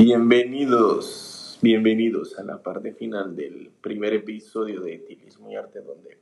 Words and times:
Bienvenidos, 0.00 1.58
bienvenidos 1.60 2.38
a 2.38 2.44
la 2.44 2.62
parte 2.62 2.92
final 2.92 3.34
del 3.34 3.72
primer 3.80 4.12
episodio 4.12 4.80
de 4.80 4.94
Etilismo 4.94 5.50
y 5.50 5.56
Arte, 5.56 5.80
donde 5.80 6.20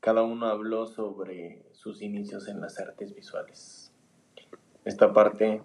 cada 0.00 0.22
uno 0.22 0.44
habló 0.44 0.86
sobre 0.86 1.62
sus 1.72 2.02
inicios 2.02 2.46
en 2.46 2.60
las 2.60 2.78
artes 2.78 3.14
visuales. 3.14 3.90
Esta 4.84 5.14
parte 5.14 5.62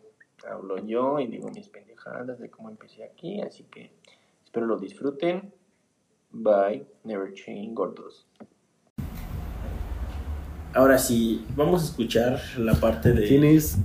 hablo 0.49 0.77
yo 0.77 1.19
y 1.19 1.27
digo 1.27 1.49
mis 1.49 1.67
pendejadas 1.67 2.39
de 2.39 2.49
cómo 2.49 2.69
empecé 2.69 3.03
aquí, 3.03 3.41
así 3.41 3.65
que 3.65 3.91
espero 4.45 4.65
lo 4.65 4.77
disfruten. 4.77 5.53
Bye, 6.31 6.87
never 7.03 7.33
change, 7.33 7.73
gordos. 7.73 8.25
Ahora 10.75 10.97
sí, 10.97 11.45
vamos 11.55 11.83
a 11.83 11.85
escuchar 11.85 12.39
la 12.57 12.73
parte 12.73 13.13
de. 13.13 13.27
Tienes 13.27 13.77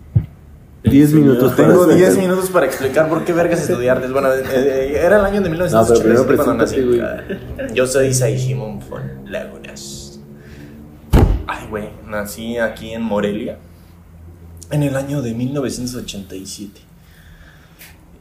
10 0.84 1.10
señor. 1.10 1.24
minutos 1.26 1.56
Tengo 1.56 1.84
hacer- 1.84 1.96
10 1.96 2.16
minutos 2.18 2.50
para 2.50 2.66
explicar 2.66 3.08
por 3.08 3.24
qué 3.24 3.32
vergas 3.32 3.60
estudiar 3.68 3.96
artes. 3.98 4.12
Bueno, 4.12 4.32
eh, 4.32 4.42
eh, 4.54 5.00
era 5.02 5.18
el 5.18 5.24
año 5.24 5.40
de 5.40 5.48
No, 5.50 5.56
pero 5.56 6.00
1987 6.00 6.24
primero 6.24 6.44
cuando 6.44 6.54
nací. 6.64 7.74
Yo 7.74 7.86
soy 7.86 8.14
Saishimon 8.14 8.80
von 8.88 9.02
Lagunas. 9.26 10.20
Ay, 11.46 11.66
güey, 11.68 11.88
nací 12.06 12.58
aquí 12.58 12.92
en 12.92 13.02
Morelia 13.02 13.58
en 14.70 14.82
el 14.82 14.96
año 14.96 15.22
de 15.22 15.34
1987. 15.34 16.80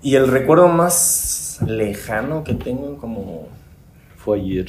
Y 0.02 0.16
el 0.16 0.28
recuerdo 0.28 0.68
más 0.68 1.60
lejano 1.66 2.44
que 2.44 2.54
tengo 2.54 2.98
como 2.98 3.50
Fue 4.16 4.40
ayer. 4.40 4.68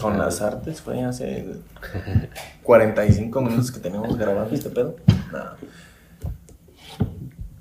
con 0.00 0.18
las 0.18 0.40
artes 0.40 0.80
fue 0.80 1.02
hace 1.04 1.46
45 2.62 3.40
minutos 3.40 3.70
que 3.72 3.80
tenemos 3.80 4.16
grabando 4.16 4.54
este 4.54 4.70
pedo. 4.70 4.96
No. 5.32 5.38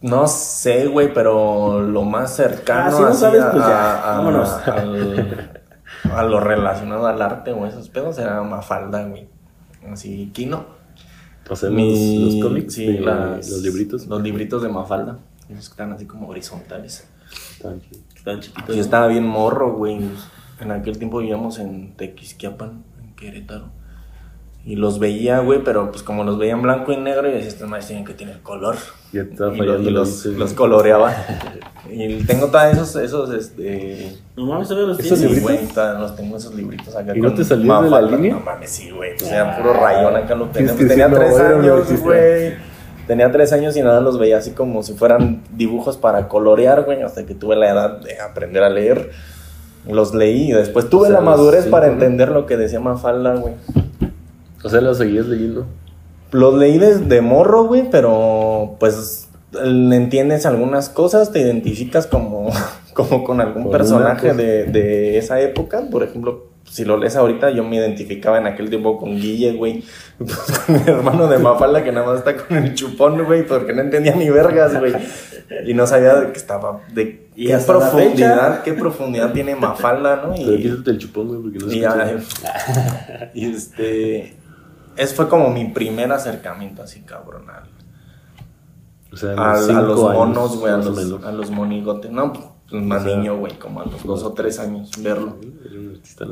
No 0.07 0.27
sé, 0.27 0.87
güey, 0.87 1.13
pero 1.13 1.81
lo 1.81 2.03
más 2.03 2.35
cercano 2.35 2.87
Ah, 2.87 2.91
si 2.91 3.01
no 3.01 3.07
así 3.09 3.19
sabes, 3.19 3.41
a, 3.41 3.51
pues 3.51 3.63
ya, 3.63 3.93
a- 3.93 4.17
a- 4.17 4.21
al- 4.81 5.51
a 6.13 6.23
lo 6.23 6.39
relacionado 6.39 7.07
al 7.07 7.21
arte 7.21 7.51
o 7.51 7.65
esos 7.65 7.89
pedos 7.89 8.17
era 8.17 8.41
Mafalda, 8.43 9.03
güey. 9.05 9.27
Así, 9.91 10.29
Kino. 10.33 10.65
O 11.49 11.55
sea, 11.55 11.69
Mi- 11.69 12.19
los, 12.25 12.33
los 12.35 12.43
cómics, 12.43 12.73
sí, 12.73 12.85
de- 12.87 12.99
las- 13.01 13.49
los 13.49 13.61
libritos. 13.61 14.07
Los 14.07 14.21
libritos 14.21 14.61
de 14.61 14.69
Mafalda. 14.69 15.17
Esos 15.49 15.69
que 15.69 15.73
están 15.73 15.93
así 15.93 16.05
como 16.05 16.27
horizontales. 16.27 17.07
Están 18.15 18.39
chiquitos. 18.41 18.75
Yo 18.75 18.81
estaba 18.81 19.07
bien 19.07 19.25
morro, 19.25 19.73
güey. 19.73 19.99
En 20.59 20.71
aquel 20.71 20.97
tiempo 20.97 21.19
vivíamos 21.19 21.59
en 21.59 21.93
Tequisquiapan, 21.95 22.83
en 23.01 23.15
Querétaro. 23.15 23.65
Y 24.67 24.75
los 24.75 24.99
veía, 24.99 25.39
güey, 25.39 25.63
pero 25.63 25.91
pues 25.91 26.03
como 26.03 26.25
los 26.25 26.37
veía 26.37 26.51
en 26.51 26.61
blanco 26.61 26.91
y 26.91 26.97
negro, 26.97 27.29
y 27.29 27.31
decía, 27.31 27.47
estos 27.47 27.69
más 27.69 27.87
tienen 27.87 28.03
que 28.03 28.13
tener 28.13 28.41
color. 28.41 28.75
Y, 29.13 29.19
los, 29.91 30.53
coloreaba. 30.57 31.15
y 31.89 32.15
tengo 32.25 32.47
todos 32.47 32.73
esos, 32.73 32.95
esos, 32.97 33.29
este... 33.33 34.11
No 34.35 34.45
mames, 34.45 34.67
todavía 34.67 34.89
los 34.89 34.99
¿Esos. 34.99 35.19
Sí, 35.19 35.27
libritos? 35.29 35.99
los 36.01 36.15
tengo 36.17 36.35
esos 36.35 36.53
libritos 36.53 36.93
acá. 36.93 37.15
¿Y 37.15 37.21
no 37.21 37.33
te 37.33 37.45
salió 37.45 37.81
de 37.81 37.89
la 37.89 38.01
línea? 38.01 38.33
No 38.33 38.41
mames, 38.41 38.69
sí, 38.69 38.91
güey. 38.91 39.15
Pues 39.17 39.31
era 39.31 39.55
puro 39.55 39.71
rayón 39.71 40.17
acá 40.17 40.35
lo 40.35 40.47
tenía. 40.47 40.73
Pues, 40.73 40.85
tenía 40.85 41.09
tres 41.09 41.39
años, 41.39 42.01
güey. 42.01 42.53
Tenía 43.07 43.31
tres 43.31 43.53
años 43.53 43.77
y 43.77 43.81
nada 43.81 44.01
los 44.01 44.19
veía 44.19 44.37
así 44.37 44.51
como 44.51 44.83
si 44.83 44.95
fueran 44.95 45.43
dibujos 45.55 45.95
para 45.95 46.27
colorear, 46.27 46.83
güey. 46.83 47.03
Hasta 47.03 47.25
que 47.25 47.35
tuve 47.35 47.55
la 47.55 47.69
edad 47.69 48.01
de 48.01 48.19
aprender 48.19 48.63
a 48.63 48.69
leer. 48.69 49.11
Los 49.89 50.13
leí 50.13 50.49
y 50.49 50.51
después 50.51 50.89
tuve 50.89 51.03
O 51.03 51.05
sea, 51.05 51.13
la 51.13 51.21
madurez 51.21 51.63
sí, 51.63 51.69
para 51.69 51.87
¿no? 51.87 51.93
entender 51.93 52.27
lo 52.27 52.45
que 52.45 52.57
decía 52.57 52.81
Mafalda, 52.81 53.35
güey. 53.35 53.53
O 54.63 54.69
sea, 54.69 54.81
los 54.81 54.97
seguías 54.97 55.27
leyendo. 55.27 55.65
Los 56.31 56.55
leí 56.55 56.77
desde 56.77 57.21
morro, 57.21 57.65
güey, 57.65 57.89
pero 57.89 58.75
pues 58.79 59.29
entiendes 59.53 60.45
algunas 60.45 60.89
cosas, 60.89 61.31
te 61.31 61.39
identificas 61.39 62.07
como, 62.07 62.49
como 62.93 63.23
con 63.23 63.41
algún 63.41 63.63
Con 63.63 63.71
personaje 63.71 64.33
de, 64.33 64.65
de 64.65 65.17
esa 65.17 65.39
época. 65.39 65.83
Por 65.89 66.03
ejemplo, 66.03 66.47
si 66.69 66.85
lo 66.85 66.97
lees 66.97 67.15
ahorita, 67.15 67.51
yo 67.51 67.63
me 67.63 67.77
identificaba 67.77 68.37
en 68.37 68.47
aquel 68.47 68.69
tiempo 68.69 68.97
con 68.97 69.15
Guille, 69.15 69.53
güey. 69.53 69.83
Pues, 70.17 70.35
con 70.35 70.75
mi 70.75 70.81
hermano 70.89 71.27
de 71.27 71.37
Mafalda 71.37 71.83
que 71.83 71.91
nada 71.91 72.07
más 72.07 72.19
está 72.19 72.35
con 72.35 72.57
el 72.57 72.73
chupón, 72.73 73.23
güey, 73.23 73.45
porque 73.45 73.71
no 73.71 73.81
entendía 73.81 74.15
ni 74.15 74.29
vergas, 74.31 74.77
güey. 74.79 74.93
Y 75.65 75.75
no 75.75 75.85
sabía 75.85 76.15
de 76.15 76.31
qué 76.31 76.37
estaba, 76.37 76.81
de 76.91 77.29
Y 77.35 77.47
qué 77.47 77.57
profundidad, 77.57 78.63
qué 78.63 78.73
profundidad 78.73 79.31
tiene 79.31 79.55
Mafalda, 79.55 80.23
¿no? 80.25 80.35
Y, 80.35 80.65
el 80.65 80.97
chupón, 80.97 81.27
güey, 81.27 81.41
porque 81.41 81.59
no 81.59 81.69
se 81.69 81.75
y 81.75 81.83
escucha. 81.83 83.31
y 83.35 83.45
este. 83.45 84.35
Ese 84.97 85.15
fue 85.15 85.29
como 85.29 85.49
mi 85.49 85.65
primer 85.65 86.11
acercamiento 86.11 86.83
así, 86.83 87.01
cabrón. 87.01 87.49
Al, 87.49 87.63
O 89.11 89.15
sea, 89.17 89.31
a, 89.33 89.53
a 89.53 89.81
los 89.81 89.99
monos, 90.01 90.57
güey, 90.57 90.73
a 90.73 90.77
más 90.77 90.85
los, 90.85 90.95
menos. 90.97 91.23
a 91.23 91.31
los 91.31 91.51
monigotes. 91.51 92.11
No, 92.11 92.33
pues 92.33 92.45
más 92.83 93.03
O 93.03 93.05
sea, 93.05 93.17
niño, 93.17 93.37
güey, 93.37 93.57
como 93.59 93.81
a 93.81 93.85
los 93.85 94.03
dos 94.03 94.23
o 94.23 94.33
tres 94.33 94.59
años, 94.59 94.91
verlo. 94.99 95.37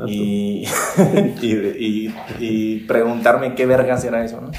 Y, 0.06 0.66
y, 1.42 1.52
y, 1.54 2.14
y 2.40 2.76
preguntarme 2.80 3.54
qué 3.54 3.66
vergas 3.66 4.04
era 4.04 4.24
eso, 4.24 4.40
¿no? 4.40 4.50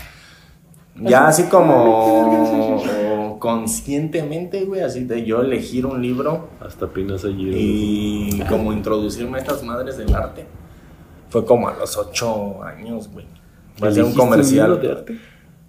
Ya 1.00 1.28
así 1.28 1.44
como 1.44 3.38
conscientemente, 3.40 4.66
güey, 4.66 4.82
así 4.82 5.04
de 5.04 5.24
yo 5.24 5.42
elegir 5.42 5.86
un 5.86 6.02
libro 6.02 6.50
Hasta 6.60 6.86
apenas 6.86 7.24
ayer. 7.24 7.54
y 7.56 8.42
como 8.50 8.74
introducirme 8.74 9.38
a 9.38 9.42
estas 9.42 9.64
madres 9.64 9.98
del 9.98 10.14
arte. 10.16 10.46
Fue 11.30 11.46
como 11.46 11.68
a 11.70 11.76
los 11.76 11.96
ocho 11.98 12.64
años, 12.64 13.10
güey. 13.12 13.26
Voy 13.80 13.88
a 13.88 13.92
hacer 13.92 14.04
un 14.04 14.10
¿Elegiste 14.12 14.18
comercial. 14.18 14.72
libro 14.72 14.88
de 14.88 14.92
arte? 14.92 15.20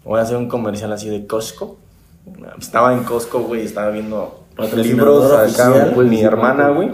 Voy 0.05 0.19
a 0.19 0.23
hacer 0.23 0.37
un 0.37 0.49
comercial 0.49 0.93
así 0.93 1.09
de 1.09 1.27
Costco. 1.27 1.79
Estaba 2.59 2.93
en 2.95 3.05
Costco, 3.05 3.41
güey, 3.41 3.65
estaba 3.65 3.91
viendo 3.91 4.45
libros 4.77 5.33
acá, 5.33 5.71
oficial. 5.71 5.93
pues, 5.95 6.09
mi 6.09 6.21
hermana, 6.23 6.69
güey. 6.71 6.91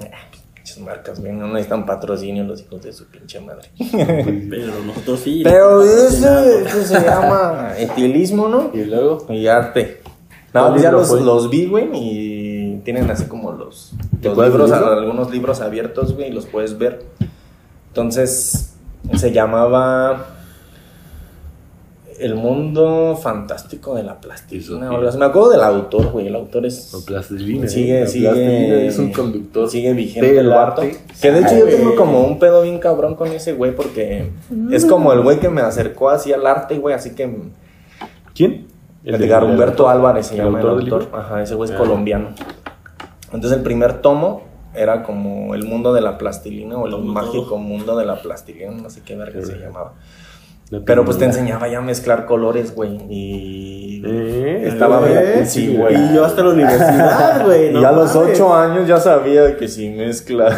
Ah, 0.00 0.28
marcas, 0.80 1.20
güey, 1.20 1.32
no 1.32 1.48
necesitan 1.48 1.84
patrocinio 1.84 2.44
los 2.44 2.60
hijos 2.60 2.82
de 2.82 2.92
su 2.92 3.06
pinche 3.06 3.40
madre. 3.40 3.70
Pero 4.50 4.72
nosotros 4.86 5.20
sí. 5.20 5.40
Pero 5.42 5.82
eso, 5.82 6.44
eso 6.44 6.82
se 6.84 7.00
llama 7.04 7.72
estilismo, 7.76 8.48
¿no? 8.48 8.70
Y 8.72 8.84
luego, 8.84 9.26
Y 9.28 9.46
arte. 9.46 10.02
No, 10.54 10.60
¿Cuál 10.62 10.72
pues 10.72 10.82
ya 10.82 10.92
los, 10.92 11.10
los 11.10 11.50
vi, 11.50 11.66
güey, 11.66 11.88
y 11.92 12.80
tienen 12.84 13.10
así 13.10 13.24
como 13.24 13.52
los, 13.52 13.92
¿Te 14.22 14.28
los 14.28 14.32
acuerdas 14.32 14.52
libros, 14.52 14.70
libro? 14.70 14.92
algunos 14.98 15.30
libros 15.30 15.60
abiertos, 15.60 16.14
güey, 16.14 16.28
y 16.28 16.32
los 16.32 16.46
puedes 16.46 16.78
ver. 16.78 17.04
Entonces, 17.88 18.67
se 19.16 19.32
llamaba 19.32 20.26
El 22.18 22.34
mundo 22.34 23.16
fantástico 23.22 23.94
de 23.94 24.02
la 24.02 24.20
plastilina. 24.20 24.90
O. 24.90 25.00
Me 25.18 25.24
acuerdo 25.24 25.50
del 25.50 25.60
autor, 25.62 26.10
güey, 26.10 26.26
el 26.26 26.34
autor 26.34 26.66
es... 26.66 26.88
con 26.90 27.04
plastilina. 27.04 27.68
Sigue, 27.68 27.98
¿eh? 27.98 28.00
La 28.00 28.06
sigue, 28.08 28.28
plastilina 28.28 28.74
es 28.82 28.98
un 28.98 29.12
conductor. 29.12 29.70
Sigue 29.70 29.92
vigente 29.92 30.38
el 30.38 30.48
vato. 30.48 30.82
arte. 30.82 30.98
Que 31.22 31.30
de 31.30 31.40
hecho 31.40 31.56
yo 31.58 31.66
tengo 31.66 31.94
como 31.94 32.22
un 32.22 32.38
pedo 32.40 32.62
bien 32.62 32.78
cabrón 32.80 33.14
con 33.14 33.28
ese 33.28 33.52
güey 33.52 33.74
porque 33.74 34.30
es 34.72 34.84
como 34.84 35.12
el 35.12 35.20
güey 35.20 35.38
que 35.38 35.48
me 35.48 35.60
acercó 35.60 36.10
así 36.10 36.32
al 36.32 36.44
arte, 36.46 36.78
güey, 36.78 36.94
así 36.94 37.14
que 37.14 37.32
¿Quién? 38.34 38.66
Edgar 39.04 39.44
de- 39.46 39.52
Humberto 39.52 39.88
Álvarez 39.88 40.26
se 40.26 40.34
¿El 40.34 40.44
llama 40.44 40.58
el 40.60 40.66
autor 40.66 40.82
del 40.84 40.92
autor. 40.92 41.04
libro? 41.06 41.18
Ajá, 41.18 41.42
ese 41.42 41.54
güey 41.54 41.70
es 41.70 41.74
Ah. 41.76 41.78
colombiano. 41.78 42.28
Entonces 43.32 43.52
el 43.58 43.62
primer 43.62 44.00
tomo 44.02 44.42
era 44.78 45.02
como 45.02 45.54
el 45.54 45.64
mundo 45.64 45.92
de 45.92 46.00
la 46.00 46.18
plastilina 46.18 46.76
o 46.76 46.86
el 46.86 46.96
mágico 47.04 47.58
mundo 47.58 47.96
de 47.96 48.06
la 48.06 48.20
plastilina, 48.22 48.70
no 48.70 48.90
sé 48.90 49.02
qué 49.04 49.16
verga 49.16 49.40
se 49.44 49.52
Sí. 49.54 49.58
llamaba. 49.60 49.94
No 50.70 50.84
Pero 50.84 51.02
pues 51.04 51.16
te 51.16 51.24
enseñaba 51.24 51.66
ya 51.68 51.78
a 51.78 51.80
mezclar 51.80 52.26
colores, 52.26 52.74
güey. 52.74 52.98
Y 53.08 54.02
¿Eh? 54.04 54.64
estaba 54.68 55.00
¿Eh? 55.08 55.32
bien. 55.34 55.46
Sí, 55.46 55.74
güey. 55.74 55.94
Y 55.96 56.14
yo 56.14 56.24
hasta 56.26 56.42
la 56.42 56.50
universidad, 56.50 57.42
güey. 57.46 57.72
y 57.72 57.84
a 57.84 57.90
los 57.92 58.14
ocho 58.14 58.54
años 58.54 58.86
ya 58.86 58.98
sabía 59.00 59.56
que 59.56 59.66
si 59.66 59.88
mezcla. 59.88 60.54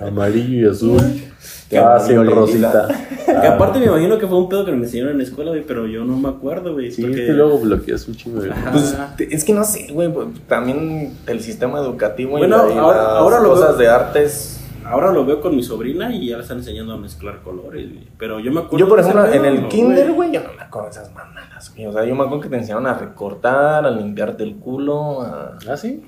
Amarillo 0.00 0.68
y 0.68 0.70
azul. 0.70 1.00
Ah, 1.76 1.98
sí, 1.98 2.14
rosita. 2.14 2.88
Que 3.26 3.46
aparte 3.48 3.80
me 3.80 3.86
imagino 3.86 4.18
que 4.18 4.26
fue 4.28 4.38
un 4.38 4.48
pedo 4.48 4.64
que 4.64 4.70
me 4.70 4.84
enseñaron 4.84 5.12
en 5.12 5.18
la 5.18 5.24
escuela, 5.24 5.50
güey, 5.50 5.64
pero 5.66 5.86
yo 5.86 6.04
no 6.04 6.16
me 6.16 6.28
acuerdo, 6.28 6.72
güey. 6.74 6.92
Sí, 6.92 7.02
porque- 7.02 7.22
es 7.22 7.26
que 7.26 7.32
luego 7.32 7.58
bloqueas 7.58 8.06
un 8.06 8.14
chingo. 8.14 8.40
Ajá. 8.50 8.70
Pues 8.70 8.96
es 9.18 9.44
que 9.44 9.52
no 9.52 9.64
sé, 9.64 9.88
güey. 9.92 10.12
pues, 10.12 10.28
También 10.46 11.14
el 11.26 11.40
sistema 11.40 11.80
educativo 11.80 12.38
Bueno, 12.38 12.70
y, 12.70 12.74
la- 12.74 12.80
ahora- 12.80 12.98
las 13.02 13.08
ahora 13.08 13.40
lo 13.40 13.48
cosas 13.50 13.70
veo- 13.70 13.78
de 13.78 13.88
artes. 13.88 14.52
Ahora 14.84 15.10
lo 15.10 15.26
veo 15.26 15.40
con 15.40 15.56
mi 15.56 15.64
sobrina 15.64 16.14
y 16.14 16.28
ya 16.28 16.36
le 16.36 16.42
están 16.42 16.58
enseñando 16.58 16.92
a 16.92 16.96
mezclar 16.96 17.42
colores, 17.42 17.88
güey. 17.92 18.06
Pero 18.16 18.38
yo 18.38 18.52
me 18.52 18.60
acuerdo. 18.60 18.78
Yo, 18.78 18.88
por 18.88 19.00
ejemplo, 19.00 19.26
en 19.26 19.44
el 19.44 19.62
no, 19.62 19.68
kinder, 19.68 20.12
güey, 20.12 20.30
yo 20.32 20.42
no 20.44 20.52
me 20.52 20.62
acuerdo 20.62 20.86
de 20.88 20.92
esas 20.92 21.12
mamadas, 21.12 21.72
güey. 21.74 21.86
O 21.86 21.92
sea, 21.92 22.04
yo 22.04 22.14
me 22.14 22.22
acuerdo 22.22 22.42
que 22.42 22.48
te 22.50 22.56
enseñaron 22.56 22.86
a 22.86 22.94
recortar, 22.94 23.84
a 23.84 23.90
limpiarte 23.90 24.44
el 24.44 24.54
culo, 24.54 25.22
a... 25.22 25.58
¿Ah, 25.68 25.76
sí? 25.76 26.04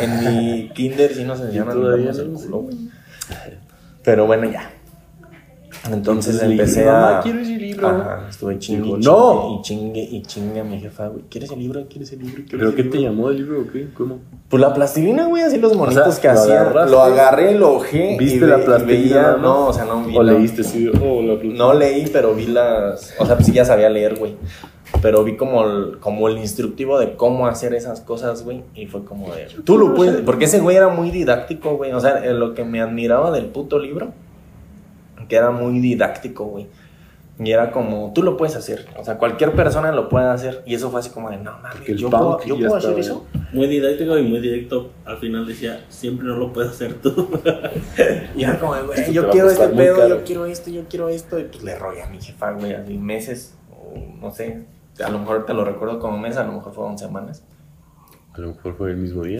En, 0.00 0.10
en 0.10 0.24
mi 0.46 0.68
kinder 0.70 1.12
sí 1.12 1.24
nos 1.24 1.38
enseñaron 1.40 1.72
a 1.72 1.74
limpiarnos 1.96 2.18
el 2.18 2.30
culo, 2.30 2.58
güey. 2.60 2.76
Pero 4.02 4.26
bueno, 4.26 4.48
ya. 4.50 4.70
Entonces 5.84 6.34
Entonces, 6.34 6.42
empecé 6.42 6.80
dije, 6.80 6.90
a... 6.90 6.92
"Mamá, 7.00 7.20
quiero 7.22 7.38
ese 7.40 7.56
libro". 7.56 7.88
Ajá, 7.88 8.26
estuve 8.28 8.58
chingue, 8.58 8.82
Dijo, 8.84 8.96
"No". 8.98 9.60
chingue, 9.62 10.00
y 10.00 10.02
chingue, 10.02 10.16
y 10.16 10.22
chingue 10.22 10.60
a 10.60 10.64
mi 10.64 10.80
jefa, 10.80 11.08
güey. 11.08 11.24
¿Quieres 11.30 11.50
el 11.52 11.58
libro? 11.60 11.86
¿Quieres 11.88 12.12
el 12.12 12.18
libro? 12.20 12.34
¿Quieres 12.48 12.50
¿Pero 12.58 12.74
qué 12.74 12.82
te 12.84 12.96
libro?" 12.98 13.10
llamó 13.12 13.30
el 13.30 13.36
libro 13.36 13.60
o 13.60 13.66
qué? 13.72 13.88
¿Cómo? 13.94 14.18
Pues 14.48 14.60
la 14.60 14.74
plastilina, 14.74 15.26
güey, 15.26 15.42
así 15.42 15.58
los 15.58 15.76
monitos 15.76 16.14
sea, 16.16 16.20
que 16.22 16.28
¿lo 16.34 16.40
hacía. 16.40 16.86
Lo 16.86 17.02
agarré, 17.02 17.54
lo 17.56 17.74
ojé. 17.74 18.16
¿Viste 18.18 18.36
y 18.36 18.40
ve- 18.40 18.46
la 18.46 18.58
plastilina? 18.64 19.36
No, 19.36 19.66
o 19.68 19.72
sea, 19.72 19.84
no 19.84 20.02
vi. 20.04 20.16
¿O 20.16 20.22
la- 20.22 20.32
leíste? 20.32 20.64
Sí, 20.64 20.88
oh, 20.88 21.22
la. 21.22 21.34
No 21.44 21.74
leí, 21.74 22.06
pero 22.12 22.34
vi 22.34 22.46
las. 22.46 23.14
O 23.18 23.26
sea, 23.26 23.36
pues 23.36 23.46
sí 23.46 23.52
ya 23.52 23.64
sabía 23.64 23.88
leer, 23.88 24.16
güey. 24.18 24.34
Pero 25.02 25.24
vi 25.24 25.36
como 25.36 25.64
el, 25.64 25.98
como 25.98 26.28
el 26.28 26.38
instructivo 26.38 26.98
de 26.98 27.14
cómo 27.16 27.46
hacer 27.48 27.74
esas 27.74 28.00
cosas, 28.00 28.44
güey. 28.44 28.62
Y 28.74 28.86
fue 28.86 29.04
como 29.04 29.32
de. 29.34 29.46
Tú 29.64 29.78
lo 29.78 29.94
puedes. 29.94 30.22
Porque 30.22 30.44
ese 30.46 30.60
güey 30.60 30.76
era 30.76 30.88
muy 30.88 31.10
didáctico, 31.10 31.76
güey. 31.76 31.92
O 31.92 32.00
sea, 32.00 32.24
eh, 32.24 32.32
lo 32.32 32.54
que 32.54 32.64
me 32.64 32.80
admiraba 32.80 33.30
del 33.30 33.46
puto 33.46 33.78
libro. 33.78 34.12
Que 35.28 35.36
era 35.36 35.50
muy 35.50 35.80
didáctico, 35.80 36.44
güey. 36.44 36.66
Y 37.38 37.50
era 37.50 37.70
como, 37.70 38.12
tú 38.14 38.22
lo 38.22 38.36
puedes 38.36 38.56
hacer. 38.56 38.86
O 38.96 39.04
sea, 39.04 39.18
cualquier 39.18 39.52
persona 39.52 39.92
lo 39.92 40.08
puede 40.08 40.26
hacer. 40.26 40.62
Y 40.64 40.74
eso 40.74 40.90
fue 40.90 41.00
así 41.00 41.10
como 41.10 41.30
de, 41.30 41.36
no 41.36 41.58
mames, 41.58 41.84
yo 41.98 42.08
puedo, 42.08 42.42
yo 42.44 42.56
puedo 42.56 42.76
hacer 42.76 42.98
eso. 42.98 43.26
Muy 43.52 43.66
didáctico 43.66 44.16
y 44.16 44.22
muy 44.22 44.40
directo. 44.40 44.90
Al 45.04 45.18
final 45.18 45.46
decía, 45.46 45.84
siempre 45.90 46.26
no 46.26 46.36
lo 46.36 46.52
puedes 46.52 46.72
hacer 46.72 46.94
tú. 46.94 47.28
Y 48.36 48.44
era 48.44 48.58
como, 48.58 48.74
de, 48.74 48.82
güey, 48.82 49.12
yo 49.12 49.28
quiero 49.30 49.50
este 49.50 49.68
pedo, 49.68 49.96
caro. 49.96 50.08
yo 50.08 50.24
quiero 50.24 50.46
esto, 50.46 50.70
yo 50.70 50.84
quiero 50.88 51.08
esto. 51.08 51.38
Y 51.38 51.44
pues 51.44 51.62
le 51.62 51.78
rogué 51.78 52.02
a 52.02 52.08
mi 52.08 52.20
jefa, 52.20 52.52
güey, 52.52 52.72
así 52.72 52.96
meses. 52.96 53.54
O 53.70 53.94
no 54.20 54.30
sé, 54.30 54.64
a 55.04 55.10
lo 55.10 55.18
mejor 55.18 55.44
te 55.44 55.52
lo 55.52 55.64
recuerdo 55.64 55.98
como 55.98 56.18
mes, 56.18 56.36
a 56.36 56.44
lo 56.44 56.52
mejor 56.52 56.72
fueron 56.72 56.98
semanas. 56.98 57.44
A 58.32 58.40
lo 58.40 58.48
mejor 58.48 58.76
fue 58.76 58.90
el 58.90 58.96
mismo 58.96 59.22
día. 59.22 59.38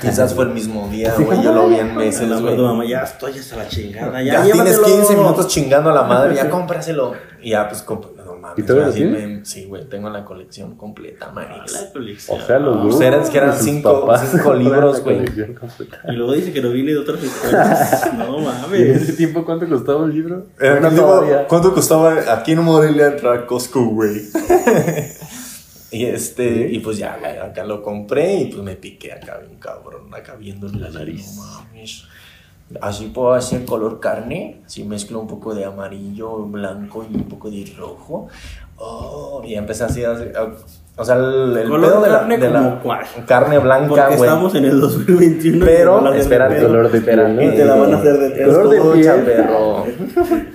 Quizás 0.00 0.34
fue 0.34 0.44
el 0.44 0.50
mismo 0.50 0.88
día, 0.88 1.14
güey, 1.18 1.42
yo 1.42 1.52
lo 1.52 1.68
vi 1.68 1.76
en 1.76 1.94
meses, 1.96 2.20
Se 2.20 2.26
la 2.26 2.38
güey. 2.40 2.56
tu 2.56 2.62
mamá, 2.62 2.84
ya 2.84 3.02
estoy 3.02 3.38
hasta 3.38 3.56
la 3.56 3.68
chingada. 3.68 4.22
Ya, 4.22 4.32
Ya, 4.34 4.42
tienes 4.52 4.76
llévatelo". 4.76 4.96
15 4.98 5.16
minutos 5.16 5.48
chingando 5.48 5.90
a 5.90 5.94
la 5.94 6.02
madre, 6.02 6.34
ya 6.34 6.48
cómpraselo. 6.50 7.12
Y 7.42 7.50
ya, 7.50 7.68
pues, 7.68 7.84
no 7.88 8.36
mames. 8.38 8.58
¿Y 8.58 8.62
todavía 8.62 8.88
güey, 8.90 9.00
lo 9.02 9.08
así 9.10 9.16
tienes? 9.18 9.38
me- 9.40 9.44
Sí, 9.44 9.64
güey, 9.64 9.84
tengo 9.88 10.08
la 10.10 10.24
colección 10.24 10.76
completa, 10.76 11.32
la 11.34 11.92
colección. 11.92 12.40
O 12.40 12.46
sea, 12.46 12.58
los 12.60 12.94
Pues 12.94 13.00
eran- 13.00 13.28
que 13.28 13.38
eran 13.38 13.58
cinco- 13.58 14.54
libros, 14.56 15.02
güey. 15.02 15.24
Y 16.08 16.12
luego 16.12 16.32
dice 16.34 16.52
que 16.52 16.60
no 16.60 16.70
viene 16.70 16.92
de 16.92 16.98
otras 16.98 17.20
escuelas. 17.22 18.10
no 18.16 18.36
¿Y 18.36 18.38
en 18.38 18.44
mames. 18.44 19.02
ese 19.02 19.12
tiempo 19.14 19.44
cuánto 19.44 19.68
costaba 19.68 20.04
el 20.06 20.12
libro? 20.14 20.46
Era 20.60 20.88
todavía. 20.90 21.46
¿Cuánto 21.48 21.74
costaba 21.74 22.14
aquí 22.32 22.52
en 22.52 22.62
Morelia 22.62 23.06
entrar 23.08 23.36
a 23.38 23.46
Costco, 23.46 23.84
güey? 23.86 24.22
Y 25.92 26.06
este, 26.06 26.68
y 26.72 26.78
pues 26.80 26.98
ya, 26.98 27.18
acá 27.44 27.64
lo 27.64 27.82
compré 27.82 28.34
y 28.36 28.44
pues 28.46 28.62
me 28.62 28.76
piqué 28.76 29.12
acá 29.12 29.38
bien 29.38 29.58
cabrón, 29.60 30.12
acá 30.14 30.34
viendo 30.34 30.66
La 30.68 30.88
nariz. 30.90 31.36
No 31.36 31.42
mames. 31.44 32.04
Así 32.80 33.06
puedo 33.14 33.34
hacer 33.34 33.64
color 33.66 34.00
carne, 34.00 34.62
así 34.64 34.82
mezclo 34.84 35.20
un 35.20 35.26
poco 35.26 35.54
de 35.54 35.64
amarillo, 35.66 36.36
blanco 36.46 37.04
y 37.10 37.14
un 37.14 37.24
poco 37.24 37.50
de 37.50 37.70
rojo. 37.76 38.28
Oh, 38.78 39.42
y 39.44 39.54
empecé 39.54 39.84
así 39.84 40.02
a 40.02 40.12
hacer, 40.12 40.32
o 40.96 41.04
sea, 41.04 41.16
el, 41.16 41.56
el 41.56 41.68
¿Color 41.68 41.90
pedo 41.90 42.02
de 42.02 42.08
la, 42.10 42.18
carne 42.20 42.38
de 42.38 42.50
la- 42.50 42.80
carne 43.26 43.58
blanca, 43.58 44.06
güey. 44.08 44.20
estamos 44.20 44.54
en 44.54 44.64
el 44.64 44.80
2021. 44.80 45.56
y 45.56 45.58
te 45.60 45.64
Pero, 45.66 45.94
van 45.96 46.06
a 46.06 46.08
hacer 46.08 46.14
de 46.16 46.22
espérate, 46.22 46.54
pedo. 46.56 46.66
color 46.68 46.90
de 46.90 46.98
espera, 46.98 47.24
piel, 47.26 47.36
¿no? 47.36 47.42
Y 47.42 47.50
te 47.56 47.64
la 47.64 47.74
van 47.76 47.94
a 47.94 47.98
hacer 47.98 48.18
de. 48.18 48.44
Color 48.44 48.68
de 48.70 49.00
piel, 49.02 49.20
perro. 49.24 49.84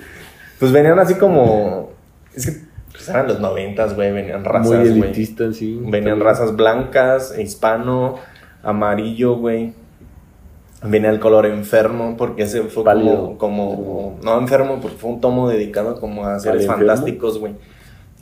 Pues 0.58 0.72
venían 0.72 0.98
así 0.98 1.14
como. 1.14 1.90
Es 2.34 2.46
que 2.46 2.67
pues 3.08 3.16
eran 3.16 3.28
los 3.28 3.40
noventas, 3.40 3.94
güey. 3.94 4.12
Venían 4.12 4.44
razas, 4.44 4.72
elitista, 4.86 5.52
sí. 5.52 5.80
Venían 5.84 6.20
razas 6.20 6.54
blancas, 6.56 7.34
hispano, 7.38 8.16
amarillo, 8.62 9.36
güey. 9.36 9.72
Venía 10.82 11.10
el 11.10 11.18
color 11.18 11.46
enfermo, 11.46 12.14
porque 12.16 12.42
ese 12.44 12.62
fue 12.62 12.84
Pálido. 12.84 13.36
como, 13.36 13.74
como. 13.76 14.18
No 14.22 14.38
enfermo, 14.38 14.78
porque 14.80 14.96
fue 14.96 15.10
un 15.10 15.20
tomo 15.20 15.48
dedicado 15.48 15.98
como 15.98 16.24
a 16.26 16.38
seres 16.38 16.66
fantásticos, 16.66 17.38
güey. 17.38 17.54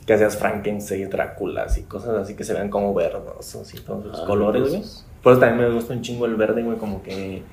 Que 0.07 0.13
hacías 0.13 0.37
Frankenstein, 0.37 1.09
Dráculas 1.09 1.77
y 1.77 1.83
cosas 1.83 2.15
así 2.15 2.33
que 2.33 2.43
se 2.45 2.53
vean 2.53 2.69
como 2.69 2.93
verdosos 2.93 3.73
y 3.73 3.79
todos 3.81 4.05
los 4.05 4.21
Ah, 4.21 4.25
colores, 4.25 4.69
güey. 4.69 4.81
Por 5.21 5.33
eso 5.33 5.41
también 5.41 5.67
me 5.69 5.75
gusta 5.75 5.93
un 5.93 6.01
chingo 6.01 6.25
el 6.25 6.35
verde, 6.35 6.63
güey, 6.63 6.77
como 6.77 7.03
que 7.03 7.43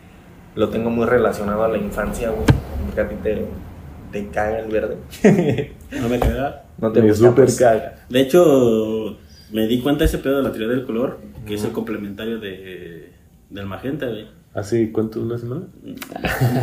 lo 0.55 0.69
tengo 0.69 0.89
muy 0.89 1.05
relacionado 1.05 1.65
a 1.65 1.69
la 1.69 1.79
infancia, 1.79 2.31
güey. 2.31 2.47
Porque 2.87 3.01
a 3.01 3.09
ti 3.09 3.17
te, 3.23 3.45
te 4.15 4.29
caga 4.29 4.61
el 4.61 4.71
verde. 4.71 4.97
No 6.01 6.09
me 6.09 6.19
caga. 6.19 6.65
no 6.79 6.91
te 6.93 7.03
Me 7.03 7.09
gusta. 7.09 7.29
super 7.29 7.45
pues. 7.45 7.57
caga. 7.59 7.95
De 8.09 8.21
hecho, 8.21 9.17
me 9.53 9.67
di 9.67 9.81
cuenta 9.81 10.01
de 10.01 10.07
ese 10.07 10.19
pedo 10.19 10.39
de 10.39 10.43
la 10.43 10.51
teoría 10.53 10.69
del 10.69 10.85
color, 10.87 11.19
que 11.47 11.55
es 11.55 11.65
el 11.65 11.73
complementario 11.73 12.39
de, 12.41 13.13
del 13.51 13.67
magenta, 13.67 14.07
güey. 14.07 14.27
¿Hace 14.55 14.93
cuánto? 14.93 15.21
¿Una 15.21 15.37
semana? 15.37 15.67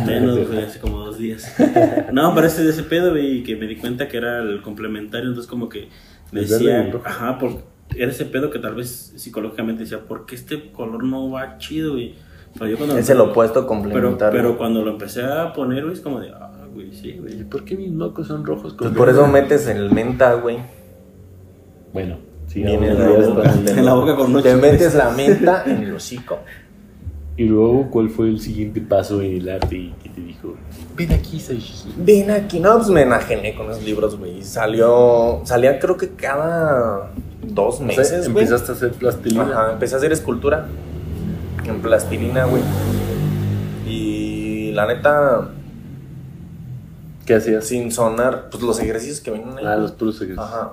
Menos, 0.06 0.48
güey, 0.48 0.64
hace 0.64 0.80
como 0.80 0.98
dos 1.04 1.18
días. 1.18 1.54
No, 2.12 2.34
pero 2.34 2.46
ese 2.46 2.64
de 2.64 2.70
ese 2.70 2.82
pedo, 2.84 3.10
güey, 3.10 3.38
y 3.38 3.42
que 3.42 3.56
me 3.56 3.66
di 3.66 3.76
cuenta 3.76 4.08
que 4.08 4.16
era 4.16 4.40
el 4.40 4.62
complementario, 4.62 5.28
entonces 5.28 5.48
como 5.50 5.68
que 5.68 5.88
decía, 6.30 6.90
ajá, 7.04 7.38
por, 7.38 7.62
era 7.94 8.10
ese 8.10 8.24
pedo 8.24 8.50
que 8.50 8.58
tal 8.58 8.74
vez 8.74 9.12
psicológicamente 9.16 9.82
decía, 9.84 10.00
¿por 10.00 10.24
qué 10.26 10.34
este 10.34 10.72
color 10.72 11.04
no 11.04 11.30
va 11.30 11.58
chido, 11.58 11.92
güey? 11.92 12.14
Pero 12.58 12.70
yo 12.70 12.76
cuando 12.76 12.98
Es 12.98 13.08
el 13.08 13.20
opuesto 13.20 13.60
pero, 13.60 13.66
complementario. 13.66 14.38
pero 14.40 14.58
cuando 14.58 14.82
lo 14.84 14.90
empecé 14.90 15.22
a 15.24 15.52
poner, 15.52 15.82
güey, 15.84 15.94
es 15.94 16.00
como 16.00 16.20
de, 16.20 16.30
ah, 16.30 16.61
güey, 16.72 16.92
sí, 16.92 17.08
¿Y 17.10 17.18
güey. 17.18 17.44
por 17.44 17.64
qué 17.64 17.76
mis 17.76 17.90
mocos 17.90 18.28
son 18.28 18.44
rojos? 18.44 18.74
Pues 18.78 18.90
por 18.92 19.08
eso 19.08 19.26
metes 19.26 19.66
el 19.66 19.90
menta, 19.90 20.34
güey. 20.34 20.58
Bueno, 21.92 22.18
sí. 22.46 22.62
Está. 22.62 23.52
de 23.52 23.70
En 23.72 23.84
la 23.84 23.94
boca 23.94 24.16
con 24.16 24.42
Te 24.42 24.56
metes 24.56 24.94
la 24.94 25.10
menta 25.10 25.64
en 25.66 25.82
el 25.82 25.94
hocico. 25.94 26.38
Y 27.36 27.44
luego, 27.44 27.88
¿cuál 27.90 28.10
fue 28.10 28.28
el 28.28 28.40
siguiente 28.40 28.80
paso 28.82 29.22
en 29.22 29.36
el 29.38 29.48
arte? 29.48 29.76
Y 29.76 29.94
que 30.02 30.10
te 30.10 30.20
dijo, 30.20 30.54
ven 30.96 31.12
aquí, 31.12 31.40
Saishi. 31.40 31.88
Ven 31.96 32.30
aquí, 32.30 32.60
no, 32.60 32.76
pues 32.76 32.88
me 32.90 33.02
enajené 33.02 33.54
con 33.54 33.68
los 33.68 33.82
libros, 33.82 34.18
güey. 34.18 34.42
Salió, 34.42 35.40
salía 35.44 35.78
creo 35.78 35.96
que 35.96 36.10
cada 36.10 37.10
dos 37.42 37.76
O 37.76 37.78
sea, 37.78 37.86
meses, 37.86 38.26
empezaste 38.26 38.72
a 38.72 38.74
hacer 38.74 38.92
plastilina. 38.92 39.44
Ajá, 39.44 39.72
empecé 39.72 39.94
a 39.94 39.98
hacer 39.98 40.12
escultura 40.12 40.68
en 41.64 41.80
plastilina, 41.80 42.44
güey. 42.44 42.62
Y 43.86 44.72
la 44.72 44.86
neta, 44.86 45.48
¿Qué 47.26 47.34
hacías? 47.36 47.66
sin 47.66 47.90
sonar, 47.92 48.48
pues 48.50 48.62
los 48.62 48.78
ejercicios 48.80 49.20
que 49.20 49.30
vienen 49.30 49.56
ahí. 49.58 49.64
Ah, 49.66 49.76
los 49.76 49.92
puros 49.92 50.16
ejercicios. 50.16 50.46
Ajá. 50.46 50.72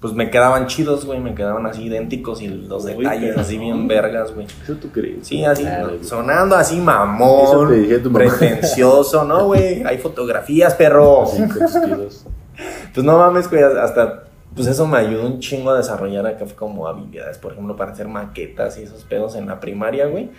Pues 0.00 0.12
me 0.12 0.30
quedaban 0.30 0.66
chidos, 0.66 1.06
güey, 1.06 1.18
me 1.18 1.34
quedaban 1.34 1.64
así 1.66 1.84
idénticos 1.84 2.42
y 2.42 2.48
los 2.48 2.84
Uy, 2.84 2.94
detalles 2.94 3.36
así 3.38 3.56
no. 3.56 3.62
bien 3.62 3.88
vergas, 3.88 4.32
güey. 4.34 4.46
¿Eso 4.62 4.74
tú 4.74 4.88
crees? 4.90 5.26
Sí, 5.26 5.44
así, 5.44 5.64
güey. 5.64 6.04
sonando 6.04 6.56
así 6.56 6.74
Eso 6.76 6.84
mamón, 6.84 7.68
tu 8.02 8.10
mamá. 8.10 8.24
pretencioso, 8.38 9.24
¿no, 9.24 9.46
güey? 9.46 9.82
Hay 9.84 9.96
fotografías, 9.98 10.74
perro. 10.74 11.22
Así. 11.24 11.42
Pues 12.92 13.06
no 13.06 13.16
mames, 13.16 13.48
güey, 13.48 13.62
hasta, 13.62 14.24
pues 14.54 14.66
eso 14.66 14.86
me 14.86 14.98
ayudó 14.98 15.26
un 15.26 15.38
chingo 15.40 15.70
a 15.70 15.76
desarrollar 15.78 16.26
acá 16.26 16.44
como 16.56 16.86
habilidades, 16.86 17.38
por 17.38 17.52
ejemplo, 17.52 17.74
para 17.76 17.92
hacer 17.92 18.08
maquetas 18.08 18.76
y 18.78 18.82
esos 18.82 19.04
pedos 19.04 19.36
en 19.36 19.46
la 19.46 19.58
primaria, 19.58 20.06
güey. 20.06 20.30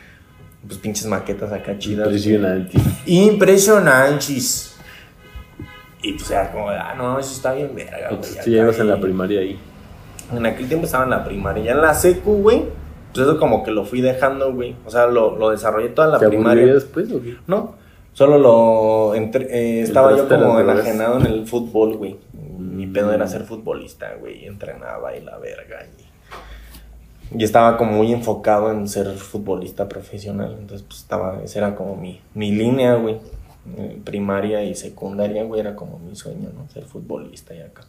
Pues 0.67 0.77
pinches 0.79 1.05
maquetas 1.07 1.51
acá 1.53 1.77
chidas. 1.79 2.05
Impresionante. 2.07 2.77
Impresionantes. 3.05 4.68
Y 6.01 6.13
pues 6.13 6.31
era 6.31 6.51
como, 6.51 6.69
ah, 6.69 6.93
no, 6.97 7.19
eso 7.19 7.33
está 7.33 7.53
bien 7.53 7.75
verga, 7.75 8.09
güey. 8.09 8.21
Tú 8.43 8.49
llegas 8.49 8.79
en 8.79 8.87
la 8.87 8.99
primaria 8.99 9.41
ahí. 9.41 9.59
En 10.33 10.45
aquel 10.45 10.67
tiempo 10.67 10.85
estaba 10.85 11.03
en 11.03 11.09
la 11.09 11.23
primaria. 11.25 11.63
Ya 11.63 11.71
en 11.73 11.81
la 11.81 11.93
secu, 11.93 12.35
güey, 12.41 12.63
pues 13.13 13.27
eso 13.27 13.37
como 13.39 13.63
que 13.63 13.71
lo 13.71 13.83
fui 13.83 13.99
dejando, 14.01 14.53
güey. 14.53 14.75
O 14.85 14.89
sea, 14.89 15.07
lo, 15.07 15.35
lo 15.35 15.49
desarrollé 15.49 15.89
toda 15.89 16.07
la 16.07 16.19
¿Te 16.19 16.27
primaria. 16.29 16.73
después 16.73 17.11
o 17.11 17.21
qué? 17.21 17.35
No, 17.47 17.75
solo 18.13 18.37
lo 18.37 19.15
entre- 19.15 19.47
eh, 19.51 19.81
estaba 19.81 20.15
yo 20.15 20.29
como 20.29 20.59
enajenado 20.59 21.19
en 21.19 21.25
el 21.25 21.47
fútbol, 21.47 21.97
güey. 21.97 22.17
Mi 22.57 22.87
pedo 22.87 23.11
era 23.11 23.27
ser 23.27 23.43
futbolista, 23.43 24.13
güey. 24.19 24.45
Entrenaba 24.45 25.15
y 25.17 25.21
la 25.21 25.37
verga. 25.37 25.85
Y, 27.33 27.37
y 27.39 27.43
estaba 27.43 27.75
como 27.77 27.91
muy 27.93 28.13
enfocado 28.13 28.71
en 28.71 28.87
ser 28.87 29.07
futbolista 29.17 29.89
profesional. 29.89 30.55
Entonces, 30.59 30.85
pues 30.87 31.01
estaba, 31.01 31.41
esa 31.43 31.59
era 31.59 31.75
como 31.75 31.95
mi, 31.97 32.21
mi 32.35 32.51
línea, 32.51 32.95
güey. 32.95 33.17
Primaria 34.03 34.63
y 34.63 34.73
secundaria, 34.75 35.43
güey, 35.43 35.61
era 35.61 35.75
como 35.75 35.99
mi 35.99 36.15
sueño, 36.15 36.49
¿no? 36.55 36.67
Ser 36.69 36.85
futbolista 36.85 37.53
y 37.53 37.61
acá. 37.61 37.83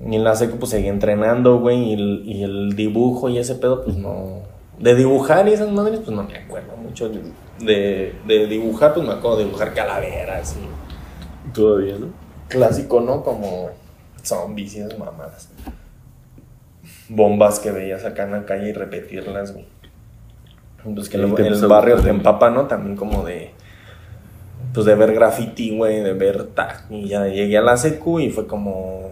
Y 0.00 0.16
en 0.16 0.24
la 0.24 0.34
secu, 0.34 0.58
pues 0.58 0.70
seguí 0.70 0.88
entrenando, 0.88 1.60
güey. 1.60 1.90
Y 1.90 1.92
el, 1.94 2.22
y 2.24 2.42
el 2.42 2.76
dibujo 2.76 3.28
y 3.28 3.38
ese 3.38 3.54
pedo, 3.54 3.84
pues 3.84 3.96
no. 3.96 4.40
De 4.78 4.94
dibujar 4.94 5.48
y 5.48 5.52
esas 5.52 5.70
madres, 5.70 6.00
pues 6.00 6.16
no 6.16 6.24
me 6.24 6.36
acuerdo 6.36 6.76
mucho. 6.76 7.08
De, 7.60 8.14
de, 8.26 8.46
dibujar, 8.46 8.94
pues 8.94 9.06
me 9.06 9.12
acuerdo 9.12 9.38
de 9.38 9.44
dibujar 9.44 9.72
calaveras 9.72 10.56
y 10.56 11.52
Todavía, 11.52 11.96
¿no? 11.98 12.08
clásico, 12.52 13.00
¿no? 13.00 13.22
Como 13.22 13.70
zombies 14.22 14.74
y 14.76 14.80
esas 14.80 14.98
mamadas. 14.98 15.48
Bombas 17.08 17.58
que 17.58 17.70
veías 17.70 18.04
acá 18.04 18.24
en 18.24 18.32
la 18.32 18.44
calle 18.44 18.68
y 18.68 18.72
repetirlas, 18.72 19.52
güey. 19.52 19.66
Pues 20.94 21.08
que 21.08 21.16
el, 21.16 21.32
el 21.38 21.66
barrio 21.66 22.00
te 22.00 22.10
empapa, 22.10 22.50
¿no? 22.50 22.66
También 22.66 22.96
como 22.96 23.24
de. 23.24 23.51
Pues 24.74 24.86
de 24.86 24.94
ver 24.94 25.12
graffiti, 25.12 25.76
güey, 25.76 26.00
de 26.00 26.12
ver 26.14 26.44
tag. 26.54 26.86
Y 26.90 27.08
ya 27.08 27.26
llegué 27.26 27.58
a 27.58 27.62
la 27.62 27.76
secu 27.76 28.20
y 28.20 28.30
fue 28.30 28.46
como. 28.46 29.10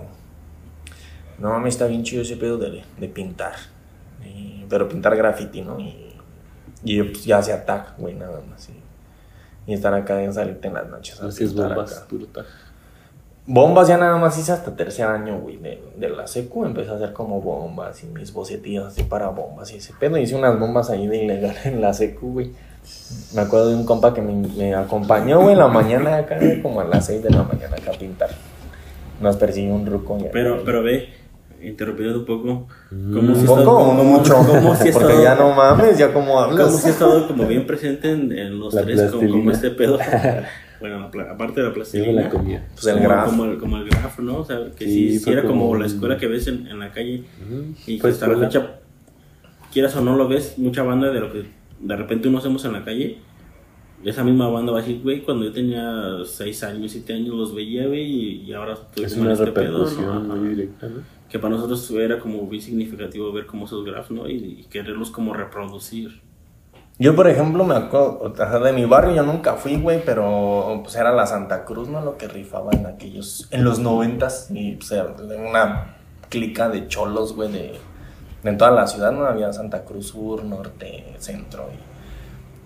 No 1.39 1.51
mames, 1.51 1.75
está 1.75 1.87
bien 1.87 2.03
chido 2.03 2.23
ese 2.23 2.37
pedo 2.37 2.59
de, 2.59 2.83
de 2.99 3.09
pintar. 3.09 3.55
Y- 4.25 4.65
pero 4.69 4.89
pintar 4.89 5.17
graffiti, 5.17 5.63
¿no? 5.63 5.81
Y, 5.81 6.15
y 6.85 6.97
yo 6.97 7.05
pues 7.11 7.25
ya 7.25 7.39
hacía 7.39 7.65
tag, 7.65 7.95
güey, 7.99 8.15
nada 8.15 8.41
más. 8.49 8.69
Y, 8.71 9.71
y 9.71 9.75
estar 9.75 9.93
acá 9.95 10.23
en 10.23 10.33
salirte 10.33 10.69
en 10.69 10.75
las 10.75 10.89
noches. 10.89 11.21
a 11.21 11.27
Hacías 11.27 11.51
pintar 11.51 11.69
bombas, 11.75 12.05
puro 12.09 12.27
tajo. 12.27 12.49
Bombas 13.47 13.89
ya 13.89 13.97
nada 13.97 14.17
más 14.17 14.39
hice 14.39 14.53
hasta 14.53 14.77
tercer 14.77 15.07
año, 15.07 15.41
güey, 15.41 15.57
de, 15.57 15.83
de 15.97 16.09
la 16.09 16.27
secu. 16.27 16.65
Empecé 16.65 16.91
a 16.91 16.95
hacer 16.95 17.13
como 17.13 17.41
bombas 17.41 18.03
y 18.05 18.07
mis 18.07 18.33
bocetillos 18.33 18.87
así 18.87 19.03
para 19.03 19.29
bombas 19.29 19.73
y 19.73 19.77
ese 19.77 19.93
pedo. 19.99 20.19
Hice 20.19 20.37
unas 20.37 20.59
bombas 20.59 20.89
ahí 20.91 21.07
de 21.09 21.25
ilegal 21.25 21.57
en 21.65 21.81
la 21.81 21.93
secu, 21.93 22.33
güey. 22.33 22.53
Me 23.35 23.41
acuerdo 23.43 23.69
de 23.71 23.75
un 23.77 23.85
compa 23.85 24.13
que 24.15 24.21
me, 24.23 24.33
me 24.33 24.75
acompañó, 24.75 25.41
güey, 25.41 25.53
en 25.53 25.59
la 25.59 25.69
mañana 25.69 26.17
acá, 26.17 26.39
como 26.63 26.81
a 26.81 26.85
las 26.85 27.07
6 27.07 27.23
de 27.23 27.31
la 27.31 27.43
mañana 27.43 27.77
acá 27.77 27.91
a 27.95 27.99
pintar. 27.99 28.31
Nos 29.21 29.37
persiguió 29.37 29.75
un 29.75 29.87
ruco. 29.87 30.19
y- 30.21 30.25
Pero, 30.33 30.63
pero 30.65 30.83
ve, 30.83 31.09
interrumpiendo 31.63 32.21
un 32.21 32.25
poco. 32.25 32.67
Mm. 32.91 33.15
¿Cómo 33.15 33.35
si 33.35 33.47
poco 33.47 33.79
o 33.79 33.93
mucho. 34.05 34.35
cómo 34.37 34.75
si 34.75 34.91
Porque 34.93 35.07
estado- 35.09 35.23
ya 35.23 35.35
no 35.35 35.53
mames, 35.53 35.99
ya 35.99 36.13
como 36.13 36.27
Como 36.29 36.41
hablas. 36.41 36.81
si 36.81 36.89
ha 36.89 36.91
estado 36.91 37.27
como 37.29 37.47
bien 37.47 37.67
presente 37.67 38.11
en, 38.13 38.33
en 38.33 38.59
los 38.59 38.73
La 38.75 38.83
tres, 38.83 39.11
como, 39.11 39.29
como 39.31 39.51
este 39.51 39.71
pedo. 39.71 39.99
bueno, 40.81 41.11
aparte 41.31 41.61
de 41.61 41.69
la 41.69 41.75
plastilina. 41.75 42.23
la 42.23 42.29
comida. 42.31 42.63
Pues 42.75 42.87
el 42.87 42.95
como, 42.95 43.09
graf. 43.09 43.27
Como 43.27 43.45
el, 43.45 43.59
como 43.59 43.77
el 43.77 43.91
graf, 43.91 44.19
¿no? 44.21 44.39
O 44.39 44.45
sea, 44.45 44.59
que 44.77 44.85
Sí, 44.87 45.19
fue 45.19 45.35
era 45.35 45.43
como 45.43 45.61
como 45.69 45.77
la 45.77 45.87
escuela 45.87 46.17
que 46.17 46.27
ves 46.27 46.47
en, 46.47 46.67
en 46.67 46.79
la 46.79 46.91
calle 46.93 47.25
Ujú. 47.47 47.75
y 47.87 47.97
que 47.97 48.01
Fue 48.01 48.11
hasta 48.11 48.27
la 48.27 48.39
fecha, 48.39 48.67
quieras 49.73 49.95
o 49.97 50.01
no 50.01 50.17
lo 50.17 50.27
ves, 50.29 50.55
mucha 50.57 50.83
banda 50.83 51.11
de 51.11 51.21
lo 51.21 51.31
que 51.33 51.60
de 51.81 51.97
repente 51.97 52.29
uno 52.29 52.39
hacemos 52.39 52.65
en 52.65 52.73
la 52.73 52.85
calle, 52.85 53.19
esa 54.05 54.25
misma 54.25 54.49
banda 54.49 54.73
va 54.73 54.79
a 54.79 54.83
decir, 54.83 55.03
güey, 55.03 55.23
cuando 55.23 55.45
yo 55.45 55.53
tenía 55.53 56.19
6 56.25 56.65
años, 56.65 56.93
7 56.93 57.13
años 57.13 57.35
los 57.35 57.55
veía, 57.55 57.87
güey, 57.87 58.03
y, 58.03 58.43
y 58.43 58.53
ahora 58.53 58.75
estoy 58.75 59.05
Es 59.05 59.17
una 59.17 59.33
este 59.33 59.53
pedo, 59.53 59.79
¿no? 59.79 59.85
repercusión 59.85 60.29
muy 60.29 60.49
directa, 60.49 60.89
¿no? 60.89 61.03
Que 61.29 61.39
para 61.39 61.55
nosotros 61.55 61.91
era 61.93 62.19
como 62.19 62.43
muy 62.43 62.61
significativo 62.61 63.31
ver 63.33 63.47
como 63.47 63.67
esos 63.67 63.85
grafs, 63.85 64.11
¿no? 64.11 64.29
Y, 64.29 64.61
y 64.61 64.65
quererlos 64.71 65.11
como 65.11 65.35
reproducir. 65.35 66.23
Yo, 66.99 67.15
por 67.15 67.29
ejemplo, 67.29 67.65
me 67.65 67.75
acuerdo, 67.75 68.21
o 68.21 68.35
sea, 68.35 68.59
de 68.59 68.73
mi 68.73 68.85
barrio 68.85 69.15
yo 69.15 69.23
nunca 69.23 69.55
fui, 69.55 69.77
güey, 69.77 70.03
pero 70.05 70.81
pues 70.83 70.97
era 70.97 71.13
la 71.13 71.27
Santa 71.27 71.65
Cruz, 71.65 71.89
¿no? 71.89 72.03
Lo 72.03 72.19
que 72.19 72.29
rifaba 72.29 72.73
en 72.73 72.87
aquellos, 72.87 73.49
en 73.51 73.65
los 73.65 73.79
noventas, 73.79 74.51
y 74.51 74.77
pues 74.77 74.93
era 74.93 75.05
de 75.07 75.37
una 75.37 75.97
clica 76.29 76.69
de 76.69 76.89
cholos, 76.89 77.35
güey, 77.35 77.51
de, 77.53 77.73
en 78.45 78.59
toda 78.59 78.71
la 78.71 78.87
ciudad, 78.87 79.13
¿no? 79.13 79.27
Había 79.27 79.53
Santa 79.53 79.85
Cruz 79.85 80.09
Sur, 80.09 80.45
Norte, 80.45 81.15
Centro, 81.19 81.69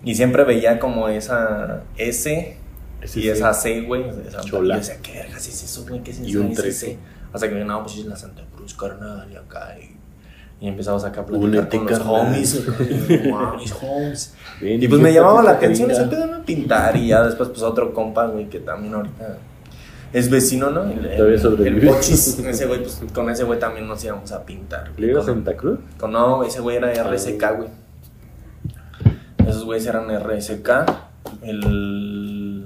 y, 0.03 0.11
y 0.11 0.15
siempre 0.15 0.43
veía 0.43 0.79
como 0.79 1.09
esa 1.09 1.83
S 1.97 2.57
Ese 3.01 3.19
y 3.19 3.23
sí. 3.23 3.29
esa 3.29 3.53
C, 3.53 3.81
güey, 3.81 4.05
Chola. 4.45 4.75
Y 4.75 4.79
decía, 4.79 4.97
¿qué 5.01 5.13
vergas 5.13 5.47
es 5.47 5.63
eso, 5.63 5.85
güey? 5.87 6.01
¿Qué 6.01 6.11
es 6.11 6.19
Y 6.19 6.29
esa 6.31 6.39
un 6.39 6.51
SC? 6.51 6.61
13. 6.61 6.97
Hasta 7.33 7.49
que 7.49 7.55
me 7.55 7.65
no, 7.65 7.83
pues 7.83 7.97
es 7.97 8.05
la 8.05 8.15
Santa 8.15 8.43
Cruz, 8.55 8.73
carnal, 8.73 9.27
y 9.31 9.35
acá, 9.35 9.75
y, 9.77 10.65
y 10.65 10.69
empezamos 10.69 11.03
acá 11.03 11.21
a 11.21 11.23
Únete, 11.25 11.67
platicar 11.77 11.99
con 11.99 12.07
los 12.07 12.27
homies, 12.27 12.65
wow, 13.29 13.57
mis 13.57 13.73
homies. 13.73 14.33
Ven, 14.61 14.81
Y 14.81 14.87
pues 14.87 15.01
me 15.01 15.11
llamaba 15.11 15.43
la 15.43 15.51
atención 15.51 15.91
ese 15.91 16.05
pedo, 16.05 16.27
¿no? 16.27 16.45
Pintar 16.45 16.95
y 16.95 17.07
ya 17.07 17.23
después 17.23 17.49
pues 17.49 17.61
otro 17.61 17.93
compa, 17.93 18.27
güey, 18.27 18.47
que 18.47 18.59
también 18.59 18.93
ahorita 18.93 19.37
es 20.17 20.29
vecino, 20.29 20.69
¿no? 20.71 20.83
El, 20.83 21.15
Todavía 21.17 21.37
sobrevive. 21.37 21.87
el 21.89 21.93
Pochis, 21.95 22.39
ese 22.45 22.65
güey, 22.65 22.81
pues 22.81 23.01
con 23.13 23.29
ese 23.29 23.43
güey 23.43 23.59
también 23.59 23.87
nos 23.87 24.03
íbamos 24.03 24.31
a 24.31 24.45
pintar. 24.45 24.91
¿Le 24.97 25.07
iba 25.07 25.21
a 25.21 25.23
Santa 25.25 25.55
Cruz? 25.57 25.79
con- 25.97 26.11
no, 26.11 26.43
ese 26.43 26.59
güey 26.61 26.77
era 26.77 26.91
RSK, 27.03 27.43
güey. 27.57 27.69
Esos 29.47 29.63
güeyes 29.65 29.85
eran 29.87 30.07
RSK. 30.09 30.69
El, 31.41 31.63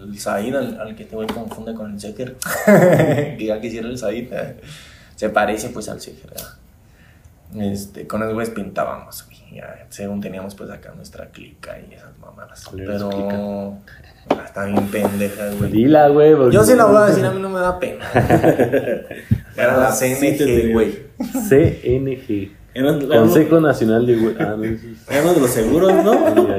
el 0.10 0.20
Said, 0.20 0.56
al, 0.56 0.80
al 0.80 0.96
que 0.96 1.04
este 1.04 1.16
güey 1.16 1.28
confunde 1.28 1.74
con 1.74 1.92
el 1.94 2.00
Seker. 2.00 2.38
que 3.38 3.46
ya 3.46 3.60
quisiera 3.60 3.88
el 3.88 3.98
Said. 3.98 4.28
eh, 4.32 4.60
Se 5.16 5.30
parece 5.30 5.70
pues 5.70 5.90
al. 5.90 5.98
¿verdad? 6.00 7.72
Este, 7.72 8.06
con 8.08 8.22
esos 8.22 8.34
güeyes 8.34 8.54
pintábamos. 8.54 9.26
Ya, 9.52 9.86
según 9.90 10.22
teníamos 10.22 10.54
pues 10.56 10.70
acá 10.70 10.94
nuestra 10.96 11.28
clica 11.28 11.78
y 11.80 11.94
esas 11.94 12.18
mamadas. 12.20 12.64
¿Cuál 12.66 12.82
era 12.82 13.00
su 13.00 13.10
Pero 13.10 13.74
ah, 14.30 14.44
está 14.46 14.66
bien 14.66 14.88
pendeja, 14.88 15.50
güey. 15.58 15.72
Dila, 15.72 16.08
güey. 16.10 16.36
porque- 16.36 16.56
Yo 16.56 16.64
sí 16.64 16.76
la 16.76 16.86
voy 16.86 16.98
a 16.98 17.06
decir, 17.06 17.26
a 17.26 17.32
mí 17.32 17.42
no 17.42 17.50
me 17.50 17.60
da 17.60 17.80
pena. 17.80 18.06
Era 19.58 19.78
la 19.78 19.90
te 19.98 20.16
CNG, 20.16 20.72
güey. 20.74 21.00
CNG. 21.50 22.52
Consejo 23.08 23.60
Nacional 23.60 24.06
de... 24.06 24.18
Güey- 24.18 24.36
Ah, 24.40 24.56
no, 24.56 24.64
sí. 24.64 24.96
era 25.10 25.22
uno 25.24 25.34
de 25.34 25.42
los 25.42 25.50
seguros, 25.50 25.92
¿no? 26.04 26.14
Ya. 26.48 26.58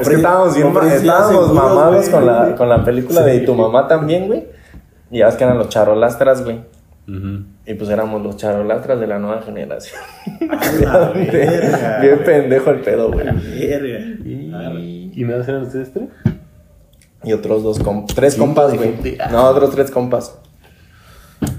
Es 0.00 0.08
que 0.08 0.14
estábamos 0.16 0.54
bien 0.56 0.66
estábamos 0.66 1.30
seguros, 1.30 1.52
mamados 1.52 2.08
con 2.08 2.26
la, 2.26 2.54
con 2.56 2.68
la 2.68 2.84
película 2.84 3.22
de 3.22 3.40
tu 3.40 3.54
mamá 3.54 3.86
también, 3.86 4.26
güey. 4.26 4.46
Y 5.10 5.18
ya 5.18 5.26
ves 5.26 5.36
que 5.36 5.44
eran 5.44 5.56
los 5.58 5.68
charolastras, 5.68 6.42
güey. 6.42 6.60
Y 7.08 7.74
pues 7.74 7.88
éramos 7.90 8.22
los 8.22 8.36
charolastras 8.36 8.98
de 8.98 9.06
la 9.06 9.18
nueva 9.20 9.40
generación. 9.42 10.00
A 10.50 10.72
la 10.82 11.10
verga. 11.14 12.00
bien 12.00 12.18
pendejo 12.24 12.70
el 12.70 12.80
pedo, 12.80 13.12
güey. 13.12 13.26
Verga. 13.26 13.98
¿Y, 14.24 15.12
¿Y 15.14 15.24
nada 15.24 15.44
eran 15.44 15.62
ustedes 15.62 15.92
tres? 15.92 16.08
Y 17.22 17.32
otros 17.32 17.62
dos 17.62 17.78
compas. 17.78 18.14
Tres 18.14 18.34
compas, 18.34 18.74
güey. 18.74 18.94
No, 19.30 19.44
otros 19.48 19.70
tres 19.70 19.90
compas. 19.90 20.36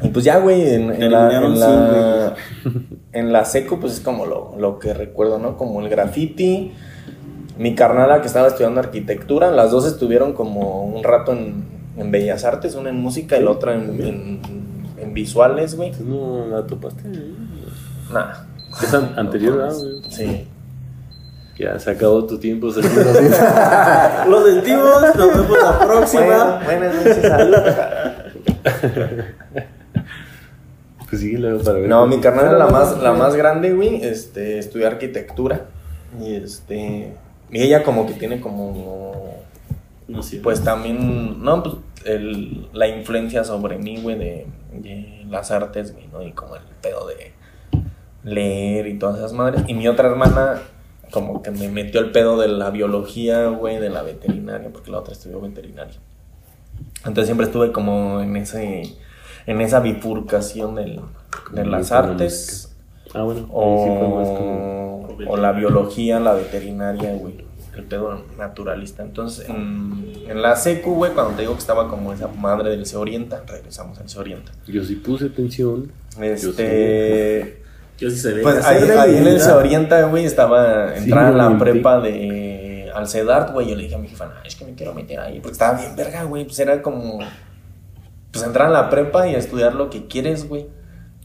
Y 0.03 0.09
pues 0.09 0.25
ya, 0.25 0.39
güey, 0.39 0.73
en, 0.73 0.91
en 0.91 1.11
la, 1.11 1.37
en, 1.37 1.59
la, 1.59 2.35
en 3.13 3.31
la 3.31 3.45
seco, 3.45 3.79
pues 3.79 3.93
es 3.93 3.99
como 4.01 4.25
lo, 4.25 4.55
lo 4.57 4.79
que 4.79 4.93
recuerdo, 4.93 5.39
¿no? 5.39 5.55
Como 5.55 5.81
el 5.81 5.87
graffiti. 5.87 6.73
Mi 7.57 7.73
carnala 7.73 8.21
que 8.21 8.27
estaba 8.27 8.49
estudiando 8.49 8.79
arquitectura, 8.81 9.49
las 9.51 9.71
dos 9.71 9.87
estuvieron 9.87 10.33
como 10.33 10.83
un 10.85 11.03
rato 11.03 11.31
en, 11.31 11.63
en 11.97 12.11
Bellas 12.11 12.43
Artes, 12.43 12.75
una 12.75 12.89
en 12.89 12.97
música 12.97 13.37
y 13.37 13.43
la 13.43 13.51
otra 13.51 13.73
en 13.73 14.66
visuales, 15.21 15.75
güey. 15.75 15.91
¿Tú 15.91 16.03
no 16.03 16.45
la 16.47 16.65
topaste? 16.67 17.03
Nah. 18.13 18.33
Es 18.81 18.93
an- 18.93 19.13
anterior, 19.17 19.55
No 19.55 19.65
¿ah? 19.65 19.71
Sí. 20.09 20.47
Ya 21.57 21.79
se 21.79 21.89
acabó 21.91 22.23
tu 22.25 22.37
tiempo. 22.37 22.71
se- 22.71 22.81
Lo 24.29 24.45
sentimos, 24.45 25.01
nos 25.15 25.17
vemos 25.17 25.49
la 25.59 25.71
Bueno, 25.71 25.87
próxima. 25.87 26.61
buenas 26.63 26.95
noches, 26.95 27.21
salud. 27.21 27.55
pues 31.09 31.21
sí, 31.21 31.37
luego 31.37 31.63
para 31.63 31.79
ver. 31.79 31.89
No, 31.89 32.05
mi 32.05 32.19
carnal 32.19 32.45
era 32.47 32.57
la 32.57 32.67
más, 32.67 33.01
la 33.01 33.13
más 33.13 33.35
grande, 33.35 33.73
güey. 33.73 34.03
Este, 34.03 34.59
estudió 34.59 34.87
arquitectura. 34.87 35.65
Y 36.21 36.35
este. 36.35 37.13
Y 37.51 37.61
ella 37.61 37.83
como 37.83 38.05
que 38.05 38.13
tiene 38.13 38.39
como. 38.41 39.37
No 40.07 40.21
sé. 40.21 40.37
Pues 40.37 40.63
también. 40.63 41.41
No, 41.43 41.63
pues 41.63 41.75
el, 42.07 42.69
la 42.73 42.87
influencia 42.87 43.43
sobre 43.43 43.77
mí, 43.77 44.01
güey, 44.01 44.17
de, 44.17 44.47
de 44.73 45.25
las 45.29 45.51
artes, 45.51 45.93
güey, 45.93 46.07
¿no? 46.07 46.21
Y 46.21 46.31
como 46.31 46.55
el 46.55 46.63
pedo 46.81 47.07
de 47.07 47.33
leer 48.23 48.87
y 48.87 48.97
todas 48.97 49.17
esas 49.17 49.33
madres. 49.33 49.63
Y 49.67 49.73
mi 49.73 49.87
otra 49.87 50.07
hermana, 50.09 50.61
como 51.11 51.41
que 51.41 51.51
me 51.51 51.69
metió 51.69 51.99
el 52.01 52.11
pedo 52.11 52.39
de 52.39 52.47
la 52.47 52.69
biología, 52.69 53.47
güey, 53.47 53.79
de 53.79 53.89
la 53.89 54.03
veterinaria, 54.03 54.69
porque 54.71 54.91
la 54.91 54.99
otra 54.99 55.13
estudió 55.13 55.39
veterinaria. 55.41 55.95
Entonces 56.99 57.25
siempre 57.25 57.45
estuve 57.47 57.71
como 57.71 58.21
en 58.21 58.35
ese. 58.35 58.83
En 59.45 59.61
esa 59.61 59.79
bifurcación 59.79 60.75
del, 60.75 60.99
de 61.53 61.65
las 61.65 61.93
artes. 61.93 62.75
Ah, 63.13 63.23
bueno. 63.23 63.41
sí 63.41 63.47
como. 63.47 65.07
O, 65.25 65.33
o 65.33 65.37
la 65.37 65.53
biología, 65.53 66.19
la 66.19 66.33
veterinaria, 66.33 67.13
güey. 67.15 67.46
El 67.77 67.83
pedo 67.83 68.23
naturalista. 68.37 69.03
Entonces, 69.03 69.47
en, 69.47 70.13
en 70.27 70.41
la 70.41 70.55
secu, 70.55 70.95
güey, 70.95 71.13
cuando 71.13 71.33
te 71.33 71.41
digo 71.41 71.53
que 71.53 71.59
estaba 71.59 71.87
como 71.87 72.11
esa 72.11 72.27
madre 72.27 72.71
del 72.71 72.85
Se 72.85 72.97
Orienta, 72.97 73.43
regresamos 73.47 73.99
al 73.99 74.09
Se 74.09 74.19
Orienta. 74.19 74.51
Yo 74.65 74.83
sí 74.83 74.95
puse 74.95 75.25
atención. 75.27 75.91
Este. 76.19 77.61
Yo 77.99 78.09
sí 78.09 78.17
se 78.17 78.33
ve. 78.33 78.41
Pues 78.41 78.65
ahí, 78.65 78.89
ahí 78.89 79.17
en 79.17 79.27
el 79.27 79.39
Se 79.39 79.51
Orienta, 79.51 80.03
güey, 80.07 80.25
estaba 80.25 80.95
Sí, 80.95 81.03
entrando 81.03 81.31
en 81.31 81.37
la 81.37 81.57
prepa 81.59 81.99
de 81.99 82.91
al 82.93 83.07
CEDART, 83.07 83.53
güey. 83.53 83.69
Yo 83.69 83.75
le 83.75 83.83
dije 83.83 83.95
a 83.95 83.99
mi 83.99 84.07
jefa, 84.07 84.31
es 84.43 84.55
que 84.55 84.65
me 84.65 84.73
quiero 84.73 84.93
meter 84.93 85.19
ahí. 85.19 85.39
Porque 85.39 85.53
estaba 85.53 85.77
bien 85.79 85.95
verga, 85.95 86.23
güey. 86.23 86.45
Pues 86.45 86.57
era 86.59 86.81
como. 86.81 87.19
Pues 88.31 88.43
entrar 88.43 88.67
a 88.67 88.71
la 88.71 88.89
prepa 88.89 89.27
y 89.27 89.35
estudiar 89.35 89.75
lo 89.75 89.89
que 89.89 90.07
quieres, 90.07 90.47
güey. 90.47 90.67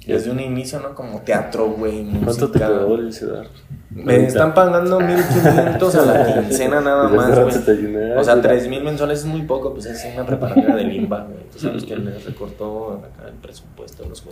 Desde 0.07 0.31
un 0.31 0.41
inicio, 0.41 0.81
¿no? 0.81 0.95
Como 0.95 1.21
teatro, 1.21 1.71
güey. 1.71 2.05
¿Cuánto 2.25 2.51
te 2.51 2.59
pagó 2.59 2.97
el 2.97 3.13
CEDAR? 3.13 3.47
Me 3.91 4.27
están 4.27 4.55
pagando 4.55 4.99
1500 5.01 5.95
a 5.95 6.07
la 6.07 6.35
quincena 6.43 6.81
nada 6.81 7.09
más, 7.09 7.39
güey. 7.39 8.17
O 8.17 8.25
sea, 8.25 8.35
ay, 8.35 8.41
3000 8.41 8.83
mensuales 8.85 9.21
es 9.21 9.27
muy 9.27 9.43
poco, 9.43 9.73
pues 9.75 9.87
es 9.87 10.05
una 10.15 10.25
preparatoria 10.25 10.75
de 10.77 10.85
Limba, 10.85 11.25
güey. 11.25 11.45
Tú 11.53 11.59
sabes 11.59 11.85
que 11.85 11.95
recortó 11.95 12.93
acá 12.95 13.29
el 13.29 13.35
presupuesto 13.35 14.09
los. 14.09 14.25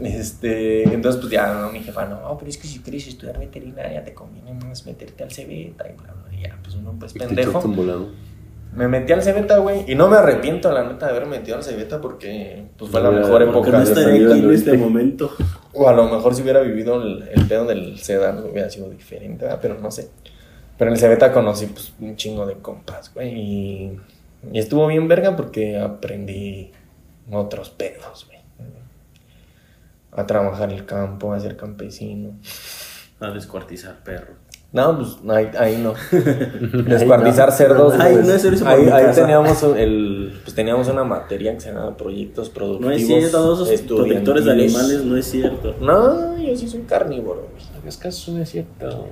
Este, 0.00 0.84
entonces 0.84 1.20
pues 1.20 1.30
ya 1.30 1.52
no, 1.52 1.70
mi 1.70 1.80
jefa, 1.80 2.06
no, 2.06 2.36
pero 2.38 2.50
es 2.50 2.56
que 2.56 2.66
si 2.66 2.78
quieres 2.78 3.06
estudiar 3.08 3.38
veterinaria 3.38 4.02
te 4.02 4.14
conviene 4.14 4.54
más 4.54 4.86
meterte 4.86 5.22
al 5.22 5.28
CBETA 5.28 5.90
y 5.90 5.96
bla, 5.96 6.14
bla, 6.14 6.34
y 6.34 6.42
ya, 6.42 6.58
pues 6.62 6.76
uno 6.76 6.94
pues 6.98 7.12
pendejo. 7.12 7.60
Me 8.76 8.88
metí 8.88 9.12
al 9.12 9.22
CBETA, 9.22 9.58
güey, 9.58 9.90
y 9.90 9.94
no 9.94 10.06
me 10.08 10.16
arrepiento, 10.18 10.70
la 10.70 10.84
neta, 10.84 11.06
de 11.06 11.12
haber 11.12 11.26
metido 11.26 11.56
al 11.56 11.64
CBETA 11.64 12.00
porque 12.00 12.66
pues 12.76 12.90
fue 12.90 13.00
la 13.00 13.10
mejor 13.10 13.42
época. 13.42 13.70
no 13.70 13.78
de 13.78 13.84
estaría 13.84 14.12
mi 14.12 14.18
vida. 14.18 14.34
aquí 14.34 14.44
en 14.44 14.52
este 14.52 14.76
momento. 14.76 15.30
O 15.72 15.88
a 15.88 15.92
lo 15.94 16.04
mejor 16.08 16.34
si 16.34 16.42
hubiera 16.42 16.60
vivido 16.60 17.02
el, 17.02 17.28
el 17.32 17.46
pedo 17.48 17.64
del 17.64 17.98
CEDAR 17.98 18.36
hubiera 18.44 18.68
sido 18.70 18.90
diferente, 18.90 19.44
¿verdad? 19.44 19.58
pero 19.62 19.78
no 19.80 19.90
sé. 19.90 20.10
Pero 20.78 20.90
en 20.90 20.94
el 20.94 21.00
Cebeta 21.00 21.32
conocí 21.32 21.66
pues, 21.66 21.94
un 22.00 22.16
chingo 22.16 22.44
de 22.46 22.54
compas, 22.56 23.12
güey. 23.14 23.32
Y, 23.34 24.00
y 24.52 24.58
estuvo 24.58 24.86
bien 24.86 25.08
verga 25.08 25.34
porque 25.36 25.78
aprendí 25.78 26.70
otros 27.30 27.70
pedos, 27.70 28.26
güey. 28.26 28.36
A 30.12 30.26
trabajar 30.26 30.70
el 30.72 30.84
campo, 30.86 31.32
a 31.32 31.40
ser 31.40 31.56
campesino. 31.56 32.38
A 33.20 33.30
descuartizar 33.30 34.02
perro. 34.04 34.34
No, 34.72 34.98
pues 34.98 35.16
ahí, 35.28 35.50
ahí 35.58 35.76
no. 35.82 35.94
Descuartizar 36.84 37.50
cerdos. 37.52 37.94
Ay, 37.98 38.14
pues, 38.16 38.26
no, 38.26 38.32
eso 38.34 38.64
por 38.64 38.68
ahí, 38.68 38.88
ahí 38.88 39.14
teníamos 39.14 39.62
el, 39.62 40.38
pues 40.42 40.54
teníamos 40.54 40.88
una 40.88 41.04
materia 41.04 41.54
que 41.54 41.60
se 41.60 41.72
llama 41.72 41.96
proyectos 41.96 42.48
No 42.48 42.54
productivos. 42.54 42.94
es 42.96 43.06
cierto, 43.06 43.30
todos 43.38 43.70
esos 43.70 43.86
protectores 43.86 44.44
de 44.44 44.52
animales 44.52 45.04
no 45.04 45.16
es 45.16 45.26
cierto. 45.30 45.74
No, 45.80 46.36
yo 46.38 46.56
sí 46.56 46.68
soy 46.68 46.82
carnívoro. 46.82 47.48
Es 47.86 47.96
caso, 47.96 48.32
no 48.32 48.42
es 48.42 48.50
cierto. 48.50 49.08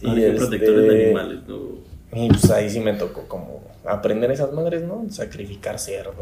Y 0.00 0.06
No, 0.06 0.12
hay 0.12 0.32
protectores 0.36 0.82
de 0.82 0.86
este, 0.86 1.04
animales, 1.06 1.38
no. 1.48 1.58
Y 2.12 2.28
pues 2.28 2.50
ahí 2.50 2.70
sí 2.70 2.80
me 2.80 2.94
tocó 2.94 3.26
como 3.26 3.60
aprender 3.84 4.30
esas 4.30 4.52
madres, 4.52 4.82
¿no? 4.84 5.04
Sacrificar 5.10 5.78
cerdos. 5.78 6.14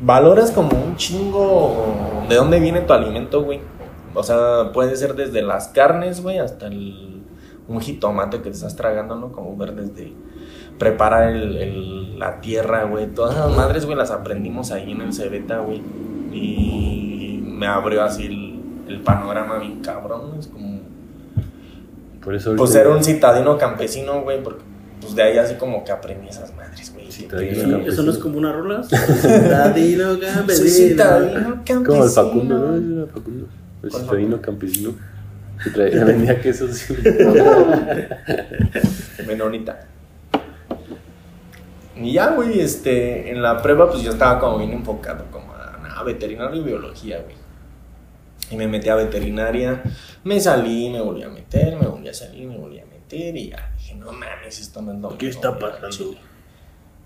valoras 0.00 0.50
como 0.50 0.70
un 0.76 0.96
chingo 0.96 2.24
de 2.28 2.34
dónde 2.36 2.60
viene 2.60 2.80
tu 2.82 2.92
alimento, 2.92 3.42
güey. 3.42 3.60
O 4.14 4.22
sea, 4.22 4.70
puede 4.72 4.96
ser 4.96 5.14
desde 5.14 5.42
las 5.42 5.68
carnes, 5.68 6.22
güey, 6.22 6.38
hasta 6.38 6.66
el, 6.66 7.17
un 7.68 7.80
jitomate 7.80 8.38
que 8.38 8.44
te 8.44 8.56
estás 8.56 8.74
tragando, 8.76 9.14
¿no? 9.14 9.30
Como 9.30 9.56
ver 9.56 9.74
desde 9.74 10.12
preparar 10.78 11.30
el, 11.34 11.56
el- 11.56 12.18
la 12.18 12.40
tierra, 12.40 12.84
güey. 12.84 13.06
Todas 13.08 13.34
esas 13.36 13.54
madres, 13.56 13.84
güey, 13.84 13.96
las 13.96 14.10
aprendimos 14.10 14.72
ahí 14.72 14.90
en 14.92 15.00
el 15.02 15.12
Cebeta, 15.12 15.58
güey. 15.58 15.80
Y 16.32 17.40
me 17.44 17.66
abrió 17.66 18.02
así 18.02 18.26
el, 18.26 18.60
el 18.92 19.00
panorama 19.02 19.58
bien 19.58 19.80
cabrón, 19.80 20.30
¿no? 20.34 20.40
Es 20.40 20.46
como... 20.48 20.78
Por 22.22 22.34
eso 22.34 22.54
Pues 22.56 22.74
era 22.74 22.90
un 22.90 23.02
citadino 23.04 23.56
campesino, 23.56 24.22
güey, 24.22 24.42
porque 24.42 24.62
pues 25.00 25.14
de 25.14 25.22
ahí 25.22 25.38
así 25.38 25.54
como 25.54 25.84
que 25.84 25.92
aprendí 25.92 26.28
esas 26.28 26.54
madres, 26.56 26.92
güey. 26.92 27.10
Sí. 27.10 27.28
¿Eso 27.86 28.02
no 28.02 28.10
es 28.10 28.18
como 28.18 28.36
una 28.38 28.52
rola? 28.52 28.82
Citadino 28.82 30.18
campesino. 30.20 30.68
citadino 30.70 31.62
campesino. 31.64 31.84
Como 31.84 32.04
el 32.04 32.10
Facundo, 32.10 32.58
¿no? 32.58 33.06
Facundo. 33.06 33.46
El 33.82 33.90
¿Cuál 33.90 34.02
citadino 34.02 34.40
campesino. 34.42 34.90
Que 35.64 35.70
traía, 35.70 36.04
vendía 36.04 36.40
quesos. 36.42 36.84
Menonita. 39.26 39.80
Y 41.96 42.12
ya, 42.12 42.30
güey, 42.30 42.60
este, 42.60 43.30
en 43.30 43.42
la 43.42 43.60
prueba, 43.60 43.90
pues 43.90 44.02
yo 44.02 44.12
estaba 44.12 44.38
como 44.38 44.58
bien 44.58 44.70
enfocado, 44.72 45.24
como 45.32 45.52
a 45.52 45.78
nada, 45.82 46.02
veterinaria 46.04 46.60
y 46.60 46.62
biología, 46.64 47.20
güey. 47.20 47.36
Y 48.50 48.56
me 48.56 48.68
metí 48.68 48.88
a 48.88 48.94
veterinaria, 48.94 49.82
me 50.24 50.40
salí, 50.40 50.88
me 50.90 51.00
volví 51.00 51.22
a 51.24 51.28
meter, 51.28 51.76
me 51.76 51.86
volví 51.86 52.08
a 52.08 52.14
salir, 52.14 52.46
me 52.48 52.56
volví 52.56 52.78
a 52.80 52.86
meter, 52.86 53.36
y 53.36 53.50
ya 53.50 53.72
dije, 53.76 53.94
no 53.96 54.12
mames, 54.12 54.60
esto 54.60 54.80
no 54.80 54.92
es 54.92 54.98
lo 55.00 55.18
¿Qué 55.18 55.28
está 55.28 55.58
pasando? 55.58 55.88
chile". 55.90 56.18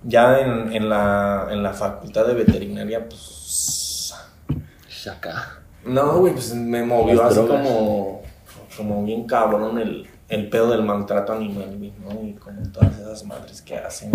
Ya 0.05 0.41
en, 0.41 0.73
en, 0.73 0.89
la, 0.89 1.49
en 1.51 1.63
la 1.63 1.73
facultad 1.73 2.27
de 2.27 2.35
veterinaria, 2.35 3.09
pues 3.09 4.15
Chaca. 5.03 5.61
no, 5.85 6.19
güey, 6.19 6.33
pues 6.35 6.53
me 6.55 6.85
movió 6.85 7.15
Las 7.15 7.27
así 7.33 7.35
drogas. 7.47 7.67
como, 7.67 8.23
como 8.77 9.05
bien 9.05 9.25
cabrón 9.27 9.79
el, 9.79 10.07
el 10.29 10.49
pedo 10.49 10.71
del 10.71 10.83
maltrato 10.83 11.33
animal, 11.33 11.77
güey, 11.79 11.93
¿no? 12.03 12.27
Y 12.27 12.33
como 12.35 12.63
todas 12.73 12.99
esas 12.99 13.25
madres 13.25 13.63
que 13.63 13.77
hacen. 13.77 14.11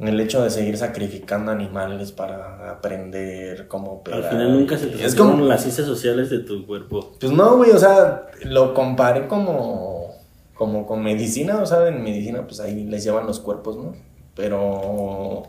Y 0.00 0.08
el 0.08 0.18
hecho 0.18 0.42
de 0.42 0.50
seguir 0.50 0.78
sacrificando 0.78 1.52
animales 1.52 2.10
para 2.12 2.70
aprender 2.70 3.68
cómo 3.68 3.90
Al 3.90 3.96
operar. 3.98 4.30
final 4.30 4.52
nunca 4.58 4.78
se 4.78 4.86
te 4.86 5.04
Es 5.04 5.14
como 5.14 5.32
como... 5.32 5.44
las 5.44 5.60
ciencias 5.60 5.86
sociales 5.86 6.30
de 6.30 6.38
tu 6.38 6.66
cuerpo. 6.66 7.12
Pues 7.20 7.32
no, 7.32 7.56
güey, 7.58 7.70
o 7.72 7.78
sea, 7.78 8.26
lo 8.44 8.72
comparé 8.72 9.28
como, 9.28 10.14
como 10.54 10.86
con 10.86 11.02
medicina, 11.02 11.58
o 11.60 11.66
sea, 11.66 11.86
en 11.88 12.02
medicina 12.02 12.46
pues 12.46 12.60
ahí 12.60 12.84
les 12.84 13.04
llevan 13.04 13.26
los 13.26 13.40
cuerpos, 13.40 13.76
¿no? 13.76 13.94
Pero 14.34 15.42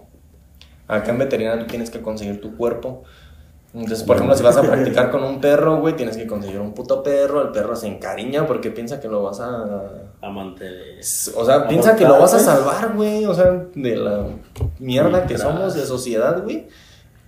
acá 0.88 1.12
en 1.12 1.20
veterinario 1.20 1.66
tienes 1.68 1.90
que 1.90 2.02
conseguir 2.02 2.42
tu 2.42 2.58
cuerpo. 2.58 3.04
Entonces, 3.74 4.04
por 4.04 4.18
ejemplo, 4.18 4.36
si 4.36 4.44
vas 4.44 4.58
a 4.58 4.62
practicar 4.68 5.12
con 5.12 5.24
un 5.24 5.40
perro, 5.40 5.80
güey, 5.80 5.96
tienes 5.96 6.18
que 6.18 6.28
conseguir 6.28 6.60
un 6.60 6.74
puto 6.74 7.02
perro, 7.02 7.42
el 7.42 7.50
perro 7.50 7.76
se 7.76 7.88
encariña 7.88 8.46
porque 8.46 8.70
piensa 8.70 9.00
que 9.00 9.08
lo 9.08 9.24
vas 9.24 9.40
a... 9.40 9.90
A 10.22 10.30
mantener. 10.30 11.00
O 11.36 11.46
sea, 11.46 11.68
piensa 11.68 11.96
que 11.96 12.06
lo 12.06 12.20
vas 12.20 12.34
a 12.34 12.40
salvar, 12.40 12.94
güey, 12.96 13.26
o 13.26 13.34
sea, 13.34 13.66
de 13.74 13.96
la 13.96 14.26
mierda 14.80 15.26
que 15.26 15.38
somos 15.38 15.74
de 15.74 15.86
sociedad, 15.86 16.44
güey. 16.44 16.68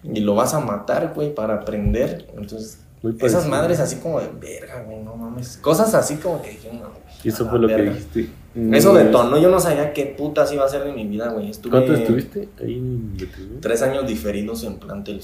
Y 0.04 0.20
lo 0.20 0.36
vas 0.36 0.54
a 0.54 0.60
matar, 0.60 1.14
güey, 1.16 1.34
para 1.34 1.56
aprender. 1.56 2.28
Entonces, 2.38 2.80
Muy 3.02 3.16
esas 3.22 3.48
madres 3.48 3.80
así 3.80 3.96
como 3.98 4.20
de 4.20 4.28
verga, 4.40 4.84
güey, 4.84 5.02
no 5.02 5.16
mames. 5.16 5.58
Cosas 5.58 5.94
así 5.94 6.18
como 6.18 6.42
que 6.42 6.50
dije, 6.52 6.72
no. 6.74 6.90
Y 7.24 7.30
eso 7.30 7.50
fue 7.50 7.58
lo 7.58 7.68
que 7.70 7.82
dijiste. 7.82 8.30
Eso 8.74 8.94
Mm, 8.94 8.98
detonó, 8.98 9.38
yo 9.40 9.50
no 9.50 9.60
sabía 9.60 9.94
qué 9.94 10.06
putas 10.06 10.52
iba 10.52 10.64
a 10.64 10.68
hacer 10.68 10.84
de 10.84 10.92
mi 10.92 11.08
vida, 11.08 11.30
güey. 11.30 11.50
Estuve 11.50 11.72
¿Cuánto 11.72 11.94
estuviste 11.94 12.50
ahí 12.62 12.78
en 12.78 13.18
tres 13.62 13.82
años 13.82 14.06
diferidos 14.06 14.64
en 14.64 14.76
Plantel 14.76 15.24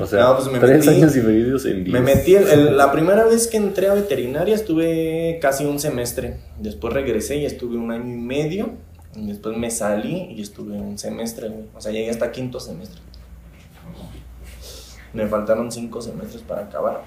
O 0.00 0.06
sea, 0.06 0.24
No, 0.24 0.36
pues 0.36 0.50
me 0.52 0.58
tres 0.58 0.84
metí- 0.86 0.96
años 0.96 1.14
diferidos 1.14 1.64
en 1.64 1.78
Me 1.84 2.00
diez. 2.00 2.02
metí, 2.02 2.34
el- 2.34 2.48
el- 2.48 2.76
la 2.76 2.92
primera 2.92 3.24
vez 3.24 3.46
que 3.46 3.56
entré 3.56 3.88
a 3.88 3.94
veterinaria 3.94 4.54
estuve 4.54 5.38
casi 5.40 5.64
un 5.64 5.78
semestre. 5.78 6.36
Después 6.58 6.92
regresé 6.92 7.36
y 7.36 7.46
estuve 7.46 7.76
un 7.78 7.90
año 7.90 8.04
y 8.12 8.16
medio. 8.18 8.70
Y 9.16 9.26
después 9.28 9.56
me 9.56 9.70
salí 9.70 10.34
y 10.36 10.42
estuve 10.42 10.76
un 10.76 10.98
semestre, 10.98 11.48
güey. 11.48 11.64
O 11.74 11.80
sea, 11.80 11.90
llegué 11.92 12.10
hasta 12.10 12.30
quinto 12.30 12.60
semestre. 12.60 13.00
Me 15.12 15.26
faltaron 15.26 15.72
cinco 15.72 16.02
semestres 16.02 16.42
para 16.42 16.62
acabar. 16.64 17.02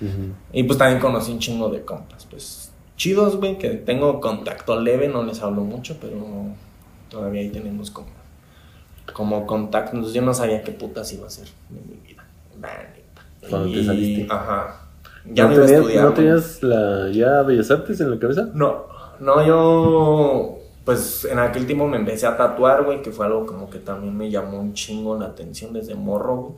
Ujú. 0.00 0.32
Y 0.52 0.62
pues 0.64 0.78
también 0.78 1.00
conocí 1.00 1.32
un 1.32 1.38
chingo 1.38 1.68
de 1.70 1.82
compas, 1.82 2.26
pues 2.28 2.70
chidos, 2.96 3.36
güey, 3.36 3.56
que 3.56 3.70
tengo 3.70 4.20
contacto 4.20 4.78
leve, 4.78 5.08
no 5.08 5.22
les 5.24 5.40
hablo 5.40 5.62
mucho, 5.62 5.96
pero 6.00 6.16
todavía 7.08 7.40
ahí 7.40 7.48
tenemos 7.48 7.90
como, 7.90 8.08
como 9.12 9.46
contacto. 9.46 9.92
Entonces 9.96 10.14
yo 10.14 10.22
no 10.22 10.34
sabía 10.34 10.62
qué 10.62 10.72
putas 10.72 11.12
iba 11.12 11.24
a 11.24 11.26
hacer 11.28 11.48
de 11.68 11.80
mi 11.80 12.00
vida. 12.06 12.24
Cuando 13.48 13.72
te 13.72 13.84
saliste. 13.84 14.26
Ajá. 14.32 14.78
Ya 15.24 15.44
¿No, 15.44 15.50
no 15.50 15.54
tenías, 15.56 15.70
estudiar. 15.70 16.04
¿No 16.04 16.12
tenías 16.14 16.62
la 16.62 17.08
ya 17.10 17.42
Bellas 17.42 17.70
Artes 17.70 18.00
en 18.00 18.10
la 18.10 18.18
cabeza? 18.18 18.48
No, 18.54 18.86
no, 19.20 19.46
yo, 19.46 20.58
pues 20.84 21.24
en 21.26 21.38
aquel 21.38 21.64
tiempo 21.66 21.86
me 21.86 21.96
empecé 21.96 22.26
a 22.26 22.36
tatuar, 22.36 22.84
güey, 22.84 23.02
que 23.02 23.12
fue 23.12 23.26
algo 23.26 23.46
como 23.46 23.70
que 23.70 23.78
también 23.78 24.16
me 24.16 24.30
llamó 24.30 24.58
un 24.58 24.74
chingo 24.74 25.16
la 25.18 25.26
atención 25.26 25.72
desde 25.72 25.94
morro, 25.94 26.36
güey. 26.36 26.54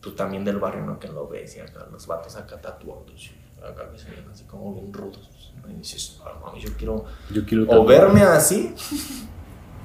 Pues 0.00 0.16
también 0.16 0.44
del 0.44 0.58
barrio, 0.58 0.84
¿no? 0.84 0.98
Que 0.98 1.08
lo 1.08 1.26
ves 1.28 1.56
y 1.56 1.60
acá 1.60 1.86
los 1.90 2.06
vatos 2.06 2.36
acá 2.36 2.60
tatuados, 2.60 3.30
acá 3.58 3.90
que 3.90 3.98
se 3.98 4.10
ven 4.10 4.24
así 4.30 4.44
como 4.44 4.74
bien 4.74 4.92
rudos. 4.92 5.30
Y 5.68 5.74
dices, 5.78 6.20
"Ah, 6.24 6.32
mami, 6.44 6.60
yo 6.60 6.70
quiero 6.76 7.04
Yo 7.32 7.44
quiero 7.44 7.64
o 7.68 7.84
verme 7.84 8.22
así, 8.22 8.74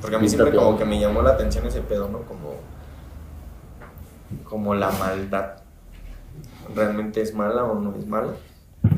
porque 0.01 0.15
a 0.15 0.19
mí 0.19 0.27
siempre 0.29 0.55
como 0.55 0.77
que 0.77 0.85
me 0.85 0.99
llamó 0.99 1.21
la 1.21 1.31
atención 1.31 1.65
ese 1.67 1.81
pedo, 1.81 2.07
¿no? 2.09 2.19
Como, 2.23 2.53
como 4.43 4.75
la 4.75 4.91
maldad. 4.91 5.57
¿Realmente 6.75 7.21
es 7.21 7.33
mala 7.33 7.63
o 7.63 7.79
no 7.79 7.95
es 7.97 8.05
mala? 8.07 8.33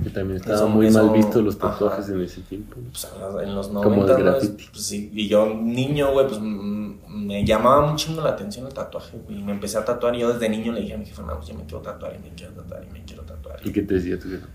Que 0.04 0.10
también 0.10 0.38
estaban 0.38 0.58
Eso- 0.58 0.68
muy 0.70 0.88
eso- 0.88 1.04
mal 1.06 1.16
vistos 1.16 1.44
los 1.44 1.56
ajá. 1.60 1.72
tatuajes 1.72 2.10
en 2.10 2.22
ese 2.22 2.42
tiempo. 2.42 2.76
pues, 2.92 3.08
en 3.44 3.56
los 3.56 3.68
Como 3.70 3.84
90, 4.04 4.18
el 4.18 4.26
¿no? 4.26 4.32
graffiti. 4.32 4.66
Pues, 4.72 4.86
sí, 4.86 5.10
y 5.14 5.28
yo, 5.28 5.46
niño, 5.54 6.12
güey, 6.12 6.28
pues 6.28 6.40
mm, 6.40 6.92
me 7.26 7.46
llamaba 7.46 7.90
un 7.90 7.96
chingo 7.96 8.22
la 8.22 8.32
atención 8.32 8.68
el 8.68 8.74
tatuaje, 8.74 9.18
güey. 9.26 9.40
Y 9.40 9.44
me 9.44 9.54
empecé 9.54 9.78
a 9.78 9.86
tatuar 9.86 10.16
y 10.16 10.20
yo 10.20 10.32
desde 10.34 10.50
niño 10.50 10.72
le 10.74 10.82
dije 10.82 10.94
a 10.94 10.98
mi 10.98 11.06
jefe, 11.06 11.22
no, 11.24 11.36
pues 11.36 11.48
yo 11.48 11.56
me 11.56 11.64
quiero 11.64 11.80
tatuar 11.82 12.14
y 12.16 12.20
me 12.20 12.30
quiero 12.36 12.54
tatuar 12.54 12.84
y 12.88 12.92
me 12.92 13.04
quiero 13.06 13.24
tatuar. 13.24 13.60
¿Y 13.64 13.72
qué 13.72 13.82
te 13.82 13.96
decía 13.96 14.20
tu 14.20 14.30
jefe? 14.30 14.46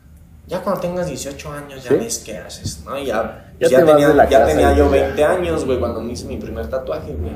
Ya 0.46 0.62
cuando 0.62 0.80
tengas 0.80 1.09
18 1.09 1.52
años 1.52 1.82
ya 1.82 1.90
¿Sí? 1.90 1.96
ves 1.96 2.22
qué 2.24 2.38
haces, 2.38 2.82
¿no? 2.85 2.96
Y 2.96 3.06
ya, 3.06 3.52
Ya 3.59 3.68
ya, 3.68 3.78
te 3.78 3.85
vas 3.85 3.96
tenía, 3.96 4.28
ya 4.28 4.44
casa 4.44 4.72
yo 4.76 4.85
ya. 4.85 4.90
20 4.90 5.24
años, 5.24 5.64
güey, 5.64 5.80
cuando 5.80 6.00
me 6.00 6.12
hice 6.12 6.26
mi 6.26 6.37
primer 6.37 6.68
tatuaje, 6.68 7.14
güey. 7.14 7.32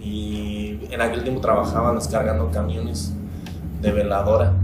Y 0.00 0.80
en 0.90 1.00
aquel 1.00 1.22
tiempo 1.22 1.40
trabajaba 1.40 1.92
descargando 1.94 2.50
camiones 2.50 3.12
de 3.82 3.92
veladora. 3.92 4.54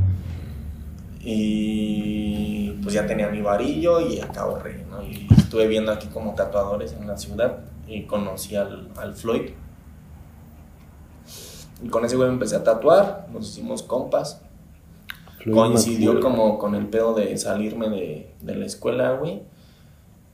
Y 1.22 2.70
pues 2.82 2.94
ya 2.94 3.06
tenía 3.06 3.28
mi 3.28 3.42
varillo 3.42 4.00
y 4.00 4.20
acá 4.20 4.42
ahorré, 4.42 4.86
¿no? 4.90 5.02
Y 5.02 5.26
estuve 5.36 5.66
viendo 5.66 5.92
aquí 5.92 6.08
como 6.08 6.34
tatuadores 6.34 6.94
en 6.94 7.06
la 7.06 7.18
ciudad 7.18 7.58
y 7.86 8.04
conocí 8.04 8.56
al, 8.56 8.88
al 8.96 9.14
Floyd. 9.14 9.50
Y 11.82 11.88
con 11.88 12.04
ese 12.06 12.16
güey 12.16 12.28
me 12.28 12.34
empecé 12.34 12.56
a 12.56 12.64
tatuar, 12.64 13.26
nos 13.30 13.48
hicimos 13.48 13.82
compas 13.82 14.40
coincidió 15.52 16.20
como 16.20 16.58
con 16.58 16.74
el 16.74 16.86
pedo 16.86 17.14
de 17.14 17.36
salirme 17.38 17.88
de, 17.88 18.30
de 18.40 18.54
la 18.56 18.66
escuela, 18.66 19.12
güey. 19.12 19.42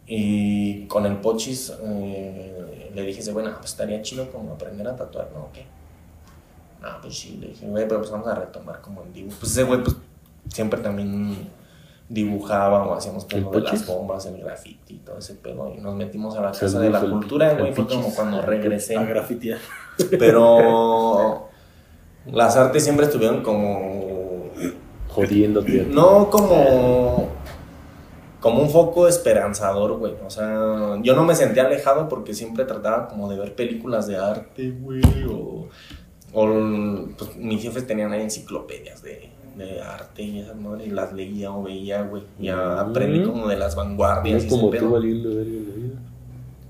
Y 0.06 0.86
con 0.86 1.04
el 1.06 1.16
Pochis 1.16 1.72
eh, 1.82 2.90
le 2.94 3.02
dije, 3.02 3.30
bueno, 3.32 3.50
pues 3.58 3.70
estaría 3.72 4.00
chido 4.02 4.30
como 4.30 4.52
aprender 4.52 4.86
a 4.86 4.94
tatuar, 4.96 5.28
¿no? 5.34 5.48
¿Qué? 5.52 5.66
No, 6.80 6.88
pues 7.02 7.18
sí, 7.18 7.38
le 7.40 7.48
dije, 7.48 7.66
güey, 7.66 7.88
pero 7.88 8.00
pues 8.00 8.10
vamos 8.12 8.28
a 8.28 8.34
retomar 8.34 8.80
como 8.80 9.02
en 9.02 9.12
dibujo. 9.12 9.36
Pues 9.40 9.52
ese 9.52 9.64
güey, 9.64 9.82
pues 9.82 9.96
siempre 10.52 10.80
también 10.80 11.48
dibujaba 12.08 12.86
o 12.86 12.94
hacíamos 12.94 13.26
todo 13.26 13.38
¿El 13.38 13.44
lo 13.46 13.50
de 13.50 13.60
las 13.62 13.84
bombas, 13.84 14.26
el 14.26 14.38
graffiti 14.40 14.94
y 14.94 14.98
todo 14.98 15.18
ese 15.18 15.34
pedo. 15.34 15.74
Y 15.76 15.80
nos 15.80 15.96
metimos 15.96 16.36
a 16.36 16.40
la 16.40 16.48
casa 16.52 16.68
Saludos 16.68 16.82
de 16.82 16.90
la 16.90 16.98
al- 17.00 17.10
cultura, 17.10 17.54
güey. 17.54 17.72
Fue 17.74 17.86
como 17.88 18.14
cuando 18.14 18.40
regresé. 18.42 18.96
A 18.96 19.02
grafitear. 19.04 19.58
Pero 20.18 21.48
las 22.30 22.56
artes 22.56 22.84
siempre 22.84 23.06
estuvieron 23.06 23.42
como 23.42 24.15
Jodiéndote. 25.16 25.86
no 25.90 26.30
como 26.30 27.28
como 28.40 28.62
un 28.62 28.70
foco 28.70 29.08
esperanzador, 29.08 29.96
güey. 29.98 30.12
O 30.24 30.30
sea, 30.30 30.98
yo 31.02 31.16
no 31.16 31.24
me 31.24 31.34
sentía 31.34 31.64
alejado 31.66 32.08
porque 32.08 32.32
siempre 32.32 32.64
trataba 32.64 33.08
como 33.08 33.28
de 33.28 33.38
ver 33.38 33.54
películas 33.56 34.06
de 34.06 34.18
arte, 34.18 34.70
güey, 34.70 35.02
o, 35.28 35.66
o 36.32 36.46
pues, 37.18 37.36
mis 37.36 37.60
jefes 37.62 37.86
tenían 37.88 38.12
ahí 38.12 38.22
enciclopedias 38.22 39.02
de, 39.02 39.30
de 39.56 39.80
arte 39.80 40.22
y 40.22 40.40
esas 40.40 40.54
madres, 40.54 40.86
y 40.86 40.90
las 40.90 41.12
leía 41.12 41.50
o 41.50 41.64
veía, 41.64 42.02
güey. 42.02 42.22
Y 42.38 42.48
a- 42.48 42.80
aprendí 42.82 43.20
Mm. 43.20 43.26
como 43.30 43.48
de 43.48 43.56
las 43.56 43.74
vanguardias 43.74 44.44
y 44.44 44.46
es 44.46 44.52
como 44.52 44.70
tú 44.70 44.90
valiendo 44.90 45.30
en 45.30 45.36
la 45.38 45.74
vida. 45.74 46.00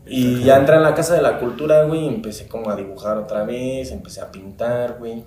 Y 0.07 0.45
ya 0.45 0.57
entré 0.59 0.77
en 0.77 0.83
la 0.85 0.95
casa 0.95 1.15
de 1.15 1.21
la 1.21 1.39
cultura, 1.41 1.83
güey, 1.85 2.05
y 2.05 2.09
empecé 2.09 2.47
como 2.47 2.71
a 2.71 2.77
dibujar 2.77 3.19
otra 3.19 3.45
vez, 3.45 3.91
empecé 3.91 4.21
a 4.23 4.31
pintar, 4.31 4.97
güey. 4.99 5.25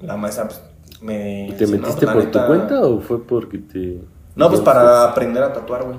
La 0.00 0.16
maestra 0.16 0.44
pues, 0.46 0.62
me... 1.02 1.48
¿Y 1.48 1.52
te 1.52 1.66
dice, 1.66 1.78
"No, 1.78 1.82
metiste 1.88 2.06
por 2.06 2.30
tu 2.30 2.46
cuenta 2.46 2.80
o 2.82 3.00
fue 3.00 3.22
porque 3.26 3.58
te.? 3.58 3.98
No, 4.34 4.48
pues 4.48 4.60
para 4.60 5.04
aprender 5.04 5.42
a 5.42 5.52
tatuar, 5.52 5.84
güey. 5.84 5.96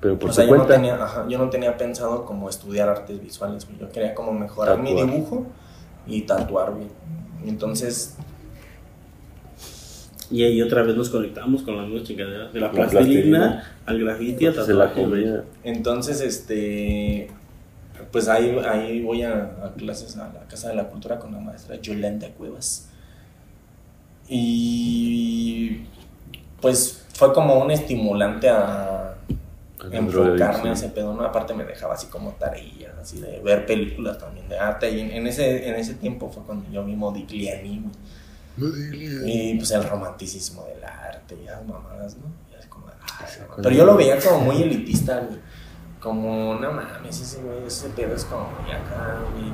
Pero 0.00 0.18
por 0.18 0.30
O 0.30 0.32
sea, 0.32 0.44
tu 0.44 0.50
yo 0.50 0.56
no, 0.56 0.62
cuenta. 0.64 0.74
tenía, 0.76 1.02
ajá, 1.02 1.26
yo 1.28 1.38
no 1.38 1.50
tenía 1.50 1.76
pensado 1.76 2.24
como 2.24 2.48
estudiar 2.48 2.88
artes 2.88 3.20
visuales, 3.20 3.66
güey. 3.66 3.78
Yo 3.80 3.90
quería 3.90 4.14
como 4.14 4.32
mejorar 4.32 4.78
mi 4.78 4.94
dibujo 4.94 5.46
y 6.06 6.22
tatuar, 6.22 6.70
güey. 6.72 6.86
Entonces, 7.46 8.16
Y 10.30 10.44
ahí 10.44 10.60
otra 10.60 10.82
vez 10.82 10.94
nos 10.94 11.08
conectamos 11.08 11.62
con 11.62 11.76
las 11.76 11.86
mismas 11.86 12.04
chingaderas. 12.06 12.52
De 12.52 12.60
la 12.60 12.66
La 12.66 12.72
plastilina, 12.72 13.02
plastilina. 13.02 13.64
al 13.86 13.98
grafiti, 14.04 14.44
la 14.44 14.52
tatuaje, 14.54 15.06
güey. 15.06 15.26
entonces, 15.64 16.20
este, 16.20 17.30
pues 18.12 18.28
ahí, 18.28 18.58
ahí 18.68 19.02
voy 19.02 19.22
a, 19.22 19.56
a 19.64 19.72
clases 19.76 20.16
a 20.18 20.28
la 20.32 20.40
Casa 20.48 20.68
de 20.68 20.74
la 20.74 20.84
Cultura 20.88 21.18
con 21.18 21.32
la 21.32 21.40
maestra 21.40 21.76
Yolanda 21.76 22.28
Cuevas. 22.36 22.90
Y 24.28 25.86
pues 26.60 27.04
fue 27.14 27.32
como 27.32 27.58
un 27.58 27.70
estimulante 27.70 28.48
a 28.48 29.14
enfocarme 29.90 30.70
a 30.70 30.72
ese 30.72 30.88
pedo, 30.88 31.14
¿no? 31.14 31.24
Aparte 31.24 31.54
me 31.54 31.64
dejaba 31.64 31.94
así 31.94 32.08
como 32.08 32.32
tareas, 32.32 32.94
así 33.00 33.20
de 33.20 33.40
ver 33.40 33.66
películas 33.66 34.18
también 34.18 34.48
de 34.48 34.58
arte. 34.58 34.90
Y 34.90 35.00
en, 35.00 35.26
ese, 35.26 35.68
en 35.68 35.76
ese 35.76 35.94
tiempo 35.94 36.30
fue 36.30 36.42
cuando 36.42 36.70
yo 36.70 36.84
vi 36.84 36.94
Modigliani. 36.94 37.84
Y 39.24 39.54
pues 39.56 39.70
el 39.70 39.84
romanticismo 39.84 40.64
del 40.64 40.82
arte 40.82 41.36
y 41.40 41.44
esas 41.46 41.64
mamadas, 41.64 42.16
¿no? 42.16 42.24
Y 42.52 42.58
así 42.58 42.68
como, 42.68 42.86
ay, 42.88 43.26
no. 43.48 43.62
Pero 43.62 43.70
yo 43.70 43.84
lo 43.84 43.96
veía 43.96 44.18
como 44.18 44.40
muy 44.40 44.62
elitista, 44.62 45.20
güey. 45.20 45.38
Como, 46.00 46.54
no 46.54 46.72
mames, 46.72 47.20
ese 47.20 47.88
pedo 47.90 48.14
es 48.14 48.24
como 48.24 48.50
muy 48.60 48.70
acá, 48.70 49.20
güey. 49.32 49.52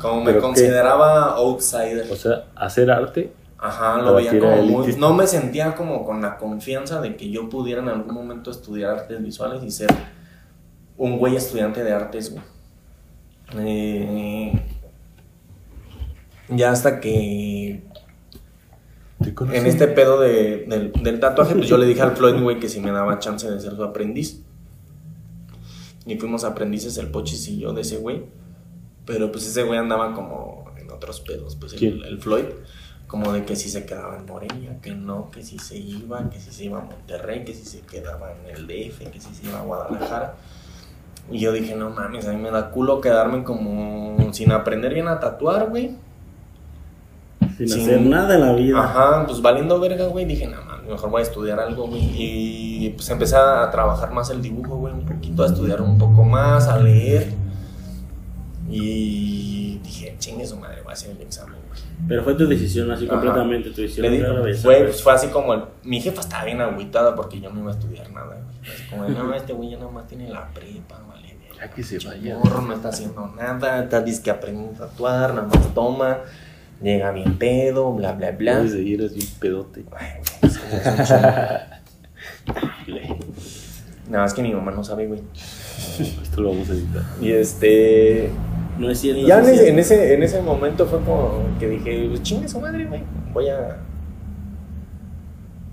Como 0.00 0.22
me 0.24 0.36
consideraba 0.38 1.34
outsider. 1.36 2.06
O 2.10 2.16
sea, 2.16 2.44
hacer 2.54 2.90
arte. 2.90 3.32
Ajá, 3.58 4.00
lo 4.02 4.14
veía 4.14 4.38
como 4.38 4.62
muy... 4.62 4.94
No 4.96 5.14
me 5.14 5.26
sentía 5.26 5.74
como 5.74 6.04
con 6.04 6.20
la 6.20 6.36
confianza 6.36 7.00
de 7.00 7.16
que 7.16 7.30
yo 7.30 7.48
pudiera 7.48 7.80
en 7.82 7.88
algún 7.88 8.14
momento 8.14 8.50
estudiar 8.50 8.90
artes 8.98 9.22
visuales 9.22 9.62
y 9.64 9.70
ser 9.70 9.88
un 10.98 11.18
güey 11.18 11.36
estudiante 11.36 11.82
de 11.82 11.92
artes, 11.92 12.32
güey. 12.32 12.44
Eh, 13.58 14.60
ya 16.48 16.70
hasta 16.70 17.00
que 17.00 17.82
en 19.52 19.66
este 19.66 19.88
pedo 19.88 20.20
de- 20.20 20.66
del, 20.68 20.92
del 20.92 21.20
tatuaje, 21.20 21.54
pues 21.54 21.68
yo 21.68 21.78
le 21.78 21.86
dije 21.86 22.02
al 22.02 22.12
Floyd, 22.16 22.40
güey, 22.42 22.60
que 22.60 22.68
si 22.68 22.80
me 22.80 22.90
daba 22.92 23.18
chance 23.18 23.50
de 23.50 23.58
ser 23.60 23.74
su 23.74 23.82
aprendiz. 23.82 24.42
Y 26.04 26.16
fuimos 26.18 26.44
aprendices 26.44 26.98
el 26.98 27.10
Pochis 27.10 27.48
y 27.48 27.58
yo 27.58 27.72
de 27.72 27.80
ese 27.80 27.96
güey. 27.96 28.24
Pero 29.06 29.30
pues 29.30 29.46
ese 29.46 29.62
güey 29.62 29.78
andaba 29.78 30.14
como 30.14 30.64
en 30.76 30.90
otros 30.90 31.20
pedos, 31.20 31.56
pues 31.56 31.72
el, 31.80 32.18
Floyd. 32.20 32.44
Como 33.06 33.32
de 33.32 33.44
que 33.44 33.54
si 33.54 33.68
se 33.70 33.86
quedaba 33.86 34.16
en 34.16 34.26
Morelia, 34.26 34.80
que 34.82 34.90
no, 34.92 35.30
que 35.30 35.44
si 35.44 35.60
se 35.60 35.78
iba, 35.78 36.28
que 36.28 36.40
si 36.40 36.50
se 36.50 36.64
iba 36.64 36.78
a 36.80 36.82
Monterrey, 36.82 37.44
que 37.44 37.54
si 37.54 37.64
se 37.64 37.80
quedaba 37.82 38.32
en 38.32 38.56
el 38.56 38.66
DF, 38.66 39.08
que 39.12 39.20
si 39.20 39.32
se 39.32 39.46
iba 39.46 39.60
a 39.60 39.62
Guadalajara. 39.62 40.34
Y 41.30 41.38
yo 41.38 41.52
dije, 41.52 41.76
no 41.76 41.90
mames, 41.90 42.26
a 42.26 42.32
mí 42.32 42.38
me 42.42 42.50
da 42.50 42.70
culo 42.70 43.00
quedarme 43.00 43.44
como 43.44 44.32
sin 44.32 44.50
aprender 44.50 44.92
bien 44.92 45.06
a 45.06 45.20
tatuar, 45.20 45.68
güey. 45.70 45.96
Sin 47.56 47.68
Sin- 47.68 47.82
hacer 47.82 48.00
nada 48.02 48.34
en 48.34 48.40
la 48.40 48.52
vida. 48.54 48.82
Ajá, 48.82 49.24
pues 49.26 49.40
valiendo 49.40 49.78
verga, 49.78 50.06
güey. 50.08 50.24
Dije, 50.24 50.46
no 50.48 50.60
mames, 50.62 50.88
mejor 50.88 51.10
voy 51.10 51.20
a 51.20 51.24
estudiar 51.24 51.60
algo, 51.60 51.86
güey. 51.86 52.10
Y 52.12 52.90
pues 52.90 53.08
empecé 53.10 53.36
a 53.36 53.70
trabajar 53.70 54.10
más 54.12 54.30
el 54.30 54.42
dibujo, 54.42 54.76
güey, 54.76 54.92
un 54.92 55.06
poquito, 55.06 55.44
a 55.44 55.46
estudiar 55.46 55.80
un 55.80 55.96
poco 55.96 56.24
más, 56.24 56.66
a 56.66 56.78
leer. 56.78 57.45
Y 58.78 59.78
dije, 59.82 60.14
chingue 60.18 60.46
su 60.46 60.56
madre, 60.56 60.82
voy 60.82 60.90
a 60.90 60.94
hacer 60.94 61.10
el 61.10 61.20
examen, 61.22 61.58
güey. 61.68 61.80
Pero 62.08 62.22
fue 62.24 62.34
tu 62.34 62.46
decisión, 62.46 62.90
así 62.90 63.04
Ajá. 63.04 63.14
completamente 63.14 63.70
tu 63.70 63.80
decisión. 63.80 64.06
Le 64.06 64.12
dije, 64.12 64.28
güey, 64.30 64.62
güey. 64.62 64.82
pues 64.84 65.02
fue 65.02 65.12
así 65.14 65.28
como 65.28 65.54
el- 65.54 65.64
mi 65.82 66.00
jefa 66.00 66.20
estaba 66.20 66.44
bien 66.44 66.60
agüitada 66.60 67.14
porque 67.14 67.40
yo 67.40 67.50
no 67.50 67.60
iba 67.60 67.70
a 67.70 67.74
estudiar 67.74 68.10
nada, 68.12 68.26
güey. 68.36 68.74
Así 68.74 68.82
como, 68.90 69.08
no, 69.08 69.34
este 69.40 69.52
güey 69.52 69.70
ya 69.70 69.78
nada 69.78 69.90
más 69.90 70.06
tiene 70.06 70.28
la 70.28 70.48
prepa, 70.52 70.98
vale. 71.08 71.36
Ya 71.56 71.70
que 71.70 71.82
se 71.82 71.98
vaya. 72.06 72.36
Morro, 72.38 72.60
no 72.62 72.74
está 72.74 72.88
haciendo 72.90 73.26
nada, 73.28 73.84
está 73.84 74.02
dice 74.02 74.22
que 74.22 74.30
aprendiendo 74.30 74.84
a 74.84 74.88
tatuar, 74.88 75.32
nada 75.34 75.48
más 75.48 75.74
toma, 75.74 76.18
llega 76.82 77.10
bien 77.12 77.38
pedo, 77.38 77.92
bla, 77.94 78.12
bla, 78.12 78.32
bla. 78.32 78.58
Antes 78.58 78.74
de 78.74 78.82
ir 78.82 79.00
eras 79.00 79.14
bien 79.14 79.26
pedote. 79.40 79.84
Ay, 79.96 80.20
güey. 82.86 83.06
Nada, 84.08 84.24
es 84.26 84.34
que 84.34 84.42
mi 84.42 84.52
mamá 84.52 84.70
no 84.70 84.84
sabe, 84.84 85.06
güey. 85.06 85.20
Esto 86.22 86.40
lo 86.42 86.50
vamos 86.50 86.68
a 86.70 86.72
editar. 86.74 87.02
Y 87.20 87.32
este. 87.32 88.30
No 88.78 88.90
es 88.90 88.98
cierto. 89.00 89.20
Y 89.22 89.26
ya 89.26 89.38
en 89.38 89.44
es 89.44 89.48
ese, 89.50 89.68
en 89.70 89.78
ese, 89.78 90.14
en 90.14 90.22
ese 90.22 90.42
momento 90.42 90.86
fue 90.86 91.00
como 91.00 91.40
que 91.58 91.68
dije, 91.68 92.06
pues 92.08 92.22
chingue 92.22 92.48
su 92.48 92.60
madre, 92.60 92.84
güey. 92.86 93.02
Voy 93.32 93.48
a. 93.48 93.78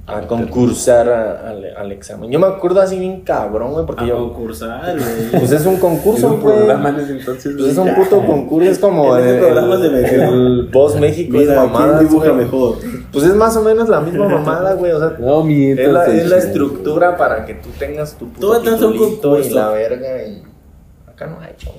a 0.06 0.22
concursar 0.28 1.08
a- 1.10 1.50
al, 1.50 1.66
al 1.78 1.92
examen. 1.94 2.30
Yo 2.30 2.38
me 2.38 2.48
acuerdo 2.48 2.82
así 2.82 3.00
bien 3.00 3.22
cabrón, 3.22 3.72
güey, 3.72 3.86
porque 3.86 4.04
A 4.04 4.08
yo. 4.08 4.18
concursar, 4.18 4.98
güey. 5.00 5.32
Pues 5.40 5.52
es 5.54 5.66
un 5.66 5.78
concurso, 5.78 6.38
güey. 6.38 6.42
programa 6.58 6.90
en 6.90 7.00
ese 7.00 7.12
entonces. 7.20 7.56
Pues 7.58 7.72
es 7.72 7.78
un 7.78 7.96
puto 7.96 8.26
concurso, 8.26 8.70
es 8.70 8.80
como 8.80 9.16
En 9.18 9.28
el, 9.28 9.40
programa 9.40 9.78
me- 9.78 9.86
el 9.88 10.70
Voz 10.74 11.00
México 11.00 11.38
es 11.38 11.48
Mira, 11.48 11.64
mamada. 11.64 11.98
¿quién 12.00 12.10
dibuja 12.10 12.34
mejor? 12.34 12.78
Pues 13.14 13.26
es 13.26 13.34
más 13.36 13.56
o 13.56 13.62
menos 13.64 13.88
la 13.88 14.02
misma 14.02 14.28
mamada, 14.28 14.74
güey. 14.74 14.92
O 14.92 15.00
sea, 15.00 15.16
No, 15.20 15.42
mientas. 15.44 15.86
Es 15.88 15.92
la, 15.94 16.06
es 16.08 16.30
la 16.30 16.38
estructura 16.38 17.16
para 17.18 17.46
que 17.46 17.54
tú 17.56 17.70
tengas 17.80 18.16
tu 18.18 18.28
puto 18.28 18.40
Todo 18.48 18.58
está 18.58 18.70
en 18.70 18.84
un 18.84 18.92
titulito 18.94 19.22
concurso. 19.30 19.50
y 19.50 19.54
la 19.54 19.70
verga 19.70 20.24
y 20.28 20.44
acá 21.08 21.28
no 21.28 21.40
hay 21.40 21.54
chavo. 21.58 21.76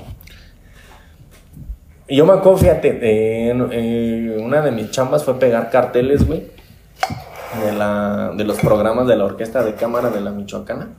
Y 2.06 2.16
yo 2.16 2.26
me 2.26 2.34
acuerdo, 2.34 2.58
fíjate, 2.58 2.98
eh, 3.00 3.54
eh, 3.72 4.36
una 4.38 4.60
de 4.60 4.70
mis 4.70 4.90
chambas 4.90 5.24
fue 5.24 5.38
pegar 5.38 5.70
carteles, 5.70 6.26
güey, 6.26 6.48
de, 7.64 7.72
la, 7.72 8.32
de 8.36 8.44
los 8.44 8.58
programas 8.58 9.06
de 9.06 9.16
la 9.16 9.24
orquesta 9.24 9.64
de 9.64 9.74
cámara 9.74 10.10
de 10.10 10.20
la 10.20 10.30
Michoacana. 10.30 10.90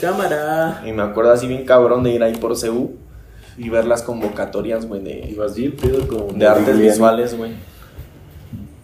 Cámara. 0.00 0.82
Y 0.86 0.92
me 0.92 1.02
acuerdo 1.02 1.32
así 1.32 1.46
bien 1.46 1.64
cabrón 1.64 2.02
de 2.02 2.10
ir 2.10 2.22
ahí 2.22 2.34
por 2.36 2.58
CU 2.60 2.96
y 3.56 3.68
ver 3.68 3.86
las 3.86 4.02
convocatorias, 4.02 4.86
güey, 4.86 5.02
de, 5.02 5.28
Ibas 5.30 5.54
bien 5.56 5.74
pedo 5.76 6.06
con. 6.06 6.38
de 6.38 6.46
artes 6.46 6.78
visuales, 6.78 7.36
güey. 7.36 7.52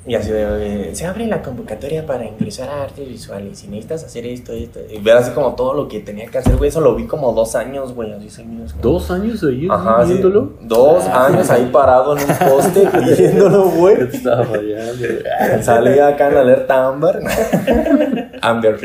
Y 0.06 0.14
así 0.16 0.30
de, 0.30 0.94
se 0.94 1.06
abre 1.06 1.26
la 1.26 1.40
convocatoria 1.40 2.04
para 2.04 2.26
ingresar 2.26 2.68
a 2.68 2.82
artes 2.82 3.08
visuales 3.08 3.64
y 3.64 3.68
necesitas 3.68 4.04
hacer 4.04 4.26
esto, 4.26 4.52
esto. 4.52 4.80
Y 4.90 4.98
ver 4.98 5.16
así 5.16 5.30
como 5.30 5.54
todo 5.54 5.72
lo 5.72 5.88
que 5.88 6.00
tenía 6.00 6.26
que 6.26 6.36
hacer, 6.36 6.56
güey. 6.56 6.68
Eso 6.68 6.82
lo 6.82 6.94
vi 6.94 7.06
como 7.06 7.32
dos 7.32 7.54
años, 7.54 7.94
güey, 7.94 8.12
así 8.12 8.28
seguidos. 8.28 8.74
¿Dos 8.82 9.10
años 9.10 9.42
ahí 9.42 9.66
Ajá, 9.70 10.04
sí. 10.04 10.12
viéndolo? 10.12 10.52
Dos 10.60 11.06
años 11.06 11.48
ahí 11.48 11.70
parado 11.72 12.18
en 12.18 12.22
un 12.30 12.36
poste 12.36 12.86
viéndolo, 13.16 13.64
güey. 13.70 14.02
estaba 14.02 14.44
fallando. 14.44 15.62
Salía 15.62 16.08
acá 16.08 16.30
en 16.30 16.36
alerta 16.36 16.86
Amber. 16.86 17.20
Amber. 18.42 18.78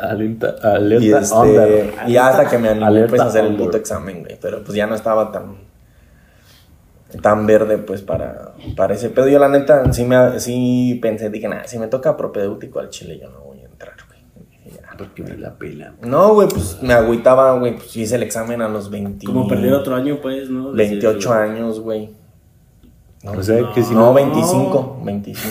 Alerta, 0.00 0.54
alerta 0.62 1.04
Y, 1.04 1.12
este, 1.12 1.92
y 2.08 2.16
hasta 2.16 2.48
que 2.48 2.56
me 2.56 2.70
animé 2.70 3.08
pues, 3.08 3.20
a 3.20 3.26
hacer 3.26 3.44
el 3.44 3.56
puto 3.56 3.76
examen, 3.76 4.22
güey. 4.22 4.38
Pero 4.40 4.64
pues 4.64 4.74
ya 4.74 4.86
no 4.86 4.94
estaba 4.94 5.30
tan 5.30 5.71
tan 7.20 7.46
verde 7.46 7.78
pues 7.78 8.02
para, 8.02 8.52
para 8.76 8.94
ese 8.94 9.10
pedo. 9.10 9.28
Yo 9.28 9.38
la 9.38 9.48
neta 9.48 9.92
sí, 9.92 10.04
me, 10.04 10.38
sí 10.40 10.98
pensé, 11.02 11.30
dije, 11.30 11.48
nada, 11.48 11.66
si 11.66 11.78
me 11.78 11.88
toca 11.88 12.16
propedéutico 12.16 12.78
al 12.80 12.88
chile 12.90 13.18
yo 13.20 13.30
no 13.30 13.40
voy 13.40 13.60
a 13.60 13.66
entrar, 13.66 13.94
güey. 14.08 14.20
Ya. 14.74 14.90
Porque 14.96 15.22
me 15.22 15.36
la 15.36 15.54
pela. 15.58 15.94
No, 16.02 16.34
güey, 16.34 16.48
pues 16.48 16.78
me 16.82 16.92
agüitaba, 16.92 17.58
güey. 17.58 17.74
Pues 17.76 17.96
hice 17.96 18.16
el 18.16 18.22
examen 18.22 18.62
a 18.62 18.68
los 18.68 18.90
20, 18.90 19.26
Como 19.26 19.46
perder 19.48 19.74
otro 19.74 19.94
año, 19.94 20.18
pues, 20.22 20.48
¿no? 20.48 20.72
28 20.72 21.32
años, 21.32 21.80
güey. 21.80 22.10
No, 23.22 23.32
O 23.32 23.42
sea 23.42 23.70
que 23.72 23.82
si 23.84 23.94
no, 23.94 24.06
no. 24.06 24.14
25, 24.14 25.00
25. 25.04 25.48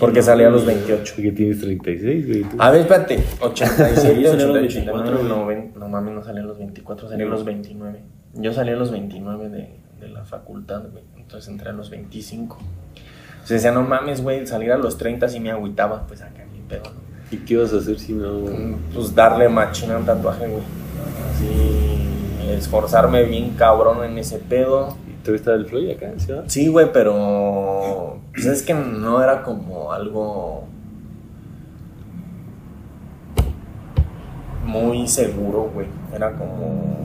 Porque 0.00 0.22
salí 0.22 0.44
a 0.44 0.50
los 0.50 0.64
28. 0.64 1.14
Que 1.16 1.32
tienes 1.32 1.60
36, 1.60 2.26
güey. 2.26 2.46
A 2.58 2.70
ver, 2.70 2.80
espérate. 2.80 3.22
87, 3.40 3.96
Sí, 4.00 4.06
yo 4.22 4.30
salí 4.30 4.42
a 4.42 4.46
los 4.46 4.56
88, 4.56 4.72
24, 4.72 5.12
89, 5.12 5.44
güey. 5.44 5.56
no, 5.74 5.78
no 5.80 5.88
mames, 5.90 6.14
no 6.14 6.24
salí 6.24 6.38
a 6.38 6.42
los 6.42 6.58
24, 6.58 7.08
salí 7.10 7.22
a 7.22 7.26
los 7.26 7.44
29. 7.44 8.00
Yo 8.36 8.52
salí 8.54 8.70
a 8.70 8.76
los 8.76 8.90
29 8.90 9.48
de, 9.50 9.76
de 10.00 10.08
la 10.08 10.24
facultad, 10.24 10.82
güey. 10.90 11.04
Entonces 11.16 11.48
entré 11.48 11.70
a 11.70 11.72
los 11.72 11.90
25. 11.90 12.56
O 12.56 13.46
sea, 13.46 13.56
decía, 13.56 13.72
no 13.72 13.82
mames, 13.82 14.22
güey, 14.22 14.46
salir 14.46 14.72
a 14.72 14.76
los 14.76 14.96
30 14.96 15.28
sí 15.28 15.40
me 15.40 15.50
agüitaba, 15.50 16.06
pues 16.06 16.22
acá 16.22 16.44
ni 16.52 16.60
pedo, 16.60 16.84
¿no? 16.84 17.04
¿Y 17.30 17.38
qué 17.38 17.56
vas 17.56 17.72
a 17.72 17.78
hacer 17.78 17.98
si 17.98 18.12
no.? 18.12 18.76
Pues 18.92 19.14
darle 19.14 19.48
machina 19.48 19.96
al 19.96 20.04
tatuaje, 20.04 20.46
güey. 20.46 20.62
Así, 21.30 22.52
esforzarme 22.52 23.24
bien 23.24 23.54
cabrón 23.54 24.04
en 24.04 24.18
ese 24.18 24.38
pedo. 24.38 24.96
¿Y 25.08 25.12
todavía 25.22 25.36
está 25.36 25.54
el 25.54 25.66
Floyd 25.66 25.90
acá 25.90 26.06
en 26.06 26.20
Ciudad? 26.20 26.44
Sí, 26.46 26.68
güey, 26.68 26.92
pero 26.92 28.20
pues 28.32 28.46
es 28.46 28.62
que 28.62 28.74
no 28.74 29.22
era 29.22 29.42
como 29.42 29.92
algo 29.92 30.64
muy 34.64 35.08
seguro, 35.08 35.70
güey. 35.74 35.86
Era 36.14 36.32
como 36.32 37.04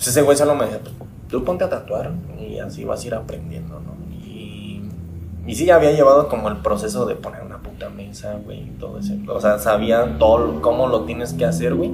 pues 0.00 0.08
ese 0.08 0.22
güey 0.22 0.36
solo 0.36 0.54
me 0.54 0.64
decía, 0.64 0.80
pues, 0.80 0.94
tú 1.30 1.44
ponte 1.44 1.64
a 1.64 1.68
tatuar 1.68 2.12
y 2.38 2.58
así 2.58 2.84
vas 2.84 3.04
a 3.04 3.06
ir 3.06 3.14
aprendiendo, 3.14 3.80
¿no? 3.80 3.94
Y, 4.26 4.82
y 5.46 5.54
sí, 5.54 5.70
había 5.70 5.92
llevado 5.92 6.28
como 6.28 6.48
el 6.48 6.58
proceso 6.58 7.06
de 7.06 7.14
poner 7.14 7.42
una 7.42 7.58
puta 7.58 7.88
mesa, 7.88 8.38
güey, 8.44 8.70
todo 8.78 8.98
ese. 8.98 9.18
O 9.28 9.40
sea, 9.40 9.58
sabía 9.58 10.18
todo 10.18 10.60
cómo 10.60 10.86
lo 10.88 11.04
tienes 11.04 11.32
que 11.32 11.44
hacer, 11.44 11.74
güey. 11.74 11.90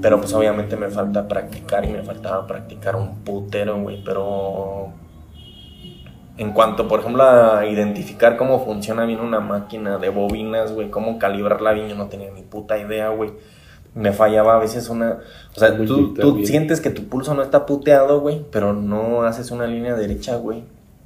Pero 0.00 0.20
pues 0.20 0.32
obviamente 0.32 0.76
me 0.76 0.88
falta 0.88 1.26
practicar 1.26 1.84
y 1.84 1.88
me 1.88 2.02
faltaba 2.02 2.46
practicar 2.46 2.94
un 2.96 3.16
putero, 3.24 3.80
güey. 3.80 4.02
Pero 4.04 4.92
en 6.36 6.52
cuanto, 6.52 6.86
por 6.86 7.00
ejemplo, 7.00 7.24
a 7.24 7.66
identificar 7.66 8.36
cómo 8.36 8.64
funciona 8.64 9.04
bien 9.04 9.20
una 9.20 9.40
máquina 9.40 9.98
de 9.98 10.08
bobinas, 10.08 10.72
güey, 10.72 10.88
cómo 10.88 11.18
calibrarla 11.18 11.72
bien, 11.72 11.88
yo 11.88 11.96
no 11.96 12.06
tenía 12.06 12.30
ni 12.30 12.42
puta 12.42 12.78
idea, 12.78 13.08
güey. 13.08 13.32
Me 13.94 14.12
fallaba 14.12 14.54
a 14.56 14.58
veces 14.58 14.88
una... 14.88 15.18
O 15.56 15.58
sea, 15.58 15.76
tú, 15.76 16.14
tú 16.14 16.44
sientes 16.44 16.80
que 16.80 16.90
tu 16.90 17.04
pulso 17.04 17.34
no 17.34 17.42
está 17.42 17.66
puteado, 17.66 18.20
güey, 18.20 18.44
pero 18.52 18.72
no 18.72 19.22
haces 19.22 19.50
una 19.50 19.66
línea 19.66 19.94
derecha, 19.94 20.36
güey. 20.36 20.62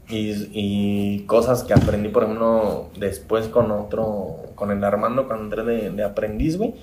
Y, 0.08 0.48
y 0.52 1.24
cosas 1.26 1.62
que 1.62 1.72
aprendí, 1.72 2.08
por 2.08 2.24
ejemplo, 2.24 2.88
después 2.98 3.48
con 3.48 3.70
otro, 3.70 4.36
con 4.54 4.70
el 4.70 4.84
Armando, 4.84 5.26
cuando 5.26 5.44
entré 5.44 5.64
de, 5.64 5.90
de 5.90 6.04
aprendiz, 6.04 6.58
güey. 6.58 6.74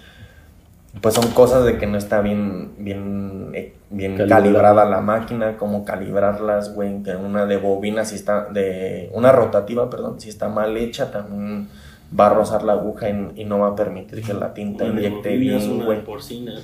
Pues 1.01 1.13
son 1.13 1.27
cosas 1.31 1.65
de 1.65 1.77
que 1.77 1.85
no 1.85 1.99
está 1.99 2.21
bien, 2.21 2.71
bien, 2.79 3.51
eh, 3.53 3.75
bien 3.91 4.17
Calibrada. 4.17 4.41
calibrada 4.41 4.85
la 4.85 5.01
máquina, 5.01 5.55
cómo 5.57 5.85
calibrarlas, 5.85 6.73
güey. 6.73 7.03
Que 7.03 7.15
una 7.15 7.45
de 7.45 7.57
bobina, 7.57 8.05
si 8.05 8.15
está, 8.15 8.45
de 8.45 9.11
una 9.13 9.31
rotativa, 9.31 9.87
perdón, 9.91 10.19
si 10.19 10.29
está 10.29 10.49
mal 10.49 10.75
hecha, 10.77 11.11
también 11.11 11.69
va 12.17 12.27
a 12.27 12.29
rozar 12.33 12.63
la 12.63 12.73
aguja 12.73 13.09
y, 13.09 13.41
y 13.41 13.45
no 13.45 13.59
va 13.59 13.69
a 13.69 13.75
permitir 13.75 14.21
que 14.23 14.33
la 14.33 14.53
tinta 14.53 14.85
Una 14.85 14.99
inyecte 14.99 15.37
bien, 15.37 15.69
una 15.71 15.89
de 15.89 15.95
porcinas. 15.97 16.63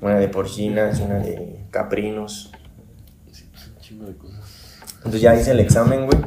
Una 0.00 0.18
de 0.18 0.28
porcinas, 0.28 1.00
una 1.00 1.18
de 1.18 1.60
caprinos. 1.70 2.50
Sí, 3.32 3.44
pues, 3.50 3.68
un 3.68 3.78
chingo 3.80 4.04
de 4.06 4.16
cosas. 4.16 4.78
Entonces 4.98 5.20
ya 5.20 5.34
hice 5.34 5.50
el 5.52 5.60
examen, 5.60 6.06
güey. 6.06 6.18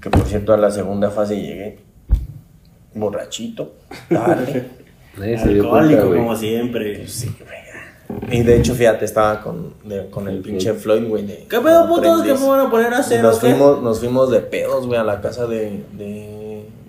Que 0.00 0.10
por 0.10 0.22
cierto 0.26 0.52
a 0.52 0.56
la 0.56 0.70
segunda 0.70 1.10
fase 1.10 1.36
llegué 1.40 1.78
borrachito, 2.94 3.74
cuenta, 5.16 5.42
Alcohólico, 5.44 6.08
como 6.14 6.36
siempre. 6.36 7.06
Sí, 7.08 7.34
güey. 7.38 7.62
Y 8.38 8.42
de 8.42 8.56
hecho, 8.58 8.74
fíjate, 8.74 9.04
estaba 9.06 9.40
con, 9.40 9.74
de- 9.84 10.10
con 10.10 10.28
el 10.28 10.40
pinche 10.42 10.74
Floyd, 10.74 11.08
güey. 11.08 11.24
de- 11.26 11.46
¿Qué 11.48 11.60
pedo, 11.60 11.88
putos? 11.88 12.22
¿Qué 12.22 12.34
me 12.34 12.46
van 12.48 12.66
a 12.66 12.70
poner 12.70 12.92
a 12.92 12.98
hacer? 12.98 13.22
nos 13.22 13.38
o 13.38 13.40
qué? 13.40 13.46
fuimos, 13.50 13.82
nos 13.82 14.00
fuimos 14.00 14.30
de 14.30 14.40
pedos, 14.40 14.86
güey, 14.86 14.98
a 15.00 15.04
la 15.04 15.20
casa 15.22 15.46
de, 15.46 15.84
de, 15.92 16.41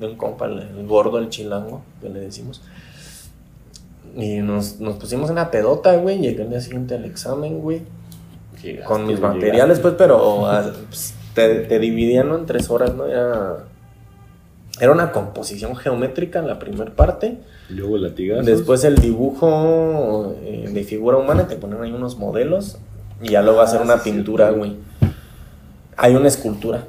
de 0.04 0.12
un 0.12 0.18
compa, 0.18 0.46
el, 0.46 0.60
el 0.60 0.86
gordo, 0.88 1.18
el 1.20 1.30
chilango, 1.30 1.82
que 2.02 2.10
le 2.10 2.20
decimos. 2.20 2.62
Y 4.16 4.38
nos, 4.38 4.80
nos 4.80 4.98
pusimos 4.98 5.30
en 5.30 5.36
la 5.38 5.50
pedota, 5.50 5.96
güey. 5.98 6.20
Llegué 6.20 6.44
el 6.44 6.50
día 6.50 6.62
siguiente 6.62 6.96
al 6.96 7.06
examen, 7.06 7.60
güey. 7.62 7.82
Llegaste, 8.62 8.88
Con 8.88 9.08
mis 9.08 9.16
llegaste. 9.18 9.36
materiales, 9.38 9.80
pues, 9.80 9.96
pero 9.98 10.46
ah, 10.48 10.72
pues, 10.90 11.14
te, 11.34 11.62
te 11.62 11.80
dividían 11.80 12.30
¿no? 12.30 12.38
en 12.38 12.46
tres 12.46 12.70
horas, 12.70 12.94
¿no? 12.94 13.06
Era, 13.08 13.66
era 14.80 14.92
una 14.92 15.12
composición 15.12 15.76
geométrica 15.76 16.40
en 16.40 16.48
la 16.48 16.60
primera 16.60 16.92
parte. 16.96 17.40
Y 17.70 17.74
Luego 17.74 17.98
latigazos. 17.98 18.46
Después 18.46 18.84
el 18.84 18.98
dibujo 19.00 20.36
eh, 20.44 20.70
de 20.72 20.84
figura 20.84 21.18
humana, 21.18 21.48
te 21.48 21.56
ponen 21.56 21.82
ahí 21.82 21.92
unos 21.92 22.18
modelos. 22.18 22.78
Y 23.22 23.30
ya 23.30 23.42
luego 23.42 23.62
hacer 23.62 23.80
Ah, 23.82 23.84
una 23.86 23.98
sí, 24.00 24.12
pintura, 24.12 24.52
güey. 24.52 24.76
Hay 25.98 26.16
una 26.16 26.28
escultura. 26.28 26.86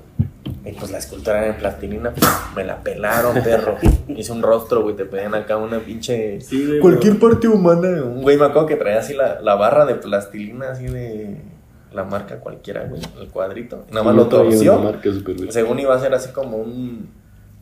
Y 0.66 0.72
pues 0.72 0.90
la 0.90 0.98
escultura 0.98 1.38
era 1.38 1.48
en 1.48 1.56
plastilina. 1.58 2.12
pues, 2.14 2.26
me 2.56 2.64
la 2.64 2.80
pelaron, 2.82 3.34
perro. 3.42 3.76
Hice 4.08 4.32
un 4.32 4.42
rostro, 4.42 4.82
güey. 4.82 4.96
Te 4.96 5.04
pedían 5.04 5.34
acá 5.34 5.56
una 5.58 5.78
pinche. 5.78 6.40
Sí, 6.40 6.66
güey, 6.66 6.80
Cualquier 6.80 7.18
parte 7.18 7.48
humana. 7.48 8.02
Un 8.02 8.22
güey 8.22 8.36
me 8.38 8.46
acuerdo 8.46 8.66
que 8.68 8.76
traía 8.76 8.98
así 9.00 9.12
la, 9.14 9.40
la 9.40 9.54
barra 9.56 9.84
de 9.84 9.94
plastilina, 9.96 10.70
así 10.70 10.86
de. 10.86 11.36
La 11.92 12.02
marca 12.02 12.40
cualquiera, 12.40 12.84
güey. 12.86 13.00
El 13.20 13.28
cuadrito. 13.28 13.84
Nada 13.90 14.02
más 14.04 14.14
lo 14.16 14.26
torció. 14.26 14.78
marca. 14.80 15.08
Según 15.50 15.78
iba 15.78 15.94
a 15.94 16.00
ser 16.00 16.12
así 16.14 16.30
como 16.32 16.56
un. 16.56 17.10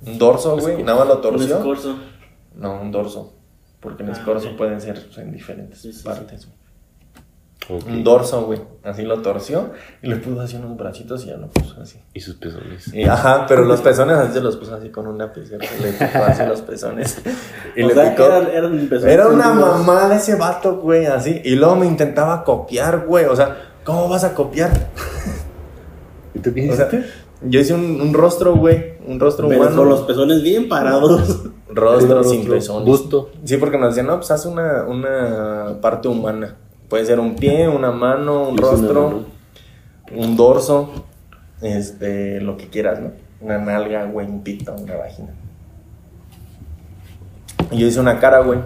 Un 0.06 0.18
dorso, 0.18 0.56
güey. 0.58 0.80
y 0.80 0.82
Nada 0.84 1.00
más 1.00 1.08
lo 1.08 1.16
Un 1.16 1.22
torció. 1.22 1.56
escorzo. 1.58 1.96
No, 2.54 2.80
un 2.80 2.90
dorso. 2.92 3.34
Porque 3.80 4.04
el 4.04 4.10
Ah, 4.10 4.12
escorzo 4.12 4.56
pueden 4.56 4.80
ser 4.80 5.04
en 5.16 5.32
diferentes 5.32 5.80
Sí, 5.80 5.92
sí, 5.92 6.04
partes. 6.04 6.46
Un 7.68 8.02
dorso, 8.02 8.42
güey. 8.44 8.60
Así 8.82 9.02
lo 9.02 9.22
torció 9.22 9.70
y 10.02 10.08
le 10.08 10.16
puso 10.16 10.40
así 10.40 10.56
unos 10.56 10.76
bracitos 10.76 11.24
y 11.24 11.28
ya 11.28 11.36
lo 11.36 11.46
puso 11.46 11.80
así. 11.80 12.00
Y 12.12 12.20
sus 12.20 12.34
pezones. 12.34 12.92
Y, 12.92 13.04
ajá, 13.04 13.46
pero 13.46 13.64
los 13.64 13.80
pezones 13.80 14.16
así 14.16 14.32
se 14.34 14.40
los 14.40 14.56
puso 14.56 14.74
así 14.74 14.88
con 14.90 15.06
un 15.06 15.16
lapicero. 15.16 15.60
Le 15.80 15.92
picó 15.92 16.18
así 16.26 16.42
los 16.46 16.60
pezones. 16.62 17.20
Y 17.76 17.84
o 17.84 17.88
le 17.88 17.94
sea, 17.94 18.10
picó. 18.10 18.24
eran, 18.24 18.48
eran 18.48 18.88
pezones 18.88 19.14
Era 19.14 19.28
una 19.28 19.44
sentidos. 19.44 19.78
mamada 19.78 20.16
ese 20.16 20.34
vato, 20.34 20.76
güey, 20.76 21.06
así. 21.06 21.40
Y 21.44 21.54
luego 21.54 21.76
me 21.76 21.86
intentaba 21.86 22.44
copiar, 22.44 23.06
güey. 23.06 23.24
O 23.26 23.36
sea, 23.36 23.56
¿cómo 23.84 24.08
vas 24.08 24.24
a 24.24 24.34
copiar? 24.34 24.70
¿Y 26.34 26.40
tú 26.40 26.52
qué 26.52 26.70
O 26.70 26.74
sea, 26.76 26.88
hiciste? 26.88 27.06
yo 27.42 27.60
hice 27.60 27.74
un, 27.74 28.00
un 28.00 28.12
rostro, 28.12 28.56
güey. 28.56 28.94
Un 29.06 29.18
rostro 29.20 29.48
Pero 29.48 29.60
humano. 29.62 29.76
con 29.76 29.88
los 29.88 30.00
pezones 30.02 30.42
bien 30.42 30.68
parados. 30.68 31.10
Rostro 31.20 31.52
Rostro, 32.18 32.24
sin 32.24 32.46
pezones. 32.48 32.84
busto. 32.86 33.30
Sí, 33.44 33.56
porque 33.56 33.78
nos 33.78 33.90
decían, 33.90 34.06
no, 34.06 34.16
pues 34.16 34.30
haz 34.30 34.44
una, 34.46 34.84
una 34.84 35.78
parte 35.80 36.08
humana. 36.08 36.56
Puede 36.92 37.06
ser 37.06 37.20
un 37.20 37.36
pie, 37.36 37.70
una 37.70 37.90
mano, 37.90 38.42
un 38.50 38.58
rostro, 38.58 39.24
un 40.14 40.36
dorso, 40.36 41.06
este, 41.62 42.38
lo 42.42 42.58
que 42.58 42.68
quieras, 42.68 43.00
¿no? 43.00 43.12
Una 43.40 43.56
nalga, 43.56 44.04
güey, 44.04 44.26
un 44.26 44.42
pito, 44.42 44.74
una 44.74 44.96
vagina. 44.96 45.30
Y 47.70 47.78
yo 47.78 47.86
hice 47.86 47.98
una 47.98 48.20
cara, 48.20 48.40
güey. 48.40 48.58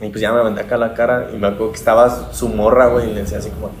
Y 0.00 0.08
pues 0.08 0.20
ya 0.20 0.32
me 0.32 0.38
aventé 0.38 0.60
acá 0.60 0.76
la 0.76 0.94
cara 0.94 1.30
y 1.34 1.36
me 1.36 1.48
acuerdo 1.48 1.72
que 1.72 1.78
estaba 1.78 2.32
su 2.32 2.48
morra, 2.48 2.86
güey, 2.86 3.10
y 3.10 3.12
le 3.12 3.22
decía 3.22 3.38
así 3.38 3.50
como, 3.50 3.72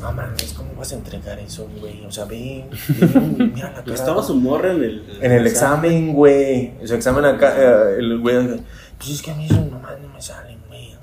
no 0.00 0.10
mames, 0.10 0.52
¿cómo 0.52 0.70
vas 0.76 0.90
a 0.90 0.96
entregar 0.96 1.38
eso, 1.38 1.68
güey? 1.78 2.04
O 2.04 2.10
sea, 2.10 2.24
ven, 2.24 2.68
ven, 2.98 3.52
mira 3.54 3.70
la 3.70 3.74
cara. 3.84 3.94
Estaba 3.94 4.24
su 4.24 4.34
morra 4.34 4.72
en 4.72 4.82
el... 4.82 5.18
En 5.22 5.30
el 5.30 5.46
examen, 5.46 6.14
güey. 6.14 6.72
En 6.80 6.88
su 6.88 6.96
examen 6.96 7.24
acá, 7.24 7.54
eh, 7.56 7.94
el 7.96 8.18
güey. 8.18 8.60
Pues 9.04 9.16
es 9.16 9.22
que 9.22 9.30
a 9.32 9.34
mí 9.34 9.44
eso 9.44 9.56
nomás 9.56 10.00
no 10.00 10.08
me 10.08 10.22
salen, 10.22 10.58
güey. 10.66 10.94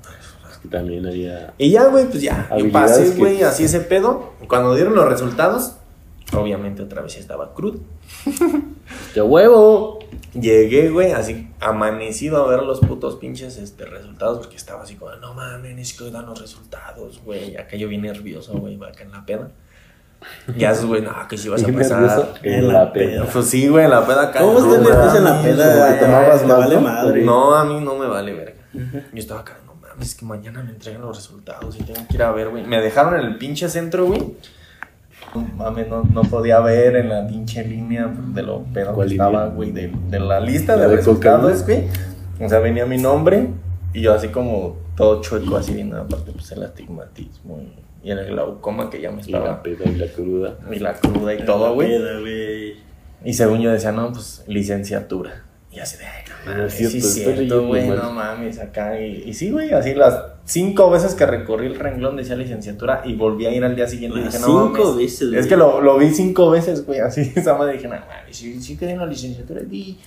Que 0.60 0.68
también 0.68 1.06
había. 1.06 1.54
Y 1.56 1.70
ya, 1.70 1.86
güey, 1.86 2.06
pues 2.06 2.20
ya. 2.20 2.48
Y 2.50 2.54
Habilidades 2.54 2.98
pasé, 2.98 3.12
que- 3.12 3.18
güey, 3.18 3.42
así 3.42 3.64
ese 3.64 3.80
pedo. 3.80 4.32
Cuando 4.48 4.74
dieron 4.74 4.94
los 4.94 5.08
resultados, 5.08 5.76
obviamente 6.32 6.82
otra 6.82 7.02
vez 7.02 7.16
estaba 7.16 7.54
crudo. 7.54 7.78
¡Ya 9.14 9.22
huevo! 9.22 10.00
Llegué, 10.34 10.88
güey, 10.88 11.12
así 11.12 11.48
amanecido 11.60 12.44
a 12.44 12.48
ver 12.48 12.62
los 12.62 12.80
putos 12.80 13.16
pinches 13.16 13.56
este, 13.58 13.84
resultados, 13.84 14.38
porque 14.38 14.56
estaba 14.56 14.82
así 14.82 14.96
como, 14.96 15.14
no 15.16 15.34
mames, 15.34 15.78
es 15.78 15.96
que 15.96 16.10
dan 16.10 16.26
los 16.26 16.40
resultados, 16.40 17.20
güey. 17.24 17.56
Acá 17.56 17.76
yo 17.76 17.86
bien 17.86 18.02
nervioso, 18.02 18.54
güey, 18.54 18.82
acá 18.82 19.04
en 19.04 19.12
la 19.12 19.24
peda. 19.24 19.52
Y 20.56 20.64
esos, 20.64 20.86
güey, 20.86 21.02
no, 21.02 21.12
que 21.28 21.36
si 21.36 21.48
vas 21.48 21.62
a 21.62 21.66
pasar. 21.72 22.28
En 22.42 22.68
la 22.68 22.92
peda. 22.92 23.26
Pues 23.32 23.46
sí, 23.46 23.68
güey, 23.68 23.84
en 23.84 23.90
la 23.90 24.06
peda 24.06 24.22
acá. 24.24 24.40
¿Cómo 24.40 24.60
no 24.60 24.66
dice 24.78 25.18
en 25.18 25.24
la 25.24 25.42
peda? 25.42 25.86
güey, 25.86 25.98
Te 25.98 26.04
tomabas 26.04 26.46
vale 26.48 26.74
¿no? 26.76 26.80
madre. 26.80 27.24
No, 27.24 27.54
a 27.54 27.64
mí 27.64 27.80
no 27.80 27.94
me 27.96 28.06
vale 28.06 28.32
verga. 28.32 28.52
Yo 28.72 29.00
estaba 29.14 29.40
acá, 29.40 29.58
no 29.66 29.74
mames, 29.74 30.08
es 30.08 30.14
que 30.14 30.24
mañana 30.24 30.62
me 30.62 30.70
entregan 30.70 31.02
los 31.02 31.16
resultados 31.16 31.76
y 31.78 31.82
tengo 31.82 32.00
que 32.08 32.14
ir 32.16 32.22
a 32.22 32.32
ver, 32.32 32.48
güey. 32.48 32.64
Me 32.64 32.80
dejaron 32.80 33.18
en 33.20 33.26
el 33.26 33.36
pinche 33.36 33.68
centro, 33.68 34.06
güey. 34.06 34.34
No 35.34 35.40
mames, 35.56 35.88
no, 35.88 36.02
no 36.02 36.22
podía 36.22 36.60
ver 36.60 36.96
en 36.96 37.08
la 37.08 37.26
pinche 37.26 37.64
línea 37.64 38.06
de 38.34 38.42
lo 38.42 38.60
pedo 38.74 38.88
que 38.90 38.94
¿Cuál 38.94 39.12
estaba, 39.12 39.46
güey, 39.46 39.70
de, 39.72 39.92
de 40.08 40.20
la 40.20 40.40
lista 40.40 40.76
¿La 40.76 40.82
de 40.84 40.88
de 40.90 40.96
resultados, 40.96 41.64
güey. 41.64 41.84
O 42.40 42.48
sea, 42.48 42.58
venía 42.58 42.84
mi 42.86 42.98
nombre 42.98 43.48
y 43.94 44.00
yo 44.02 44.12
así 44.14 44.28
como 44.28 44.76
todo 44.96 45.20
chueco, 45.20 45.56
así 45.56 45.72
viendo 45.74 45.96
aparte 45.98 46.32
pues 46.32 46.50
el 46.52 46.62
astigmatismo 46.62 47.58
y, 47.60 47.72
y 48.02 48.10
el 48.10 48.24
glaucoma 48.26 48.90
que 48.90 49.00
ya 49.00 49.10
me 49.10 49.22
Y 49.22 49.30
la 49.30 49.38
estaba. 49.38 49.62
peda 49.62 49.84
y 49.86 49.94
la 49.96 50.06
cruda. 50.08 50.58
Y 50.70 50.78
la 50.78 50.94
cruda 50.94 51.34
y 51.34 51.38
En 51.38 51.46
todo, 51.46 51.74
güey. 51.74 52.74
Y 53.24 53.32
según 53.34 53.60
yo 53.60 53.70
decía, 53.70 53.92
no, 53.92 54.12
pues 54.12 54.42
licenciatura. 54.48 55.44
Y 55.70 55.78
así 55.78 55.96
de, 55.96 56.04
no 56.04 56.52
No 56.52 56.58
mames, 56.58 56.74
sí 56.74 56.84
es 56.98 57.14
cierto, 57.14 57.66
güey, 57.66 57.88
no 57.88 58.12
mames, 58.12 58.58
acá. 58.58 59.00
Y, 59.00 59.22
y 59.26 59.32
sí, 59.32 59.50
güey, 59.50 59.72
así 59.72 59.94
las 59.94 60.20
cinco 60.44 60.90
veces 60.90 61.14
que 61.14 61.24
recorrí 61.24 61.66
el 61.66 61.76
renglón 61.78 62.16
decía 62.16 62.34
licenciatura 62.36 63.00
y 63.06 63.14
volví 63.14 63.46
a 63.46 63.52
ir 63.52 63.64
al 63.64 63.74
día 63.74 63.86
siguiente 63.86 64.18
y 64.18 64.22
Las 64.24 64.34
dije, 64.34 64.44
no 64.46 64.66
cinco 64.68 64.84
mames. 64.84 64.96
veces, 64.96 65.32
Es 65.32 65.46
que 65.46 65.56
lo, 65.56 65.80
lo 65.80 65.96
vi 65.96 66.10
cinco 66.10 66.50
veces, 66.50 66.84
güey, 66.84 66.98
así. 67.00 67.32
Esa 67.36 67.56
madre 67.56 67.74
dije, 67.74 67.88
no 67.88 67.94
mames, 67.94 68.36
sí, 68.36 68.60
sí 68.60 68.76
quedé 68.76 68.90
en 68.90 68.98
la 68.98 69.06
licenciatura 69.06 69.62
y 69.70 69.98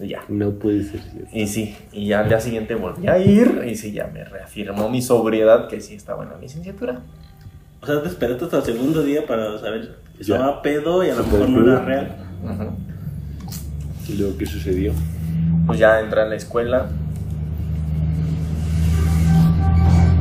y 0.00 0.08
ya. 0.08 0.24
No 0.28 0.50
puede 0.52 0.84
ser 0.84 1.00
cierto. 1.00 1.30
Y 1.32 1.46
sí, 1.46 1.76
y 1.92 2.06
ya 2.06 2.20
al 2.20 2.28
día 2.28 2.40
siguiente 2.40 2.74
volví 2.74 3.08
a 3.08 3.18
ir 3.18 3.62
y 3.66 3.76
sí, 3.76 3.92
ya 3.92 4.06
me 4.06 4.24
reafirmó 4.24 4.88
mi 4.88 5.02
sobriedad 5.02 5.68
que 5.68 5.80
sí 5.80 5.94
estaba 5.94 6.24
en 6.24 6.30
la 6.30 6.38
licenciatura. 6.38 7.00
O 7.80 7.86
sea, 7.86 8.00
te 8.02 8.08
esperaste 8.08 8.44
hasta 8.44 8.58
el 8.58 8.64
segundo 8.64 9.02
día 9.02 9.26
para 9.26 9.58
saber 9.58 9.96
si 10.16 10.32
estaba 10.32 10.62
pedo 10.62 11.04
y 11.04 11.10
a 11.10 11.14
lo 11.14 11.24
mejor 11.24 11.48
no 11.48 11.72
era 11.72 11.84
real. 11.84 12.16
¿Y 14.08 14.14
luego 14.14 14.38
qué 14.38 14.46
sucedió? 14.46 14.92
pues 15.66 15.78
ya 15.78 16.00
entré 16.00 16.22
a 16.22 16.24
la 16.26 16.36
escuela. 16.36 16.88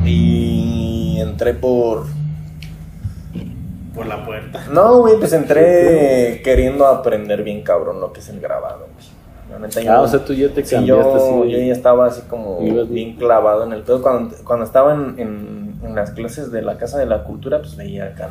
Y 0.05 1.17
entré 1.19 1.53
por... 1.53 2.05
Por 3.93 4.05
la 4.07 4.25
puerta. 4.25 4.65
No, 4.71 4.99
güey, 4.99 5.17
pues 5.19 5.33
entré 5.33 6.41
queriendo 6.43 6.87
aprender 6.87 7.43
bien 7.43 7.61
cabrón 7.61 7.99
lo 7.99 8.13
que 8.13 8.21
es 8.21 8.29
el 8.29 8.39
grabado, 8.39 8.87
güey. 8.93 9.10
La 9.51 9.59
neta, 9.59 9.81
yo- 9.81 9.91
Ah, 9.91 10.01
o 10.01 10.07
sea, 10.07 10.23
tú 10.23 10.33
ya 10.33 10.49
te 10.49 10.63
sí, 10.63 10.75
cambiaste 10.75 11.03
yo, 11.03 11.15
así. 11.43 11.51
yo 11.51 11.57
ya 11.59 11.73
estaba 11.73 12.05
así 12.07 12.21
como 12.29 12.59
bien 12.85 13.15
clavado 13.17 13.63
en 13.65 13.73
el 13.73 13.81
pedo. 13.81 14.01
Cuando, 14.01 14.35
cuando 14.45 14.65
estaba 14.65 14.93
en, 14.93 15.19
en- 15.19 15.79
en 15.83 15.95
las 15.95 16.11
clases 16.11 16.51
de 16.51 16.61
la 16.61 16.77
Casa 16.77 16.97
de 16.99 17.05
la 17.05 17.23
Cultura, 17.23 17.59
pues 17.59 17.75
veía 17.75 18.05
acá 18.05 18.29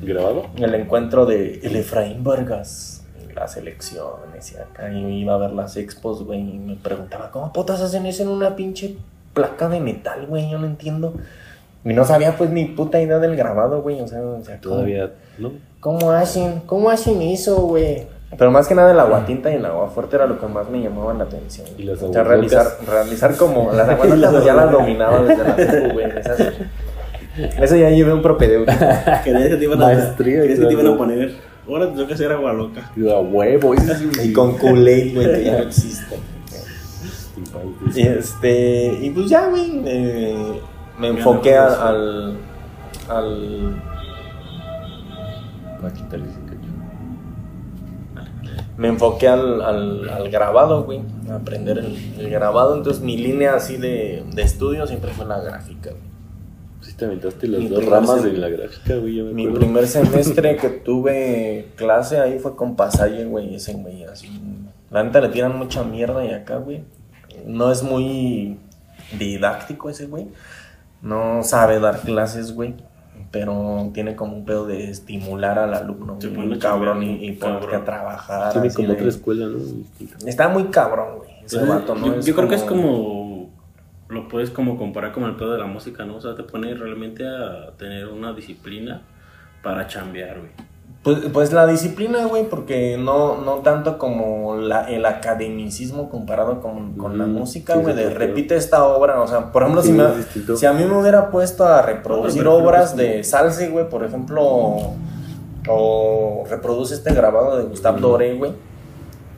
¿Grabado? 0.00 0.46
el 0.56 0.74
encuentro 0.74 1.26
de 1.26 1.60
el 1.62 1.76
Efraín 1.76 2.24
Vargas, 2.24 3.04
las 3.34 3.56
elecciones 3.56 4.52
y 4.52 4.56
acá, 4.56 4.92
y 4.92 5.20
iba 5.20 5.34
a 5.34 5.38
ver 5.38 5.50
las 5.52 5.76
expos, 5.76 6.24
güey, 6.24 6.40
y 6.40 6.58
me 6.58 6.76
preguntaba, 6.76 7.30
¿cómo 7.30 7.52
putas 7.52 7.80
hacen 7.80 8.06
eso 8.06 8.22
en 8.22 8.28
una 8.30 8.56
pinche 8.56 8.96
placa 9.34 9.68
de 9.68 9.80
metal, 9.80 10.26
güey? 10.26 10.50
Yo 10.50 10.58
no 10.58 10.66
entiendo. 10.66 11.14
Y 11.84 11.92
no 11.92 12.04
sabía 12.04 12.36
pues 12.36 12.50
ni 12.50 12.64
puta 12.66 13.00
idea 13.02 13.18
del 13.18 13.34
grabado, 13.36 13.82
güey, 13.82 14.00
o 14.00 14.06
sea, 14.06 14.22
o 14.22 14.42
sea, 14.44 14.60
¿cómo- 14.62 14.76
Todavía, 14.76 15.10
¿no? 15.38 15.52
¿cómo, 15.80 16.12
hacen? 16.12 16.60
¿Cómo 16.66 16.88
hacen 16.90 17.20
eso, 17.22 17.56
güey? 17.62 18.06
Pero 18.38 18.50
más 18.50 18.66
que 18.66 18.74
nada 18.74 18.92
el 18.92 18.98
agua 19.00 19.24
tinta 19.26 19.50
y 19.50 19.56
el 19.56 19.64
agua 19.66 19.88
fuerte 19.90 20.16
era 20.16 20.26
lo 20.26 20.40
que 20.40 20.46
más 20.46 20.68
me 20.70 20.80
llamaba 20.82 21.12
la 21.14 21.24
atención. 21.24 21.66
Y 21.76 21.82
las 21.84 22.02
o 22.02 22.12
sea, 22.12 22.24
realizar, 22.24 22.66
realizar 22.88 23.36
como 23.36 23.72
las 23.72 23.88
aguas 23.88 24.08
locas 24.18 24.44
ya 24.44 24.54
las 24.54 24.70
dominaba 24.72 25.22
desde 25.22 25.44
la 25.44 25.56
secu, 25.56 25.92
güey. 25.92 26.06
Esas- 26.18 26.52
Eso 27.60 27.76
ya 27.76 27.90
llevé 27.90 28.12
un 28.12 28.22
propedéutico. 28.22 28.78
Querías 29.24 29.48
que 29.48 29.56
te 29.56 29.64
iban 29.64 29.82
a, 29.82 29.86
que 30.48 30.54
te 30.66 30.72
iban 30.72 30.86
a 30.86 30.96
poner. 30.96 31.34
Ahora 31.68 31.88
te 31.92 31.96
toca 31.96 32.14
hacer 32.14 32.32
agua 32.32 32.52
loca. 32.52 32.90
A 32.90 33.20
huevo, 33.20 33.74
Y 34.22 34.32
con 34.32 34.56
Kool-Aid, 34.58 35.14
güey, 35.14 35.32
que 35.34 35.44
ya 35.44 35.52
no 35.52 35.58
existe. 35.64 36.16
Y 37.94 38.02
este, 38.02 38.98
y 39.02 39.10
pues 39.10 39.28
ya, 39.28 39.46
güey, 39.48 39.82
eh, 39.86 40.60
me 40.98 41.08
enfoqué 41.08 41.56
al, 41.56 41.74
al, 41.74 42.36
al- 43.08 43.82
me 48.76 48.88
enfoqué 48.88 49.28
al, 49.28 49.60
al, 49.62 50.08
al 50.08 50.30
grabado, 50.30 50.84
güey, 50.84 51.00
a 51.30 51.36
aprender 51.36 51.78
el, 51.78 51.96
el 52.18 52.30
grabado. 52.30 52.76
Entonces 52.76 53.02
mi 53.02 53.16
línea 53.16 53.54
así 53.54 53.76
de, 53.76 54.24
de 54.32 54.42
estudio 54.42 54.86
siempre 54.86 55.10
fue 55.12 55.26
la 55.26 55.40
gráfica. 55.40 55.90
güey. 55.90 56.02
Sí 56.80 56.94
te 56.94 57.04
aventaste 57.04 57.46
las 57.46 57.60
Mi 57.60 57.68
dos 57.68 57.84
ramas 57.86 58.24
de 58.24 58.32
la 58.32 58.48
gráfica, 58.48 58.96
güey, 58.96 59.16
ya 59.16 59.22
me 59.22 59.32
Mi 59.34 59.46
primer 59.46 59.86
semestre 59.98 60.56
que 60.56 60.68
tuve 60.68 61.68
clase 61.76 62.18
ahí 62.18 62.38
fue 62.40 62.56
con 62.56 62.74
Pasalle, 62.74 63.24
güey, 63.24 63.54
ese 63.54 63.74
güey, 63.74 64.04
así. 64.04 64.28
La 64.90 65.02
neta 65.04 65.20
le 65.20 65.28
tiran 65.28 65.56
mucha 65.56 65.84
mierda 65.84 66.24
y 66.24 66.32
acá, 66.32 66.56
güey. 66.56 66.82
No 67.46 67.70
es 67.70 67.82
muy 67.82 68.58
didáctico 69.18 69.90
ese 69.90 70.06
güey. 70.06 70.28
No 71.00 71.42
sabe 71.42 71.78
dar 71.80 72.00
clases, 72.00 72.52
güey. 72.54 72.74
Pero 73.32 73.90
tiene 73.94 74.14
como 74.14 74.36
un 74.36 74.44
pedo 74.44 74.66
de 74.66 74.90
estimular 74.90 75.58
al 75.58 75.72
alumno, 75.74 76.18
Sí, 76.20 76.28
bien 76.28 76.58
cabrón, 76.58 77.02
y, 77.02 77.26
y 77.26 77.32
ponerte 77.32 77.74
a 77.76 77.84
trabajar. 77.84 78.52
Tiene 78.52 78.70
como 78.72 78.88
de- 78.88 78.94
otra 78.94 79.08
escuela. 79.08 79.48
Está 80.26 80.48
muy 80.48 80.64
cabrón, 80.64 81.18
güey. 81.18 81.30
Ese 81.44 81.56
Pues, 81.58 81.68
vato, 81.68 81.94
¿no? 81.94 82.06
yo, 82.06 82.14
Es 82.16 82.26
yo 82.26 82.34
creo 82.36 82.48
que 82.48 82.54
es 82.56 82.62
como. 82.62 83.50
Lo 84.10 84.28
puedes 84.28 84.50
como 84.50 84.76
comparar 84.76 85.12
con 85.12 85.24
el 85.24 85.36
pedo 85.36 85.52
de 85.52 85.58
la 85.58 85.64
música, 85.66 86.04
¿no? 86.04 86.16
O 86.16 86.20
sea, 86.20 86.34
te 86.34 86.42
pone 86.42 86.74
realmente 86.74 87.26
a 87.26 87.70
tener 87.78 88.06
una 88.08 88.34
disciplina 88.34 89.00
para 89.62 89.86
chambear, 89.86 90.38
güey. 90.38 90.50
Pues, 91.02 91.18
pues 91.32 91.52
la 91.52 91.66
disciplina, 91.66 92.26
güey, 92.26 92.48
porque 92.48 92.96
no, 92.96 93.40
no 93.40 93.56
tanto 93.56 93.98
como 93.98 94.54
la, 94.56 94.88
el 94.88 95.04
academicismo 95.04 96.08
comparado 96.08 96.60
con, 96.60 96.96
con 96.96 97.18
la 97.18 97.24
Ujú, 97.24 97.32
música, 97.40 97.74
sí, 97.74 97.80
güey, 97.80 97.94
sí, 97.94 98.00
de 98.02 98.08
sí, 98.08 98.14
repite 98.14 98.54
esta 98.56 98.84
obra, 98.84 99.20
o 99.20 99.26
sea, 99.26 99.50
por 99.50 99.62
ejemplo, 99.62 99.82
Sí, 99.82 99.88
si, 99.88 99.94
me, 99.94 100.56
si 100.56 100.66
a 100.66 100.72
mí 100.72 100.84
me 100.84 100.96
hubiera 100.96 101.30
puesto 101.30 101.64
a 101.64 101.82
reproducir 101.82 102.44
No, 102.44 102.54
obras 102.54 102.96
de 102.96 103.24
Salsi, 103.24 103.66
güey, 103.66 103.88
por 103.88 104.04
ejemplo, 104.04 104.42
o 105.68 106.44
reproduce 106.48 106.94
este 106.94 107.12
grabado 107.14 107.58
de 107.58 107.64
Gustave. 107.64 108.00
Doré, 108.00 108.34
güey, 108.34 108.52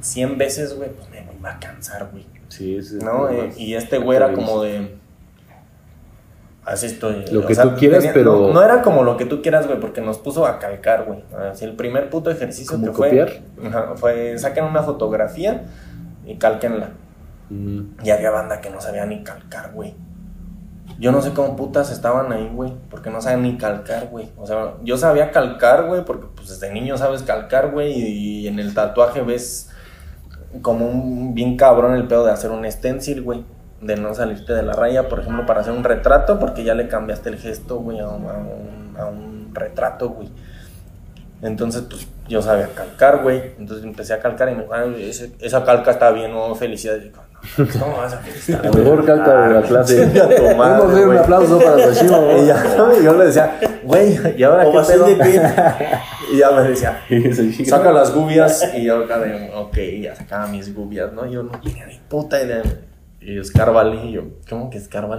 100 0.00 0.36
veces, 0.36 0.76
güey, 0.76 0.90
pues 0.90 1.08
me 1.10 1.26
iba 1.38 1.50
a 1.50 1.58
cansar, 1.58 2.10
güey. 2.12 2.26
Sí, 2.48 2.76
es 2.76 2.92
¿no? 2.92 3.28
Eh, 3.30 3.52
y 3.56 3.74
este 3.74 3.98
güey 3.98 4.16
era 4.16 4.32
como 4.34 4.62
de. 4.62 4.96
Así 6.64 6.86
estoy. 6.86 7.26
Lo 7.30 7.44
que 7.46 7.54
tú 7.54 7.74
quieras, 7.76 8.06
pero- 8.14 8.48
No, 8.48 8.52
no 8.54 8.62
era 8.62 8.80
como 8.82 9.02
lo 9.02 9.16
que 9.18 9.26
tú 9.26 9.42
quieras, 9.42 9.66
güey, 9.66 9.78
porque 9.80 10.00
nos 10.00 10.18
puso 10.18 10.46
a 10.46 10.58
calcar, 10.58 11.04
güey. 11.04 11.22
Así 11.50 11.64
el 11.64 11.74
primer 11.76 12.08
puto 12.08 12.30
ejercicio 12.30 12.72
¿Como 12.72 12.86
que 12.86 12.92
fue. 12.92 13.08
copiar? 13.08 13.30
Ajá, 13.66 13.92
fue. 13.96 14.38
Saquen 14.38 14.64
una 14.64 14.82
fotografía 14.82 15.64
y 16.24 16.36
cálquenla. 16.36 16.90
Mm, 17.50 17.80
Y 18.02 18.10
había 18.10 18.30
banda 18.30 18.60
que 18.62 18.70
no 18.70 18.80
sabía 18.80 19.04
ni 19.04 19.22
calcar, 19.22 19.72
güey. 19.74 19.94
Yo 20.98 21.12
no 21.12 21.20
sé 21.20 21.32
cómo 21.32 21.56
putas 21.56 21.90
estaban 21.90 22.30
ahí, 22.32 22.48
güey, 22.54 22.72
porque 22.90 23.10
no 23.10 23.20
sabían 23.20 23.42
ni 23.42 23.56
calcar, 23.58 24.08
güey. 24.10 24.28
O 24.38 24.46
sea, 24.46 24.74
yo 24.84 24.96
sabía 24.96 25.30
calcar, 25.32 25.86
güey, 25.86 26.04
porque 26.04 26.26
pues 26.34 26.48
desde 26.48 26.72
niño 26.72 26.96
sabes 26.96 27.22
calcar, 27.22 27.72
güey, 27.72 27.92
y, 27.92 28.40
y 28.40 28.48
en 28.48 28.58
el 28.58 28.72
tatuaje 28.74 29.20
ves 29.22 29.70
como 30.62 30.86
un 30.86 31.34
bien 31.34 31.56
cabrón 31.56 31.94
el 31.94 32.06
pedo 32.06 32.24
de 32.24 32.32
hacer 32.32 32.50
un 32.50 32.70
stencil, 32.70 33.22
güey, 33.22 33.44
de 33.84 33.96
no 33.96 34.14
salirte 34.14 34.52
de 34.54 34.62
la 34.62 34.72
raya, 34.72 35.08
por 35.08 35.20
ejemplo, 35.20 35.44
para 35.46 35.60
hacer 35.60 35.72
un 35.72 35.84
retrato, 35.84 36.38
porque 36.38 36.64
ya 36.64 36.74
le 36.74 36.88
cambiaste 36.88 37.28
el 37.28 37.36
gesto, 37.38 37.76
güey, 37.78 38.00
a, 38.00 38.08
un- 38.08 38.26
a 38.98 39.04
retrato, 39.52 40.08
güey. 40.10 40.28
Entonces, 41.42 41.82
pues 41.82 42.06
yo 42.28 42.40
sabía 42.40 42.68
calcar, 42.74 43.22
güey. 43.22 43.42
Entonces 43.58 43.84
empecé 43.84 44.14
a 44.14 44.18
calcar 44.20 44.48
y 44.48 44.54
me 44.54 44.62
dijo, 44.62 44.72
"Ay, 44.74 45.10
ese- 45.10 45.32
esa 45.40 45.62
calca 45.64 45.90
está 45.90 46.10
bien, 46.10 46.32
no 46.32 46.54
felicidades. 46.54 47.02
Y 47.02 47.08
digo, 47.08 47.20
no, 47.58 47.66
¿cómo 47.84 47.96
vas 47.98 48.14
a 48.14 48.18
felicitar? 48.24 48.64
La 48.64 48.70
mejor 48.70 49.04
calca 49.04 49.48
de 49.48 49.54
la 49.54 49.62
clase. 49.62 50.06
Tu 50.06 50.56
madre, 50.56 50.56
Vamos 50.56 50.84
a 50.84 50.92
hacer 50.92 51.08
un 51.08 51.18
aplauso 51.18 51.58
para. 51.58 51.76
Y 52.42 52.46
ya, 52.46 52.76
yo 53.04 53.14
le 53.18 53.26
decía, 53.26 53.58
güey, 53.82 54.18
¿y 54.38 54.42
ahora 54.42 54.64
qué 54.64 54.78
pedo? 54.92 55.06
Y 56.32 56.38
ya 56.38 56.50
me 56.52 56.62
decía, 56.62 57.00
saca 57.66 57.92
las 57.92 58.12
gubias. 58.14 58.64
Y 58.74 58.84
yo 58.84 59.04
ok, 59.54 59.76
ya 60.00 60.16
sacaba 60.16 60.46
mis 60.46 60.74
gubias, 60.74 61.12
¿no? 61.12 61.26
Yo 61.26 61.42
no 61.42 61.50
tenía 61.60 61.84
ni 61.86 61.98
puta 62.08 62.42
idea. 62.42 62.62
Y 63.24 63.38
escárbale. 63.38 64.04
Y 64.06 64.12
yo, 64.12 64.22
¿cómo 64.48 64.70
que? 64.70 64.78
Escarba. 64.78 65.18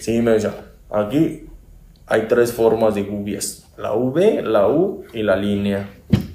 Sí, 0.00 0.20
me 0.20 0.32
decía, 0.32 0.54
aquí 0.90 1.46
hay 2.06 2.22
tres 2.28 2.52
formas 2.52 2.94
de 2.94 3.02
gubias: 3.02 3.68
la 3.76 3.92
V, 3.92 4.42
la 4.42 4.68
U 4.68 5.04
y 5.12 5.22
la 5.22 5.36
línea. 5.36 5.88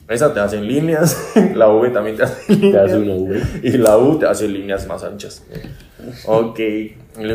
Esa 0.07 0.33
te 0.33 0.39
hace 0.39 0.61
líneas, 0.61 1.33
la 1.55 1.69
V 1.69 1.89
también 1.89 2.15
te 2.15 2.23
hace 2.23 2.53
líneas. 2.53 2.71
Te 2.71 2.79
hace 2.79 2.97
una 2.97 3.13
V. 3.13 3.41
Y 3.63 3.71
la 3.71 3.97
U 3.97 4.17
te 4.17 4.25
hace 4.25 4.47
líneas 4.47 4.87
más 4.87 5.03
anchas. 5.03 5.43
Ok. 6.25 6.59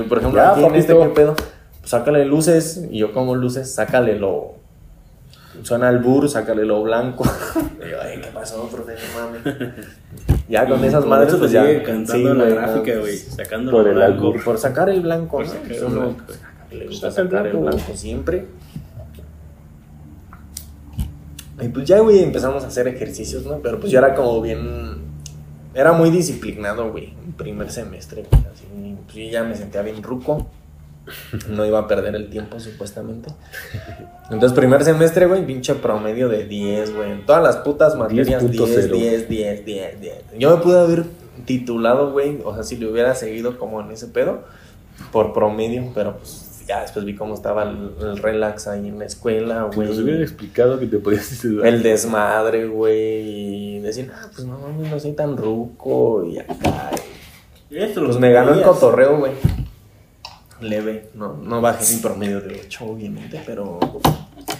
Por 0.09 0.19
ejemplo, 0.19 0.41
Ya, 0.41 0.53
aquí 0.53 0.65
en 0.65 0.75
este, 0.77 0.95
papito. 0.95 1.15
¿qué 1.15 1.21
pedo? 1.21 1.37
Sácale 1.85 2.25
luces. 2.25 2.87
Y 2.91 2.99
yo, 2.99 3.13
como 3.13 3.35
luces, 3.35 3.75
sácale 3.75 4.19
lo. 4.19 4.55
Suena 5.63 5.91
el 5.91 5.99
bur, 5.99 6.31
sácale 6.31 6.65
lo 6.65 6.83
blanco. 6.83 7.25
Y 7.85 7.91
yo, 7.91 8.01
ay, 8.01 8.21
¿qué 8.21 8.29
pasó, 8.29 8.69
profe? 8.69 8.95
No 8.95 9.21
mames. 9.21 9.75
Ya 10.49 10.67
con 10.67 10.85
esas 10.85 11.07
madres, 11.07 11.35
pues 11.37 11.51
ya. 11.53 11.65
sigue 11.65 11.83
cantando 11.83 12.33
sí, 12.33 12.39
la 12.39 12.45
gráfica, 12.47 12.99
güey. 12.99 13.17
Sacando 13.17 13.71
Por 13.73 13.89
el 13.89 13.95
blanco. 13.95 14.35
Por 14.45 14.59
sacar 14.59 14.89
el 14.91 15.01
blanco, 15.01 15.39
Por 15.39 15.47
¿no? 15.47 15.53
sacar 15.53 15.73
el 15.73 15.85
blanco. 15.87 16.25
le 16.73 16.87
gusta 16.87 17.11
sacar 17.11 17.47
el 17.47 17.53
blanco. 17.57 17.71
blanco 17.77 17.93
siempre. 17.97 18.47
Y 21.61 21.69
pues 21.69 21.87
ya, 21.87 22.01
güey, 22.01 22.23
empezamos 22.23 22.65
a 22.65 22.67
hacer 22.67 22.89
ejercicios, 22.89 23.45
¿no? 23.47 23.59
Pero 23.59 23.79
pues 23.79 23.93
yo 23.93 23.99
era 23.99 24.15
como 24.15 24.41
bien. 24.41 24.97
Era 25.75 25.93
muy 25.93 26.11
disciplinado, 26.11 26.91
güey. 26.91 27.15
Primer 27.37 27.71
semestre, 27.71 28.25
güey. 28.31 28.43
Así, 28.53 28.97
pues 29.05 29.17
yo 29.17 29.31
ya 29.31 29.45
me 29.45 29.55
sentía 29.55 29.83
bien 29.83 30.03
ruco. 30.03 30.51
No 31.49 31.65
iba 31.67 31.79
a 31.79 31.89
perder 31.89 32.15
el 32.15 32.29
tiempo, 32.31 32.61
supuestamente. 32.61 33.31
Entonces, 34.31 34.53
primer 34.53 34.85
semestre, 34.85 35.27
güey, 35.27 35.45
pinche 35.47 35.75
promedio 35.75 36.29
de 36.29 36.45
10, 36.45 36.95
güey. 36.95 37.13
En 37.13 37.27
todas 37.27 37.43
las 37.43 37.57
putas 37.59 37.97
materias, 37.97 38.41
10, 38.51 38.51
10, 38.51 38.91
10.0. 38.91 39.29
10, 39.29 39.65
10, 39.65 40.01
10, 40.01 40.15
Yo 40.39 40.57
me 40.57 40.63
pude 40.63 40.79
haber 40.79 41.05
titulado, 41.45 42.13
güey, 42.13 42.39
o 42.45 42.55
sea, 42.55 42.63
si 42.63 42.77
le 42.77 42.91
hubiera 42.91 43.15
seguido 43.15 43.59
como 43.59 43.81
en 43.81 43.91
ese 43.91 44.09
pedo, 44.09 44.45
por 45.11 45.33
promedio, 45.33 45.91
pero 45.95 46.19
pues 46.19 46.65
ya 46.67 46.83
después 46.83 47.05
vi 47.05 47.15
cómo 47.15 47.35
estaba 47.35 47.65
el, 47.65 47.91
el 48.01 48.19
relax 48.19 48.69
ahí 48.69 48.89
en 48.89 48.99
la 48.99 49.07
escuela, 49.07 49.69
Que 49.71 49.81
nos 49.81 49.99
hubieran 49.99 50.05
güey. 50.05 50.23
explicado 50.23 50.79
que 50.79 50.87
te 50.87 50.99
podías 50.99 51.33
estudiar. 51.33 51.67
El 51.67 51.83
desmadre, 51.83 52.67
güey. 52.67 53.77
Y 53.77 53.81
decir, 53.81 54.11
ah, 54.15 54.29
pues 54.33 54.47
no 54.47 54.59
mames, 54.59 54.91
no 54.91 55.01
soy 55.01 55.13
tan 55.13 55.37
ruco 55.37 56.25
y 56.25 56.39
acá. 56.39 56.91
Pues 57.69 58.19
me 58.19 58.31
ganó 58.33 58.53
el 58.55 58.63
cotorreo, 58.63 59.19
güey. 59.19 59.33
Leve, 60.63 61.11
no, 61.15 61.35
no 61.37 61.61
bajé 61.61 61.95
mi 61.95 62.01
promedio 62.01 62.41
de 62.41 62.61
8, 62.67 62.85
obviamente, 62.85 63.43
pero 63.45 63.79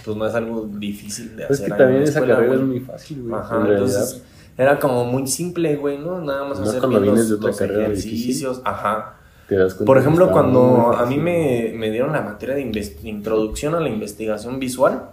pues 0.03 0.17
no 0.17 0.25
es 0.27 0.35
algo 0.35 0.67
difícil 0.67 1.35
de 1.35 1.43
Es 1.43 1.51
hacer. 1.51 1.65
que 1.67 1.73
ahí 1.73 1.79
también 1.79 2.03
esa 2.03 2.19
carrera 2.21 2.41
es 2.43 2.47
güey. 2.47 2.61
muy 2.61 2.79
fácil, 2.79 3.23
güey. 3.23 3.33
Ajá, 3.41 3.55
en 3.55 3.61
realidad. 3.67 3.87
entonces 3.87 4.23
era 4.57 4.79
como 4.79 5.05
muy 5.05 5.27
simple, 5.27 5.75
güey, 5.77 5.97
¿no? 5.97 6.21
Nada 6.21 6.43
más 6.45 6.59
Más 6.59 6.69
hacer 6.69 6.79
cuando 6.81 7.01
vienes 7.01 7.21
los, 7.21 7.29
de 7.29 7.35
otra 7.35 7.47
los 7.47 7.57
carrera 7.57 7.83
ejercicios. 7.85 8.61
Ajá. 8.63 9.15
te 9.47 9.55
das 9.55 9.73
cuenta 9.73 9.85
Por 9.85 9.97
que 9.97 10.01
ejemplo, 10.01 10.31
cuando 10.31 10.93
a 10.93 11.05
mí 11.05 11.17
me, 11.17 11.73
me 11.75 11.89
dieron 11.89 12.11
la 12.13 12.21
materia 12.21 12.55
de 12.55 12.61
introducción 13.03 13.75
a 13.75 13.79
la 13.79 13.89
investigación 13.89 14.59
visual, 14.59 15.09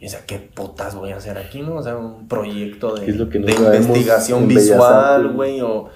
y 0.00 0.04
decía, 0.04 0.20
¿qué 0.26 0.38
putas 0.38 0.94
voy 0.94 1.10
a 1.12 1.16
hacer 1.16 1.36
aquí, 1.36 1.60
no? 1.60 1.74
O 1.74 1.82
sea, 1.82 1.98
un 1.98 2.26
proyecto 2.26 2.94
de, 2.94 3.04
¿Qué 3.04 3.10
es 3.10 3.16
lo 3.18 3.28
que 3.28 3.38
no 3.38 3.46
de 3.46 3.76
investigación 3.76 4.48
visual, 4.48 5.32
güey, 5.34 5.60
o 5.60 5.90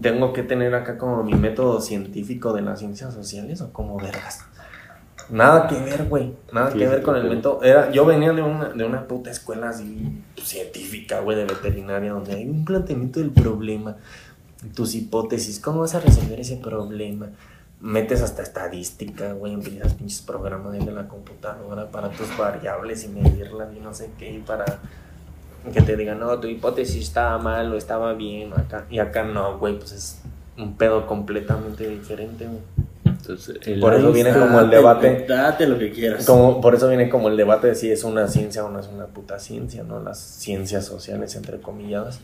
tengo 0.00 0.32
que 0.32 0.42
tener 0.42 0.74
acá 0.74 0.98
como 0.98 1.22
mi 1.22 1.34
método 1.34 1.80
científico 1.80 2.52
de 2.52 2.62
las 2.62 2.78
ciencias 2.78 3.12
sociales, 3.14 3.60
o 3.60 3.72
como 3.72 3.96
vergas. 3.98 4.40
Nada 5.30 5.68
que 5.68 5.76
ver, 5.76 6.04
güey. 6.04 6.34
Nada 6.52 6.70
Sí, 6.70 6.78
que 6.78 6.86
ver 6.86 7.02
con 7.02 7.16
el 7.16 7.28
método. 7.28 7.62
Era, 7.62 7.90
yo 7.90 8.04
venía 8.04 8.32
de 8.32 8.42
una, 8.42 8.68
de 8.68 8.84
una 8.84 9.06
puta 9.06 9.30
escuela 9.30 9.70
así 9.70 10.22
científica, 10.36 11.20
güey, 11.20 11.36
de 11.36 11.46
veterinaria, 11.46 12.12
donde 12.12 12.34
hay 12.34 12.48
un 12.48 12.64
planteamiento 12.64 13.20
del 13.20 13.30
problema, 13.30 13.96
tus 14.74 14.94
hipótesis, 14.94 15.60
¿cómo 15.60 15.80
vas 15.80 15.94
a 15.94 16.00
resolver 16.00 16.40
ese 16.40 16.56
problema? 16.56 17.28
Metes 17.80 18.22
hasta 18.22 18.42
estadística, 18.42 19.32
güey, 19.32 19.52
empiezas 19.52 19.94
pinches 19.94 20.22
programas 20.22 20.72
de 20.72 20.92
la 20.92 21.08
computadora 21.08 21.90
para 21.90 22.10
tus 22.10 22.36
variables 22.36 23.04
y 23.04 23.08
medirlas 23.08 23.68
y 23.76 23.80
no 23.80 23.92
sé 23.92 24.10
qué, 24.18 24.32
y 24.32 24.38
para 24.38 24.64
que 25.72 25.82
te 25.82 25.96
digan, 25.96 26.20
no, 26.20 26.38
tu 26.38 26.48
hipótesis 26.48 27.02
estaba 27.02 27.38
mal 27.38 27.72
o 27.72 27.76
estaba 27.76 28.12
bien, 28.12 28.52
acá, 28.52 28.86
y 28.90 28.98
acá 28.98 29.24
no, 29.24 29.58
güey, 29.58 29.78
pues 29.78 29.92
es 29.92 30.20
un 30.58 30.76
pedo 30.76 31.06
completamente 31.06 31.88
diferente, 31.88 32.46
güey. 32.46 32.60
Entonces, 33.04 33.58
Por 33.80 33.94
eso 33.94 34.12
viene 34.12 34.32
como 34.34 34.60
el 34.60 34.68
debate. 34.68 35.24
Date 35.26 35.66
lo 35.66 35.78
que 35.78 35.90
quieras. 35.90 36.26
Como, 36.26 36.60
por 36.60 36.74
eso 36.74 36.88
viene 36.88 37.08
como 37.08 37.28
el 37.28 37.36
debate 37.38 37.68
de 37.68 37.74
si 37.74 37.90
es 37.90 38.04
una 38.04 38.28
ciencia 38.28 38.64
o 38.64 38.70
no 38.70 38.80
es 38.80 38.88
una 38.88 39.06
puta 39.06 39.38
ciencia, 39.38 39.82
¿no? 39.82 39.98
Las 40.00 40.18
ciencias 40.18 40.84
sociales, 40.84 41.34
entre 41.34 41.58
comilladas. 41.58 42.20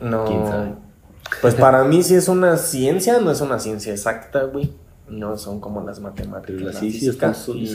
No. 0.00 0.24
¿Quién 0.26 0.46
sabe? 0.46 0.72
Pues 1.40 1.54
para 1.54 1.84
mí 1.84 2.02
sí 2.02 2.14
es 2.14 2.28
una 2.28 2.58
ciencia, 2.58 3.18
no 3.20 3.30
es 3.30 3.40
una 3.40 3.58
ciencia 3.58 3.92
exacta, 3.92 4.44
güey. 4.44 4.72
No 5.08 5.38
son 5.38 5.60
como 5.60 5.82
las 5.82 6.00
matemáticas. 6.00 6.54
Pero 6.54 6.66
las 6.66 6.74
la 6.74 6.80
ciencias 6.80 7.36
son 7.38 7.56
y, 7.58 7.66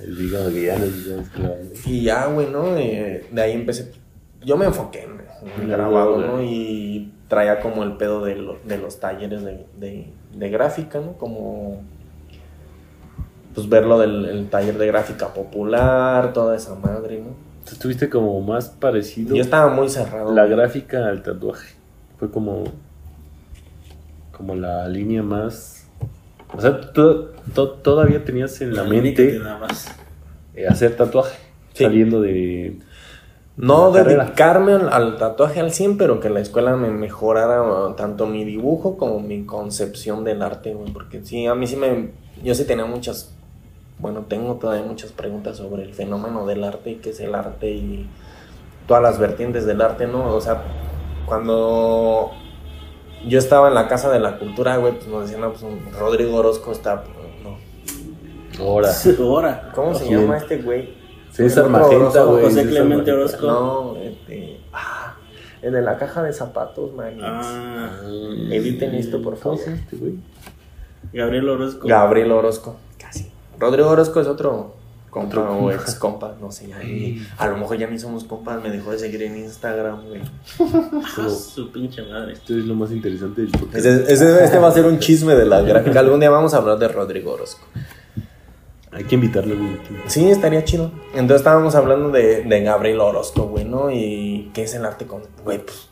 El 0.00 0.16
que 0.16 0.28
ya 0.64 0.76
clavando. 1.34 1.70
y 1.86 2.02
ya, 2.02 2.26
güey, 2.26 2.50
¿no? 2.50 2.74
De, 2.74 3.26
de 3.30 3.42
ahí 3.42 3.52
empecé. 3.52 3.92
Yo 4.44 4.56
me 4.56 4.66
enfoqué 4.66 5.04
en, 5.04 5.20
el 5.62 5.68
grabado. 5.68 6.18
¿no? 6.18 6.42
Y 6.42 7.12
traía 7.28 7.60
como 7.60 7.82
el 7.82 7.96
pedo 7.96 8.24
de, 8.24 8.36
lo- 8.36 8.58
de 8.64 8.78
los 8.78 9.00
talleres 9.00 9.42
de, 9.44 9.66
de- 9.78 10.12
de 10.34 10.50
gráfica, 10.50 11.00
¿no? 11.00 11.12
Como. 11.14 11.82
Pues 13.54 13.68
verlo 13.68 13.98
del 14.00 14.24
el 14.24 14.48
taller 14.48 14.76
de 14.78 14.86
gráfica 14.88 15.32
popular, 15.32 16.32
toda 16.32 16.56
esa 16.56 16.74
madre, 16.74 17.20
¿no? 17.20 17.28
Tú 17.64 17.72
estuviste 17.72 18.10
como 18.10 18.40
más 18.42 18.68
parecido 18.68 19.34
Yo 19.34 19.40
estaba 19.42 19.72
muy 19.72 19.88
cerrado. 19.88 20.34
la 20.34 20.44
güey. 20.44 20.56
gráfica 20.56 21.06
al 21.08 21.22
tatuaje. 21.22 21.74
Fue 22.18 22.30
como. 22.30 22.64
Como 24.32 24.54
la 24.56 24.88
línea 24.88 25.22
más. 25.22 25.83
O 26.56 26.60
sea, 26.60 26.80
tú 26.92 27.28
to- 27.54 27.70
todavía 27.70 28.24
tenías 28.24 28.60
en 28.60 28.74
la 28.74 28.84
mente 28.84 29.40
eh, 30.54 30.66
hacer 30.68 30.96
tatuaje. 30.96 31.36
Sí. 31.74 31.84
Saliendo 31.84 32.20
de. 32.20 32.78
No 33.56 33.92
dedicarme 33.92 34.72
al, 34.72 34.88
al 34.92 35.16
tatuaje 35.16 35.60
al 35.60 35.70
100, 35.72 35.96
pero 35.96 36.18
que 36.18 36.28
la 36.28 36.40
escuela 36.40 36.74
me 36.76 36.90
mejorara 36.90 37.62
uh, 37.62 37.94
tanto 37.94 38.26
mi 38.26 38.44
dibujo 38.44 38.96
como 38.96 39.20
mi 39.20 39.44
concepción 39.44 40.24
del 40.24 40.42
arte, 40.42 40.74
güey. 40.74 40.92
Porque 40.92 41.24
sí, 41.24 41.46
a 41.46 41.54
mí 41.54 41.66
sí 41.66 41.76
me. 41.76 42.10
Yo 42.42 42.54
sí 42.54 42.64
tenía 42.64 42.84
muchas. 42.84 43.32
Bueno, 43.98 44.24
tengo 44.28 44.54
todavía 44.56 44.84
muchas 44.84 45.12
preguntas 45.12 45.56
sobre 45.56 45.84
el 45.84 45.94
fenómeno 45.94 46.46
del 46.46 46.64
arte 46.64 46.90
y 46.90 46.94
qué 46.96 47.10
es 47.10 47.20
el 47.20 47.34
arte 47.34 47.70
y 47.70 48.08
todas 48.88 49.02
las 49.02 49.18
vertientes 49.20 49.66
del 49.66 49.80
arte, 49.80 50.08
¿no? 50.08 50.34
O 50.34 50.40
sea, 50.40 50.62
cuando 51.26 52.32
yo 53.26 53.38
estaba 53.38 53.68
en 53.68 53.74
la 53.74 53.88
Casa 53.88 54.10
de 54.10 54.20
la 54.20 54.38
Cultura, 54.38 54.76
güey, 54.76 54.94
pues 54.94 55.06
nos 55.06 55.22
decían, 55.22 55.40
no, 55.40 55.50
pues 55.50 55.62
un 55.62 55.80
Rodrigo 55.98 56.36
Orozco 56.36 56.72
está. 56.72 57.04
No. 57.42 57.58
Ahora. 58.64 58.90
Ahora. 59.18 59.72
¿Cómo 59.74 59.94
se 59.94 60.08
llama 60.08 60.38
este 60.38 60.58
güey? 60.58 60.94
César 61.30 61.68
Magenta, 61.68 62.22
güey. 62.24 62.44
José 62.44 62.66
Clemente. 62.66 63.12
Orozco. 63.12 63.46
No, 63.46 63.96
este. 63.96 64.60
Ah, 64.72 65.16
el 65.62 65.72
de 65.72 65.82
la 65.82 65.96
caja 65.98 66.22
de 66.22 66.32
zapatos, 66.32 66.92
man. 66.94 67.18
Ah, 67.22 68.00
Editen 68.50 68.94
esto, 68.94 69.20
por 69.20 69.36
favor. 69.36 69.58
¿Cómo 69.58 69.64
se 69.64 69.70
llama 69.70 69.82
este 69.82 69.96
güey? 69.96 70.14
Gabriel 71.12 71.48
Orozco. 71.48 71.88
Gabriel 71.88 72.32
Orozco. 72.32 72.76
Casi. 72.98 73.30
Rodrigo 73.58 73.90
Orozco 73.90 74.20
es 74.20 74.26
otro 74.26 74.74
compa 75.14 75.40
o 75.50 75.58
compa. 75.60 75.74
ex 75.74 75.94
compa, 75.94 76.34
no 76.40 76.50
sé. 76.50 76.66
ya 76.68 76.78
ni- 76.80 77.22
a 77.38 77.46
lo 77.46 77.56
mejor 77.56 77.78
ya 77.78 77.86
ni 77.86 77.98
somos 77.98 78.24
compas, 78.24 78.60
me 78.62 78.70
dejó 78.70 78.90
de 78.90 78.98
seguir 78.98 79.22
en 79.22 79.36
Instagram, 79.36 80.02
güey. 80.08 80.20
Ah, 81.16 81.28
su 81.30 81.70
pinche 81.70 82.02
madre. 82.02 82.32
Esto 82.32 82.52
es 82.58 82.64
lo 82.64 82.74
más 82.74 82.90
interesante 82.90 83.42
del 83.42 83.50
podcast. 83.52 83.76
Ese- 83.76 84.12
ese- 84.12 84.44
este 84.44 84.58
va 84.58 84.68
a 84.68 84.72
ser 84.72 84.84
un 84.86 84.98
chisme 84.98 85.34
de 85.34 85.44
la 85.46 85.60
gráfica. 85.62 86.00
Algún 86.00 86.20
día 86.20 86.30
vamos 86.30 86.52
a 86.54 86.56
hablar 86.58 86.78
de 86.78 86.88
Rodrigo 86.88 87.32
Orozco. 87.32 87.64
Hay 88.92 89.04
que 89.04 89.14
invitarlo, 89.16 89.56
güey. 89.56 89.78
Sí, 90.06 90.30
estaría 90.30 90.64
chido. 90.64 90.90
Entonces 91.14 91.38
estábamos 91.38 91.74
hablando 91.74 92.10
de, 92.10 92.42
de 92.44 92.62
Gabriel 92.62 93.00
Orozco, 93.00 93.44
güey, 93.48 93.64
¿no? 93.64 93.90
Y 93.90 94.50
qué 94.54 94.62
es 94.64 94.74
el 94.74 94.84
arte 94.84 95.06
con. 95.06 95.22
Güey, 95.44 95.58
pues 95.64 95.88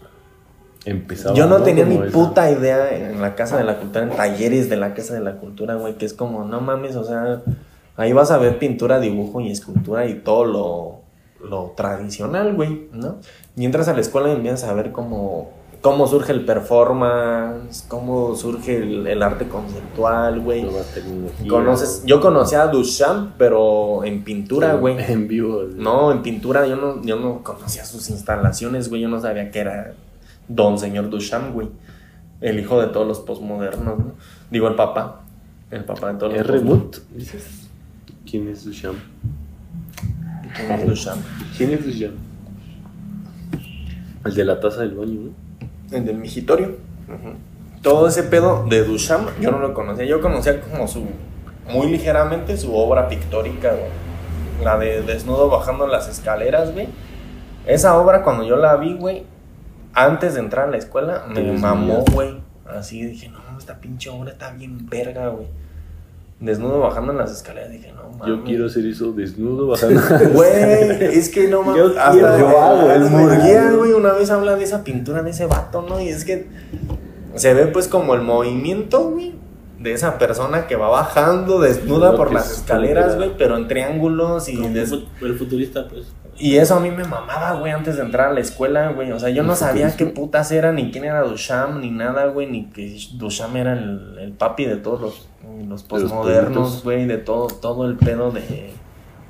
Empezaba. 0.84 1.34
Yo 1.36 1.46
no 1.46 1.62
tenía 1.62 1.84
ni 1.84 1.96
puta 1.98 2.50
idea 2.50 2.90
en 2.96 3.20
la 3.22 3.36
Casa 3.36 3.56
de 3.56 3.62
la 3.64 3.78
Cultura, 3.78 4.04
en 4.04 4.10
talleres 4.10 4.68
de 4.68 4.76
la 4.76 4.94
Casa 4.94 5.14
de 5.14 5.20
la 5.20 5.36
Cultura, 5.38 5.76
güey, 5.76 5.94
que 5.96 6.04
es 6.06 6.12
como, 6.12 6.44
no 6.44 6.60
mames, 6.60 6.96
o 6.96 7.04
sea, 7.04 7.40
ahí 8.02 8.12
vas 8.12 8.30
a 8.30 8.38
ver 8.38 8.58
pintura, 8.58 9.00
dibujo 9.00 9.40
y 9.40 9.50
escultura 9.50 10.06
y 10.06 10.14
todo 10.16 10.44
lo, 10.44 11.48
lo 11.48 11.72
tradicional, 11.76 12.54
güey, 12.54 12.88
¿no? 12.92 13.18
Y 13.56 13.64
entras 13.64 13.88
a 13.88 13.94
la 13.94 14.00
escuela 14.00 14.28
y 14.28 14.32
empiezas 14.32 14.68
a 14.68 14.74
ver 14.74 14.90
cómo, 14.92 15.50
cómo 15.80 16.06
surge 16.08 16.32
el 16.32 16.44
performance, 16.44 17.84
cómo 17.86 18.34
surge 18.34 18.76
el, 18.78 19.06
el 19.06 19.22
arte 19.22 19.46
conceptual, 19.48 20.40
güey. 20.40 20.66
Conoces, 21.48 22.02
yo 22.04 22.20
conocía 22.20 22.62
a 22.62 22.68
Duchamp, 22.68 23.34
pero 23.38 24.04
en 24.04 24.24
pintura, 24.24 24.74
güey. 24.74 24.96
En 24.98 25.28
vivo. 25.28 25.62
No, 25.74 26.10
en 26.10 26.22
pintura 26.22 26.66
yo 26.66 26.76
no, 26.76 27.02
yo 27.02 27.16
no 27.16 27.42
conocía 27.44 27.84
sus 27.84 28.10
instalaciones, 28.10 28.88
güey. 28.88 29.02
Yo 29.02 29.08
no 29.08 29.20
sabía 29.20 29.50
que 29.50 29.60
era 29.60 29.94
Don 30.48 30.78
Señor 30.78 31.08
Duchamp, 31.08 31.54
güey. 31.54 31.68
El 32.40 32.58
hijo 32.58 32.80
de 32.80 32.88
todos 32.88 33.06
los 33.06 33.20
postmodernos, 33.20 33.98
¿no? 33.98 34.12
Digo, 34.50 34.66
el 34.66 34.74
papá. 34.74 35.20
El 35.70 35.84
papá 35.84 36.12
de 36.12 36.18
todos 36.18 36.32
los 36.32 36.40
¿R. 36.40 36.48
postmodernos. 36.48 36.84
Mut? 36.84 36.96
¿Dices? 37.16 37.61
¿Quién 38.32 38.48
es 38.48 38.64
Duchamp? 38.64 38.96
¿Quién 40.56 40.70
es 40.72 40.86
Duchamp? 40.86 41.22
¿Quién 41.54 41.70
es 41.72 41.84
Duchamp? 41.84 42.16
El 44.24 44.34
de 44.34 44.44
la 44.46 44.58
taza 44.58 44.80
del 44.80 44.94
baño, 44.94 45.20
¿no? 45.20 45.94
El 45.94 46.06
del 46.06 46.16
migitorio. 46.16 46.78
Todo 47.82 48.08
ese 48.08 48.22
pedo 48.22 48.64
de 48.66 48.84
Duchamp, 48.84 49.28
yo 49.38 49.50
no 49.50 49.58
lo 49.58 49.74
conocía. 49.74 50.06
Yo 50.06 50.22
conocía 50.22 50.62
como 50.62 50.88
su, 50.88 51.04
muy 51.68 51.90
ligeramente 51.90 52.56
su 52.56 52.74
obra 52.74 53.06
pictórica, 53.06 53.72
güey. 53.72 54.64
La 54.64 54.78
de 54.78 55.02
Desnudo 55.02 55.50
bajando 55.50 55.86
las 55.86 56.08
escaleras, 56.08 56.72
güey. 56.72 56.88
Esa 57.66 57.98
obra, 57.98 58.22
cuando 58.22 58.44
yo 58.44 58.56
la 58.56 58.76
vi, 58.76 58.94
güey, 58.94 59.26
antes 59.92 60.32
de 60.32 60.40
entrar 60.40 60.68
a 60.68 60.70
la 60.70 60.78
escuela, 60.78 61.26
me 61.28 61.52
mamó, 61.52 62.02
güey. 62.10 62.40
Así 62.64 63.04
dije, 63.04 63.28
no, 63.28 63.58
esta 63.58 63.78
pinche 63.78 64.08
obra 64.08 64.30
está 64.30 64.52
bien 64.52 64.88
verga, 64.88 65.28
güey. 65.28 65.48
Desnudo 66.42 66.80
bajando 66.80 67.12
en 67.12 67.18
las 67.18 67.30
escaleras, 67.30 67.70
dije, 67.70 67.92
no, 67.92 68.10
mames. 68.18 68.26
Yo 68.26 68.42
quiero 68.42 68.66
hacer 68.66 68.84
eso 68.84 69.12
desnudo 69.12 69.68
bajando. 69.68 70.00
Güey, 70.34 70.50
es 71.16 71.28
que 71.28 71.46
no 71.46 71.62
mames. 71.62 71.78
Yo 71.78 71.86
hasta 71.88 72.10
quiero, 72.10 72.38
yo 72.38 72.60
hago, 72.60 72.90
el. 72.90 73.02
Murguía, 73.04 73.70
güey, 73.70 73.92
una 73.92 74.12
vez 74.12 74.28
habla 74.30 74.56
de 74.56 74.64
esa 74.64 74.82
pintura 74.82 75.22
de 75.22 75.30
ese 75.30 75.46
vato, 75.46 75.82
¿no? 75.88 76.00
Y 76.00 76.08
es 76.08 76.24
que 76.24 76.48
se 77.36 77.54
ve 77.54 77.66
pues 77.66 77.86
como 77.86 78.14
el 78.14 78.22
movimiento, 78.22 79.10
güey, 79.10 79.34
de 79.82 79.92
esa 79.92 80.18
persona 80.18 80.66
que 80.66 80.76
va 80.76 80.88
bajando 80.88 81.60
desnuda 81.60 82.16
por 82.16 82.32
las 82.32 82.50
escaleras, 82.52 83.16
güey, 83.16 83.36
pero 83.36 83.56
en 83.56 83.68
triángulos 83.68 84.48
y 84.48 84.56
des- 84.68 84.92
el 85.20 85.34
futurista, 85.38 85.88
pues. 85.88 86.12
y 86.38 86.56
eso 86.56 86.74
a 86.76 86.80
mí 86.80 86.90
me 86.90 87.04
mamaba, 87.04 87.54
güey, 87.54 87.72
antes 87.72 87.96
de 87.96 88.02
entrar 88.02 88.28
a 88.28 88.32
la 88.32 88.40
escuela, 88.40 88.92
güey. 88.92 89.12
O 89.12 89.18
sea, 89.20 89.28
yo 89.30 89.42
no 89.42 89.54
sabía 89.54 89.94
qué 89.96 90.06
putas 90.06 90.50
era, 90.52 90.72
ni 90.72 90.90
quién 90.90 91.04
era 91.04 91.22
Duchamp, 91.22 91.80
ni 91.80 91.90
nada, 91.90 92.26
güey, 92.26 92.46
ni 92.48 92.66
que 92.70 92.96
Duchamp 93.14 93.56
era 93.56 93.72
el, 93.74 94.18
el 94.20 94.32
papi 94.32 94.64
de 94.64 94.76
todos 94.76 95.00
los, 95.00 95.28
los 95.68 96.82
güey, 96.82 97.06
de 97.06 97.18
todo, 97.18 97.46
todo 97.48 97.86
el 97.86 97.96
pedo 97.96 98.30
de, 98.30 98.70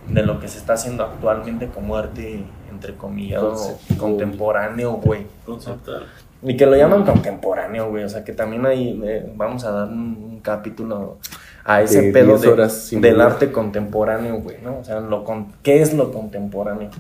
de 0.09 0.23
lo 0.23 0.39
que 0.41 0.49
se 0.49 0.59
está 0.59 0.75
haciendo 0.75 1.03
actualmente 1.05 1.69
como 1.69 1.97
arte, 1.97 2.45
entre 2.71 2.95
comillas, 2.95 3.43
contemporáneo, 3.99 4.93
güey. 4.93 5.27
Conceptual. 5.45 6.07
Y 6.43 6.57
que 6.57 6.67
lo 6.67 6.77
llaman 6.77 7.05
contemporáneo, 7.05 7.89
güey. 7.91 8.05
O 8.05 8.09
sea, 8.09 8.25
que 8.25 8.33
también 8.33 8.67
ahí 8.67 9.01
eh, 9.05 9.33
vamos 9.37 9.65
a 9.65 9.71
dar 9.71 9.89
un, 9.89 10.19
un 10.33 10.41
capítulo 10.41 11.19
a 11.65 11.83
ese 11.83 12.03
De 12.03 12.13
pedo 12.13 12.31
10 12.31 12.41
de- 12.41 12.49
horas 12.49 12.73
sin 12.73 13.01
del 13.01 13.21
arte 13.21 13.53
contemporáneo, 13.53 14.41
güey, 14.41 14.57
¿no? 14.63 14.79
O 14.79 14.85
sea, 14.85 15.01
lo 15.01 15.23
con, 15.25 15.53
¿qué 15.63 15.81
es 15.81 15.95
lo 15.95 16.11
contemporáneo? 16.13 16.91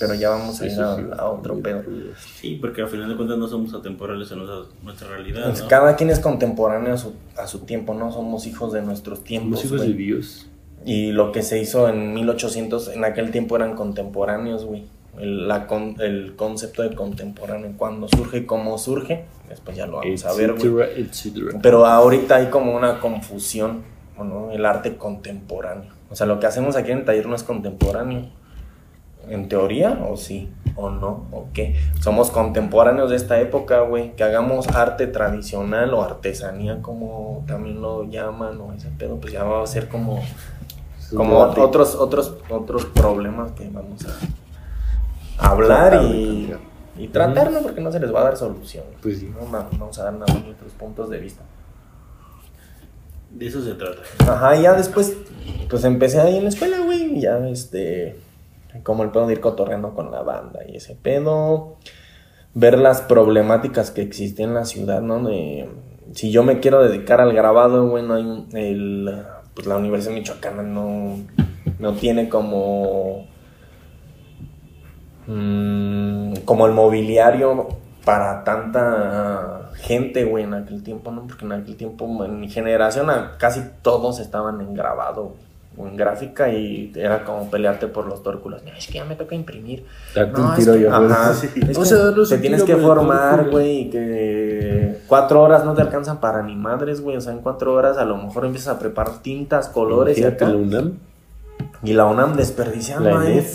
Pero 0.00 0.12
ya 0.14 0.30
vamos 0.30 0.60
a 0.60 0.66
ir 0.66 0.72
a, 0.80 0.96
sí. 0.96 1.02
a 1.16 1.24
otro 1.26 1.60
pedo. 1.60 1.82
Sí, 2.36 2.58
porque 2.60 2.82
al 2.82 2.88
final 2.88 3.08
de 3.08 3.16
cuentas 3.16 3.38
no 3.38 3.48
somos 3.48 3.72
atemporales 3.72 4.30
en 4.32 4.38
nuestra, 4.38 4.76
nuestra 4.82 5.08
realidad. 5.08 5.44
Pues 5.48 5.62
¿no? 5.62 5.68
Cada 5.68 5.96
quien 5.96 6.10
es 6.10 6.18
contemporáneo 6.20 6.92
a 6.92 6.98
su, 6.98 7.14
a 7.38 7.46
su 7.46 7.60
tiempo, 7.60 7.94
¿no? 7.94 8.12
Somos 8.12 8.46
hijos 8.46 8.72
de 8.74 8.82
nuestros 8.82 9.24
tiempos. 9.24 9.60
Somos 9.60 9.64
hijos 9.64 9.78
güey. 9.78 9.92
de 9.92 9.96
Dios. 9.96 10.46
Y 10.84 11.12
lo 11.12 11.32
que 11.32 11.42
se 11.42 11.58
hizo 11.58 11.88
en 11.88 12.12
1800, 12.14 12.88
en 12.88 13.04
aquel 13.04 13.30
tiempo 13.30 13.56
eran 13.56 13.76
contemporáneos, 13.76 14.64
güey. 14.66 14.84
El, 15.20 15.48
la 15.48 15.66
con- 15.66 15.96
el 16.00 16.34
concepto 16.36 16.82
de 16.82 16.94
contemporáneo, 16.94 17.72
cuando 17.76 18.08
surge, 18.08 18.46
cómo 18.46 18.78
surge, 18.78 19.24
después 19.48 19.76
ya 19.76 19.86
lo 19.86 19.98
vamos 19.98 20.24
a 20.24 20.32
ver, 20.34 20.52
güey. 20.52 20.62
Pero 21.62 21.84
ahorita 21.86 22.36
hay 22.36 22.46
como 22.50 22.74
una 22.76 23.00
confusión, 23.00 23.82
¿no? 24.18 24.50
El 24.52 24.64
arte 24.66 24.96
contemporáneo. 24.96 25.90
O 26.10 26.16
sea, 26.16 26.26
lo 26.26 26.38
que 26.40 26.46
hacemos 26.46 26.76
aquí 26.76 26.90
en 26.92 26.98
el 26.98 27.04
taller 27.04 27.26
no 27.26 27.34
es 27.34 27.42
contemporáneo. 27.42 28.26
En 29.28 29.48
teoría, 29.48 30.06
o 30.08 30.16
sí, 30.16 30.48
o 30.74 30.88
no, 30.88 31.26
o 31.32 31.48
qué. 31.52 31.76
Somos 32.00 32.30
contemporáneos 32.30 33.10
de 33.10 33.16
esta 33.16 33.38
época, 33.40 33.80
güey. 33.82 34.16
Que 34.16 34.22
hagamos 34.24 34.68
arte 34.68 35.06
tradicional 35.06 35.92
o 35.92 36.02
artesanía, 36.02 36.80
como 36.80 37.44
también 37.46 37.82
lo 37.82 38.04
llaman, 38.04 38.58
o 38.60 38.72
ese 38.72 38.88
pedo, 38.88 39.16
pues 39.20 39.34
ya 39.34 39.44
va 39.44 39.62
a 39.62 39.66
ser 39.66 39.88
como, 39.88 40.22
como 41.14 41.40
otros, 41.60 41.94
otros, 41.94 42.34
otros 42.48 42.86
problemas 42.86 43.52
que 43.52 43.68
vamos 43.68 44.02
a 44.06 44.18
hablar 45.38 45.90
Tratar 45.92 46.14
y, 46.14 46.54
y 46.98 47.08
tratar, 47.08 47.50
¿no? 47.52 47.60
Porque 47.60 47.80
no 47.80 47.90
se 47.92 48.00
les 48.00 48.12
va 48.14 48.20
a 48.20 48.24
dar 48.24 48.36
solución. 48.36 48.84
Pues 49.02 49.18
sí. 49.20 49.32
No, 49.32 49.50
va- 49.50 49.68
vamos 49.78 49.98
a 49.98 50.04
dar 50.04 50.12
nada 50.14 50.32
más 50.34 50.44
nuestros 50.44 50.72
puntos 50.72 51.08
de 51.10 51.18
vista. 51.18 51.42
De 53.30 53.46
eso 53.46 53.62
se 53.62 53.74
trata. 53.74 54.00
Ajá, 54.26 54.56
ya 54.56 54.72
después, 54.74 55.16
pues 55.68 55.84
empecé 55.84 56.20
ahí 56.20 56.36
en 56.36 56.44
la 56.44 56.48
escuela, 56.48 56.78
güey, 56.80 57.18
y 57.18 57.20
ya, 57.20 57.38
este, 57.48 58.18
como 58.82 59.02
el 59.04 59.10
pedo 59.10 59.26
de 59.26 59.34
ir 59.34 59.40
cotorreando 59.40 59.94
con 59.94 60.10
la 60.10 60.22
banda 60.22 60.60
y 60.66 60.76
ese 60.76 60.94
pedo, 60.94 61.76
ver 62.54 62.78
las 62.78 63.02
problemáticas 63.02 63.90
que 63.90 64.00
existían 64.02 64.50
en 64.50 64.54
la 64.54 64.64
ciudad, 64.64 65.02
¿no? 65.02 65.22
De, 65.22 65.68
si 66.14 66.30
yo 66.30 66.42
me 66.42 66.58
quiero 66.60 66.82
dedicar 66.82 67.20
al 67.20 67.34
grabado, 67.34 67.86
güey, 67.88 68.02
no 68.02 68.14
hay 68.14 68.46
el, 68.54 69.22
pues 69.54 69.66
la 69.66 69.76
Universidad 69.76 70.14
Michoacana 70.14 70.62
no, 70.62 71.18
no 71.78 71.92
tiene 71.94 72.30
como 72.30 73.26
mm, 75.28 76.32
como 76.44 76.66
el 76.66 76.72
mobiliario 76.72 77.68
para 78.04 78.42
tanta 78.42 79.70
gente, 79.74 80.24
güey, 80.24 80.44
en 80.44 80.54
aquel 80.54 80.82
tiempo, 80.82 81.10
¿no? 81.10 81.26
Porque 81.26 81.44
en 81.44 81.52
aquel 81.52 81.76
tiempo, 81.76 82.24
en 82.24 82.40
mi 82.40 82.48
generación, 82.48 83.08
casi 83.38 83.62
todos 83.82 84.18
estaban 84.18 84.60
en 84.60 84.74
grabado, 84.74 85.34
o 85.76 85.86
en 85.86 85.96
gráfica, 85.96 86.48
y 86.48 86.90
era 86.96 87.24
como 87.24 87.50
pelearte 87.50 87.86
por 87.86 88.06
los 88.06 88.22
tórculos. 88.22 88.62
es 88.76 88.86
que 88.86 88.94
ya 88.94 89.04
me 89.04 89.14
toca 89.14 89.34
imprimir. 89.34 89.84
no, 90.16 90.54
es 90.56 90.66
que, 90.66 90.88
ajá, 90.88 91.34
te 92.28 92.38
tienes 92.38 92.64
que 92.64 92.76
formar, 92.76 93.50
güey, 93.50 93.82
y 93.82 93.90
que 93.90 94.98
cuatro 95.06 95.42
horas 95.42 95.64
no 95.64 95.74
te 95.74 95.82
alcanzan 95.82 96.18
para 96.18 96.42
ni 96.42 96.56
madres, 96.56 97.00
güey. 97.00 97.16
O 97.16 97.20
sea, 97.20 97.32
en 97.32 97.40
cuatro 97.40 97.74
horas 97.74 97.98
a 97.98 98.04
lo 98.04 98.16
mejor 98.16 98.46
empiezas 98.46 98.74
a 98.74 98.78
preparar 98.78 99.18
tintas, 99.18 99.68
colores 99.68 100.18
y 100.18 100.24
acá. 100.24 100.48
La 100.48 100.56
UNAM. 100.56 100.94
Y 101.84 101.92
la 101.92 102.06
UNAM 102.06 102.34
desperdiciando 102.34 103.16
ahí 103.16 103.46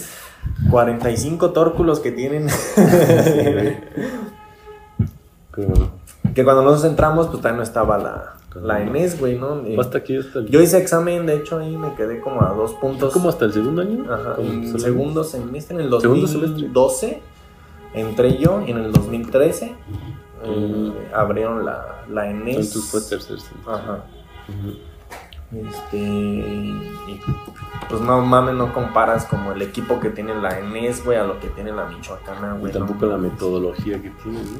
45 0.70 1.52
tórculos 1.52 2.00
que 2.00 2.12
tienen. 2.12 2.48
Que 6.34 6.44
cuando 6.44 6.64
nosotros 6.64 6.90
entramos, 6.90 7.28
pues 7.28 7.38
todavía 7.38 7.58
no 7.58 7.64
estaba 7.64 7.98
la, 7.98 8.34
la 8.60 8.82
ENES, 8.82 9.20
güey, 9.20 9.38
¿no? 9.38 9.62
hasta 9.80 10.00
aquí 10.00 10.16
está 10.16 10.42
Yo 10.46 10.62
hice 10.62 10.78
examen, 10.78 11.26
de 11.26 11.36
hecho, 11.36 11.60
ahí 11.60 11.78
me 11.78 11.94
quedé 11.94 12.20
como 12.20 12.42
a 12.42 12.54
dos 12.54 12.74
puntos. 12.74 13.14
¿Cómo 13.14 13.30
hasta 13.30 13.46
el 13.46 13.54
segundo 13.54 13.82
año? 13.84 14.12
Ajá, 14.12 14.36
en 14.40 14.64
el 14.64 14.80
segundo 14.80 15.24
semestre, 15.24 15.76
en 15.76 15.82
el 15.82 15.90
2012 15.90 17.22
entré 17.94 18.38
yo 18.38 18.64
y 18.66 18.72
en 18.72 18.78
el 18.78 18.92
2013 18.92 19.76
eh, 20.46 21.10
abrieron 21.14 21.66
la, 21.66 22.04
la 22.10 22.30
ENES. 22.30 22.68
Entonces 22.68 22.86
fue 22.86 23.02
tercer 23.02 23.38
Ajá. 23.68 24.04
Este. 25.56 26.74
pues 27.88 28.02
no 28.02 28.22
mames, 28.22 28.56
no 28.56 28.74
comparas 28.74 29.26
como 29.26 29.52
el 29.52 29.62
equipo 29.62 30.00
que 30.00 30.10
tiene 30.10 30.34
la 30.34 30.58
ENES, 30.58 31.06
güey, 31.06 31.18
a 31.18 31.24
lo 31.24 31.40
que 31.40 31.48
tiene 31.50 31.72
la 31.72 31.86
Michoacana, 31.86 32.54
güey. 32.54 32.72
Y 32.72 32.74
tampoco 32.74 33.06
la 33.06 33.18
metodología 33.18 34.02
que 34.02 34.10
tiene, 34.10 34.40
¿no? 34.40 34.60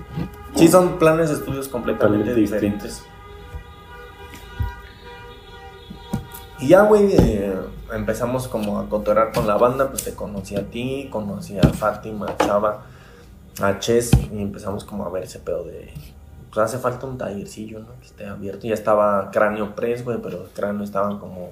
Sí, 0.56 0.68
son 0.68 1.00
planes 1.00 1.30
de 1.30 1.36
estudios 1.36 1.68
completamente 1.68 2.36
diferentes. 2.36 3.04
Y 6.60 6.68
ya, 6.68 6.84
güey, 6.84 7.12
eh, 7.12 7.56
empezamos 7.92 8.48
como 8.48 8.80
a 8.80 8.88
cotorar 8.88 9.34
con 9.34 9.48
la 9.48 9.58
banda, 9.58 9.90
pues 9.90 10.04
te 10.04 10.14
conocí 10.14 10.56
a 10.56 10.70
ti, 10.70 11.10
conocí 11.12 11.58
a 11.58 11.64
Fátima, 11.64 12.28
a 12.28 12.38
Chava, 12.38 12.84
a 13.62 13.80
Ches, 13.80 14.12
y 14.32 14.42
empezamos 14.42 14.86
como 14.86 15.06
a 15.06 15.10
ver 15.10 15.24
ese 15.24 15.40
pedo 15.40 15.64
de 15.64 15.92
pues 16.54 16.66
hace 16.66 16.78
falta 16.78 17.08
un 17.08 17.18
tallercillo, 17.18 17.80
¿no? 17.80 17.88
Que 18.00 18.06
esté 18.06 18.28
abierto. 18.28 18.68
Ya 18.68 18.76
estaba 18.76 19.32
Cráneo 19.32 19.74
Press, 19.76 20.06
güey, 20.06 20.20
pero 20.22 20.44
el 20.44 20.50
cráneo 20.50 20.84
estaba 20.84 21.20
como 21.20 21.50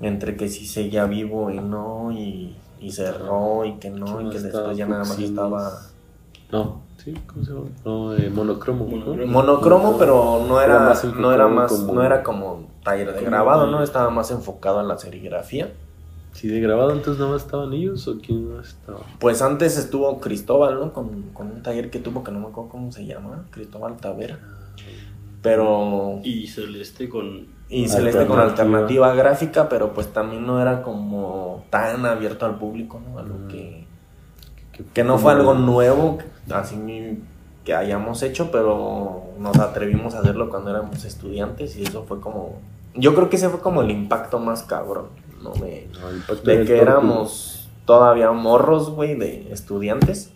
entre 0.00 0.36
que 0.36 0.48
sí 0.48 0.66
seguía 0.66 1.04
vivo 1.04 1.50
y 1.50 1.58
no, 1.58 2.10
y, 2.12 2.56
y 2.80 2.92
cerró 2.92 3.64
y 3.64 3.74
que 3.74 3.90
no, 3.90 4.22
y 4.22 4.30
que 4.30 4.40
después 4.40 4.76
ya 4.76 4.86
nada 4.86 5.04
más 5.04 5.18
estaba... 5.18 5.72
No, 6.50 6.80
sí, 6.96 7.12
¿cómo 7.26 7.44
se 7.44 7.52
llama? 7.52 7.66
No, 7.84 8.16
eh, 8.16 8.30
monocromo. 8.30 8.86
Monocromo, 8.86 9.98
pero 9.98 10.42
no 10.48 10.60
era, 10.62 10.94
no 11.16 11.32
era 11.32 11.48
más, 11.48 11.78
no 11.80 12.02
era 12.02 12.22
como 12.22 12.66
taller 12.82 13.14
de 13.14 13.22
grabado, 13.24 13.66
¿no? 13.66 13.82
Estaba 13.82 14.08
más 14.08 14.30
enfocado 14.30 14.80
en 14.80 14.88
la 14.88 14.96
serigrafía. 14.96 15.70
Si 16.32 16.48
de 16.48 16.60
grabado 16.60 16.90
antes 16.90 17.18
nada 17.18 17.32
más 17.32 17.42
estaban 17.42 17.72
ellos 17.72 18.06
o 18.06 18.18
quién 18.18 18.54
más 18.54 18.68
estaba. 18.68 19.00
Pues 19.18 19.42
antes 19.42 19.76
estuvo 19.76 20.20
Cristóbal, 20.20 20.78
¿no? 20.78 20.92
Con, 20.92 21.32
un 21.34 21.62
taller 21.62 21.90
que 21.90 21.98
tuvo 21.98 22.22
que 22.22 22.30
no 22.30 22.40
me 22.40 22.46
acuerdo 22.46 22.70
cómo 22.70 22.92
se 22.92 23.06
llama, 23.06 23.46
Cristóbal 23.50 23.96
Tavera. 23.96 24.38
Pero. 25.42 26.20
Y 26.22 26.46
Celeste 26.46 27.08
con. 27.08 27.46
Y 27.68 27.88
Celeste 27.88 28.26
con 28.26 28.38
alternativa 28.38 29.14
gráfica, 29.14 29.68
pero 29.68 29.92
pues 29.92 30.12
también 30.12 30.46
no 30.46 30.60
era 30.60 30.82
como 30.82 31.64
tan 31.70 32.06
abierto 32.06 32.46
al 32.46 32.56
público, 32.56 33.00
¿no? 33.06 33.18
A 33.18 33.22
lo 33.22 33.34
mm. 33.34 33.48
que. 33.48 33.88
Que, 34.94 35.02
no 35.02 35.18
fue 35.18 35.32
algo 35.32 35.54
nuevo, 35.54 36.18
así 36.50 36.76
que 37.64 37.74
hayamos 37.74 38.22
hecho, 38.22 38.52
pero 38.52 39.24
nos 39.40 39.58
atrevimos 39.58 40.14
a 40.14 40.20
hacerlo 40.20 40.50
cuando 40.50 40.70
éramos 40.70 41.04
estudiantes 41.04 41.76
y 41.76 41.82
eso 41.82 42.04
fue 42.04 42.20
como. 42.20 42.60
Yo 42.94 43.14
creo 43.14 43.28
que 43.28 43.36
ese 43.36 43.48
fue 43.48 43.60
como 43.60 43.82
el 43.82 43.90
impacto 43.90 44.38
más 44.38 44.62
cabrón. 44.62 45.06
¿No? 45.42 45.52
De, 45.52 45.88
de 46.44 46.64
que 46.64 46.78
éramos 46.78 47.68
todavía 47.84 48.30
morros, 48.32 48.90
güey, 48.90 49.14
de 49.14 49.52
estudiantes. 49.52 50.30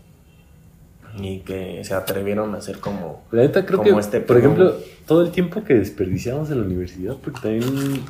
Y 1.19 1.41
que 1.41 1.85
se 1.85 1.93
atrevieron 1.93 2.55
a 2.55 2.59
hacer 2.59 2.79
como. 2.79 3.23
La 3.31 3.43
neta, 3.43 3.67
creo 3.67 3.83
que, 3.83 3.91
este 3.91 4.21
por 4.21 4.39
ejemplo, 4.39 4.75
todo 5.07 5.21
el 5.21 5.31
tiempo 5.31 5.63
que 5.63 5.75
desperdiciamos 5.75 6.51
en 6.51 6.61
la 6.61 6.67
universidad, 6.67 7.17
porque 7.23 7.41
también, 7.41 8.03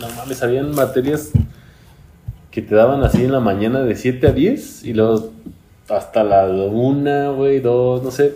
no 0.00 0.08
mames, 0.16 0.42
habían 0.42 0.74
materias 0.74 1.30
que 2.50 2.60
te 2.60 2.74
daban 2.74 3.04
así 3.04 3.22
en 3.22 3.30
la 3.30 3.38
mañana 3.38 3.82
de 3.82 3.94
7 3.94 4.26
a 4.26 4.32
10 4.32 4.84
y 4.84 4.94
luego 4.94 5.30
hasta 5.88 6.24
la 6.24 6.46
1, 6.46 7.36
güey, 7.36 7.60
2, 7.60 8.02
no 8.02 8.10
sé. 8.10 8.34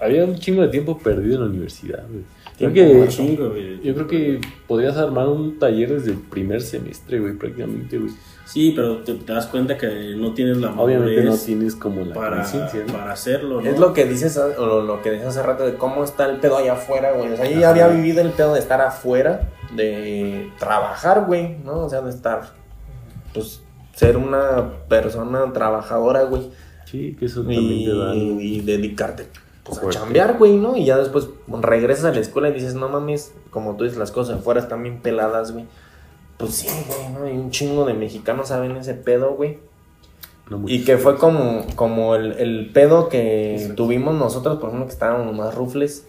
Había 0.00 0.24
un 0.24 0.36
chingo 0.36 0.62
de 0.62 0.68
tiempo 0.68 0.98
perdido 0.98 1.36
en 1.36 1.40
la 1.40 1.46
universidad, 1.48 2.04
güey. 2.08 2.22
Creo 2.58 2.72
que, 2.72 3.78
yo 3.82 3.94
creo 3.94 4.06
que 4.06 4.40
podrías 4.66 4.96
armar 4.96 5.28
un 5.28 5.58
taller 5.58 5.92
desde 5.92 6.12
el 6.12 6.18
primer 6.18 6.62
semestre, 6.62 7.20
güey, 7.20 7.34
prácticamente, 7.34 7.98
güey. 7.98 8.12
Sí, 8.46 8.72
pero 8.74 8.98
te, 8.98 9.14
das 9.26 9.46
cuenta 9.46 9.76
que 9.76 10.14
no 10.16 10.32
tienes 10.32 10.58
la 10.58 10.70
Obviamente 10.70 11.22
no 11.22 11.36
tienes 11.36 11.74
como 11.74 12.04
la 12.04 12.14
para, 12.14 12.46
para 12.92 13.12
hacerlo, 13.12 13.60
¿no? 13.60 13.68
Es 13.68 13.78
lo 13.78 13.92
que 13.92 14.06
dices, 14.06 14.38
o 14.38 14.82
lo 14.82 15.02
que 15.02 15.10
dices 15.10 15.26
hace 15.26 15.42
rato 15.42 15.66
de 15.66 15.74
cómo 15.74 16.04
está 16.04 16.30
el 16.30 16.38
pedo 16.38 16.56
allá 16.56 16.74
afuera, 16.74 17.12
güey. 17.12 17.32
O 17.32 17.36
sea, 17.36 17.50
yo 17.50 17.60
ya 17.60 17.70
había 17.70 17.88
vivido 17.88 18.22
el 18.22 18.30
pedo 18.30 18.54
de 18.54 18.60
estar 18.60 18.80
afuera, 18.80 19.50
de 19.74 20.50
trabajar, 20.58 21.24
güey, 21.26 21.58
¿no? 21.62 21.80
O 21.80 21.90
sea, 21.90 22.00
de 22.00 22.10
estar, 22.10 22.54
pues, 23.34 23.60
ser 23.94 24.16
una 24.16 24.86
persona 24.88 25.52
trabajadora, 25.52 26.22
güey. 26.22 26.50
Sí, 26.86 27.16
que 27.18 27.26
eso 27.26 27.42
también 27.42 27.84
te 27.84 27.94
da. 27.98 28.14
Y 28.14 28.60
dedicarte 28.60 29.26
pues, 29.68 29.96
a 29.96 30.00
chambear, 30.00 30.38
güey, 30.38 30.56
¿no? 30.56 30.76
Y 30.76 30.84
ya 30.84 30.96
después 30.98 31.28
regresas 31.48 32.04
a 32.06 32.12
la 32.12 32.20
escuela 32.20 32.48
y 32.48 32.52
dices, 32.52 32.74
no 32.74 32.88
mames, 32.88 33.34
como 33.50 33.76
tú 33.76 33.84
dices, 33.84 33.98
las 33.98 34.12
cosas 34.12 34.38
afuera 34.38 34.60
están 34.60 34.82
bien 34.82 35.00
peladas, 35.00 35.52
güey. 35.52 35.66
Pues 36.36 36.54
sí, 36.54 36.68
güey, 36.86 37.08
¿no? 37.12 37.28
Y 37.28 37.36
un 37.36 37.50
chingo 37.50 37.84
de 37.84 37.94
mexicanos 37.94 38.48
saben 38.48 38.76
ese 38.76 38.94
pedo, 38.94 39.34
güey. 39.34 39.58
y 40.66 40.84
que 40.84 40.98
fue 40.98 41.16
como, 41.16 41.64
como 41.74 42.14
el, 42.14 42.32
el 42.32 42.70
pedo 42.72 43.08
que 43.08 43.72
tuvimos 43.76 44.14
nosotros, 44.14 44.58
por 44.58 44.68
ejemplo, 44.68 44.86
que 44.86 44.92
estábamos 44.92 45.34
más 45.34 45.54
rufles. 45.54 46.06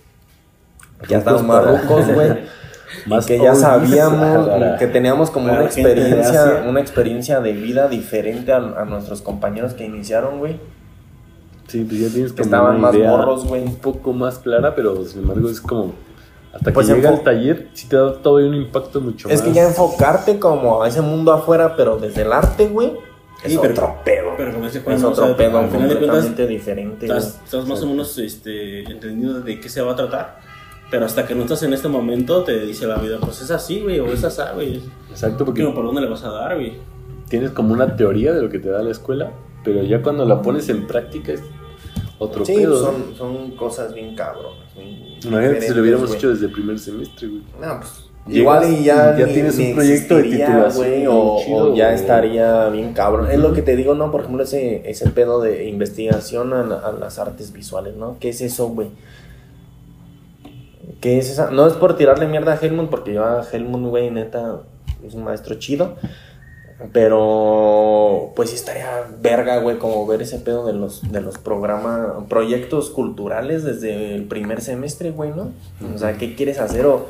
Ya 1.08 1.20
estábamos 1.20 1.48
más 1.48 1.66
rucos, 1.66 2.08
güey. 2.14 2.30
Más 3.06 3.26
que 3.26 3.38
ya 3.38 3.54
sabíamos, 3.54 4.50
que 4.80 4.88
teníamos 4.88 5.30
como 5.30 5.52
una 5.52 5.66
experiencia, 5.66 6.64
una 6.66 6.80
experiencia 6.80 7.42
de 7.42 7.52
vida 7.52 7.90
diferente 7.90 8.54
a, 8.54 8.58
a 8.58 8.86
nuestros 8.86 9.22
compañeros 9.22 9.74
que 9.74 9.84
iniciaron, 9.84 10.40
güey. 10.40 10.58
Sí, 11.68 11.84
pues 11.88 12.00
ya 12.02 12.10
tienes 12.10 12.34
que 12.34 12.42
estaban 12.42 12.80
más 12.80 12.96
morros, 12.96 13.46
güey. 13.46 13.64
Un 13.64 13.76
poco 13.76 14.14
más 14.14 14.40
clara, 14.40 14.74
pero 14.76 15.04
sin 15.06 15.22
embargo 15.22 15.50
es 15.50 15.62
como. 15.62 15.94
Hasta 16.54 16.72
que 16.72 16.74
pues 16.74 16.88
llega 16.88 17.10
al 17.10 17.22
taller, 17.22 17.68
sí 17.74 17.88
te 17.88 17.98
da 17.98 18.14
todavía 18.14 18.50
un 18.50 18.56
impacto 18.56 19.02
mucho 19.02 19.28
es 19.28 19.36
más. 19.36 19.42
Es 19.42 19.48
que 19.48 19.54
ya 19.54 19.68
enfocarte 19.68 20.40
como 20.40 20.82
a 20.82 20.88
ese 20.88 21.02
mundo 21.02 21.32
afuera, 21.34 21.76
pero 21.76 21.98
desde 21.98 22.24
el 22.24 22.34
arte, 22.34 22.68
güey. 22.68 22.94
Es 23.44 23.56
otro 23.56 23.98
pedo. 24.04 24.32
Pero 24.36 24.54
como 24.54 24.66
ese 24.66 24.82
es 24.86 25.04
otro 25.04 25.38
pedo 25.38 25.70
completamente 25.70 26.48
diferente. 26.48 27.06
Estás, 27.06 27.40
estás, 27.44 27.68
más 27.68 27.82
o 27.84 27.86
menos 27.86 28.18
este, 28.18 28.90
entendido 28.90 29.42
de 29.42 29.60
qué 29.60 29.70
se 29.70 29.82
va 29.82 29.92
a 29.92 29.96
tratar. 29.96 30.40
Pero 30.90 31.06
hasta 31.06 31.28
que 31.28 31.36
no 31.36 31.44
estás 31.44 31.62
en 31.64 31.74
este 31.74 31.90
momento, 31.90 32.44
te 32.44 32.66
dice 32.66 32.88
la 32.88 32.96
vida, 32.96 33.18
pues 33.20 33.42
es 33.42 33.52
así, 33.52 33.82
güey, 33.82 34.00
o 34.00 34.08
es 34.08 34.24
así, 34.24 34.42
güey. 34.56 34.82
Exacto, 35.12 35.44
porque. 35.46 35.64
¿Por 35.64 35.86
dónde 35.86 36.02
le 36.02 36.10
vas 36.10 36.24
a 36.24 36.30
dar, 36.30 36.56
güey? 36.56 36.78
Tienes 37.30 37.52
como 37.52 37.74
una 37.74 37.96
teoría 37.96 38.34
de 38.34 38.42
lo 38.42 38.50
que 38.50 38.58
te 38.58 38.70
da 38.70 38.82
la 38.82 38.92
escuela, 38.92 39.32
pero 39.68 39.84
ya 39.84 40.02
cuando 40.02 40.24
la 40.24 40.42
pones 40.42 40.70
en 40.70 40.88
práctica 40.88 41.34
es 41.34 41.42
otro 42.20 42.46
sí, 42.46 42.56
pedo. 42.56 42.80
Son, 42.80 43.14
son 43.18 43.52
cosas 43.52 43.94
bien 43.94 44.16
cabronas. 44.16 44.64
Imagínate 45.26 45.62
si 45.62 45.74
lo 45.74 45.82
hubiéramos 45.82 46.16
hecho 46.16 46.30
desde 46.30 46.46
el 46.46 46.54
primer 46.54 46.80
semestre, 46.80 47.28
güey. 47.28 47.42
No, 47.60 47.80
pues. 47.82 48.06
Igual 48.30 48.72
y 48.72 48.86
ya, 48.86 49.18
ya 49.18 49.26
tienes 49.26 49.58
un 49.58 49.76
proyecto 49.76 50.16
de 50.16 50.24
titulación 50.24 51.08
o, 51.08 51.36
o, 51.36 51.76
ya 51.76 51.94
estaría 51.94 52.70
bien 52.70 52.94
cabrón. 52.94 53.30
Es 53.30 53.40
lo 53.40 53.52
que 53.52 53.62
te 53.62 53.76
digo, 53.76 53.94
¿no? 53.94 54.10
Por 54.10 54.22
ejemplo, 54.22 54.44
ese, 54.44 54.90
ese 54.90 55.10
pedo 55.10 55.42
de 55.42 55.68
investigación 55.68 56.54
a, 56.54 56.62
a 56.62 56.94
las 56.94 57.20
artes 57.20 57.52
visuales, 57.52 57.98
¿no? 57.98 58.18
¿Qué 58.22 58.30
es 58.30 58.40
eso, 58.40 58.70
güey? 58.70 58.88
¿Qué 61.02 61.18
es 61.18 61.30
esa? 61.30 61.52
No 61.52 61.68
es 61.68 61.74
por 61.74 61.98
tirarle 61.98 62.26
mierda 62.28 62.54
a 62.54 62.58
Helmut, 62.58 62.90
porque 62.90 63.14
yo 63.14 63.26
a 63.26 63.46
Helmut, 63.52 63.90
güey, 63.90 64.12
neta, 64.12 64.62
es 65.06 65.14
un 65.14 65.26
maestro 65.26 65.56
chido. 65.56 65.96
Pero, 66.94 68.34
pues 68.36 68.52
sí 68.52 68.56
estaría 68.56 69.08
verga, 69.20 69.58
güey, 69.60 69.80
como 69.80 70.06
ver 70.06 70.22
ese 70.22 70.38
pedo 70.38 70.66
de 70.68 70.74
los, 70.74 71.12
de 71.12 71.22
los 71.22 71.40
programas, 71.40 72.24
proyectos 72.30 72.92
culturales 72.92 73.64
desde 73.64 74.14
el 74.14 74.26
primer 74.26 74.62
semestre, 74.62 75.10
güey, 75.10 75.32
¿no? 75.32 75.52
O 75.94 75.98
sea, 75.98 76.18
¿qué 76.18 76.36
quieres 76.36 76.60
hacer? 76.60 76.86
O, 76.86 77.08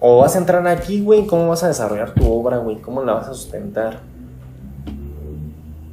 o 0.00 0.18
vas 0.18 0.34
a 0.34 0.38
entrar 0.38 0.66
aquí, 0.66 1.00
güey, 1.00 1.26
¿cómo 1.26 1.48
vas 1.48 1.62
a 1.62 1.68
desarrollar 1.68 2.14
tu 2.14 2.30
obra, 2.30 2.58
güey? 2.58 2.76
¿Cómo 2.78 3.04
la 3.04 3.12
vas 3.14 3.28
a 3.28 3.34
sustentar? 3.34 4.00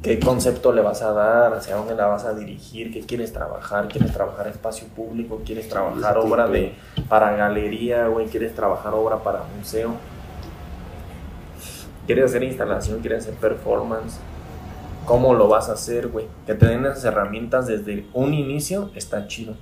qué 0.04 0.20
concepto 0.20 0.70
le 0.70 0.82
vas 0.82 1.00
a 1.00 1.12
dar, 1.12 1.54
hacia 1.54 1.76
dónde 1.76 1.94
la 1.94 2.06
vas 2.06 2.26
a 2.26 2.34
dirigir, 2.34 2.92
qué 2.92 3.00
quieres 3.00 3.32
trabajar, 3.32 3.88
quieres 3.88 4.12
trabajar 4.12 4.46
espacio 4.48 4.86
público, 4.88 5.40
quieres 5.46 5.66
trabajar 5.66 6.18
obra 6.18 6.46
de 6.46 6.74
para 7.08 7.34
galería, 7.34 8.06
güey, 8.08 8.26
quieres 8.26 8.54
trabajar 8.54 8.92
obra 8.92 9.22
para 9.22 9.44
museo. 9.56 9.94
Quieres 12.06 12.26
hacer 12.26 12.42
instalación, 12.42 13.00
quieres 13.00 13.24
hacer 13.24 13.34
performance. 13.34 14.18
¿Cómo 15.06 15.34
lo 15.34 15.48
vas 15.48 15.68
a 15.68 15.72
hacer, 15.72 16.08
güey? 16.08 16.26
Que 16.46 16.54
te 16.54 16.66
den 16.66 16.84
esas 16.86 17.04
herramientas 17.04 17.66
desde 17.66 18.06
un 18.14 18.32
inicio 18.34 18.90
está 18.94 19.26
chido. 19.26 19.54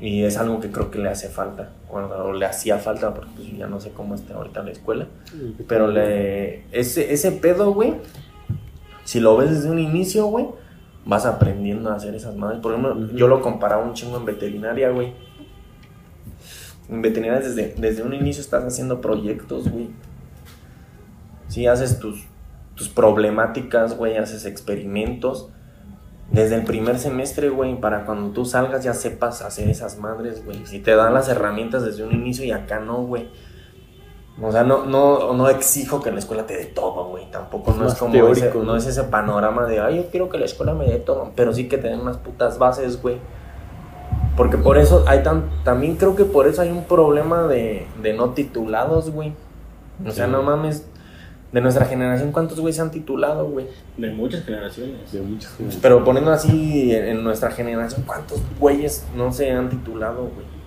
Y 0.00 0.22
es 0.22 0.36
algo 0.36 0.60
que 0.60 0.70
creo 0.70 0.90
que 0.90 0.98
le 0.98 1.08
hace 1.08 1.28
falta. 1.28 1.70
o 1.90 2.32
le 2.32 2.46
hacía 2.46 2.78
falta, 2.78 3.12
porque 3.12 3.30
pues, 3.36 3.56
ya 3.56 3.66
no 3.66 3.80
sé 3.80 3.90
cómo 3.90 4.14
está 4.14 4.34
ahorita 4.34 4.62
la 4.62 4.70
escuela. 4.70 5.06
Pero 5.66 5.88
le, 5.88 6.64
ese, 6.72 7.12
ese 7.12 7.32
pedo, 7.32 7.72
güey, 7.74 7.94
si 9.04 9.20
lo 9.20 9.36
ves 9.36 9.50
desde 9.50 9.70
un 9.70 9.78
inicio, 9.78 10.26
güey, 10.26 10.46
vas 11.04 11.26
aprendiendo 11.26 11.90
a 11.90 11.94
hacer 11.94 12.14
esas 12.14 12.36
madres. 12.36 12.60
Por 12.60 12.72
ejemplo, 12.72 13.08
yo 13.14 13.26
lo 13.26 13.40
comparaba 13.40 13.82
un 13.82 13.94
chingo 13.94 14.18
en 14.18 14.24
veterinaria, 14.24 14.90
güey. 14.90 15.14
En 16.88 17.02
veterinaria 17.02 17.46
desde, 17.46 17.74
desde 17.76 18.02
un 18.02 18.14
inicio 18.14 18.40
estás 18.40 18.64
haciendo 18.64 19.00
proyectos, 19.00 19.68
güey. 19.68 19.88
Sí, 21.48 21.66
haces 21.66 21.98
tus, 21.98 22.26
tus 22.74 22.88
problemáticas, 22.88 23.96
güey, 23.96 24.16
haces 24.16 24.44
experimentos. 24.44 25.48
Desde 26.30 26.56
el 26.56 26.64
primer 26.64 26.98
semestre, 26.98 27.48
güey, 27.48 27.80
para 27.80 28.04
cuando 28.04 28.32
tú 28.32 28.44
salgas 28.44 28.84
ya 28.84 28.92
sepas 28.92 29.40
hacer 29.42 29.68
esas 29.68 29.98
madres, 29.98 30.44
güey. 30.44 30.66
Si 30.66 30.78
te 30.78 30.94
dan 30.94 31.14
las 31.14 31.28
herramientas 31.28 31.84
desde 31.84 32.04
un 32.04 32.12
inicio 32.12 32.44
y 32.44 32.52
acá 32.52 32.80
no, 32.80 33.02
güey. 33.02 33.28
O 34.40 34.52
sea, 34.52 34.62
no, 34.62 34.84
no, 34.84 35.32
no 35.32 35.48
exijo 35.48 36.00
que 36.00 36.12
la 36.12 36.18
escuela 36.18 36.46
te 36.46 36.56
dé 36.56 36.66
todo, 36.66 37.06
güey. 37.06 37.28
Tampoco 37.30 37.72
no 37.72 37.88
es, 37.88 37.94
como 37.94 38.14
ese, 38.28 38.52
no 38.54 38.76
es 38.76 38.86
ese 38.86 39.04
panorama 39.04 39.66
de, 39.66 39.80
ay, 39.80 39.96
yo 39.96 40.10
quiero 40.10 40.28
que 40.28 40.38
la 40.38 40.44
escuela 40.44 40.74
me 40.74 40.84
dé 40.84 40.98
todo. 40.98 41.32
Pero 41.34 41.52
sí 41.52 41.66
que 41.66 41.78
te 41.78 41.88
den 41.88 42.00
unas 42.00 42.18
putas 42.18 42.58
bases, 42.58 43.02
güey. 43.02 43.16
Porque 44.36 44.56
por 44.56 44.78
eso 44.78 45.04
hay 45.08 45.24
tan, 45.24 45.50
también 45.64 45.96
creo 45.96 46.14
que 46.14 46.24
por 46.24 46.46
eso 46.46 46.62
hay 46.62 46.70
un 46.70 46.84
problema 46.84 47.48
de, 47.48 47.88
de 48.00 48.12
no 48.12 48.30
titulados, 48.30 49.10
güey. 49.10 49.32
O 50.06 50.12
sea, 50.12 50.28
no 50.28 50.44
mames, 50.44 50.86
de 51.52 51.60
nuestra 51.62 51.86
generación, 51.86 52.30
¿cuántos 52.30 52.60
güeyes 52.60 52.76
se 52.76 52.82
han 52.82 52.90
titulado, 52.90 53.46
güey? 53.46 53.66
De 53.96 54.10
muchas 54.10 54.44
generaciones. 54.44 55.10
De 55.12 55.22
muchas 55.22 55.52
generaciones. 55.52 55.78
Pero 55.80 56.04
poniendo 56.04 56.30
así 56.30 56.94
en, 56.94 57.24
nuestra 57.24 57.50
generación, 57.50 58.02
¿cuántos 58.06 58.40
güeyes 58.58 59.06
no 59.16 59.32
se 59.32 59.50
han 59.50 59.70
titulado, 59.70 60.22
güey? 60.22 60.58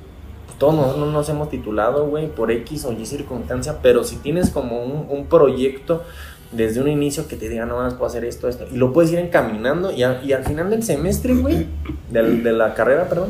todos 0.58 0.76
nosotros 0.76 1.08
no 1.08 1.12
nos 1.12 1.28
hemos 1.28 1.50
titulado, 1.50 2.06
güey, 2.06 2.28
por 2.28 2.52
X 2.52 2.86
o 2.86 2.92
Y 2.92 3.08
circunstancia, 3.08 3.80
pero 3.82 4.04
si 4.04 4.18
tienes 4.18 4.52
como 4.52 4.84
un, 4.84 5.26
proyecto 5.26 6.04
desde 6.52 6.80
un 6.80 6.88
inicio 6.88 7.28
que 7.28 7.36
te 7.36 7.50
diga, 7.50 7.66
no, 7.66 7.78
más 7.78 7.96
puedo 7.96 8.06
hacer 8.06 8.26
esto, 8.26 8.48
esto, 8.48 8.68
y 8.72 8.78
lo 8.78 8.94
puedes 8.94 9.12
ir 9.12 9.18
encaminando, 9.18 9.92
y, 9.92 10.04
y 10.04 10.34
al 10.34 10.44
final 10.46 10.70
del 10.70 10.84
semestre, 10.84 11.34
güey, 11.34 11.66
de, 12.12 12.22
de, 12.22 12.52
la 12.52 12.76
carrera, 12.76 13.10
perdón, 13.10 13.30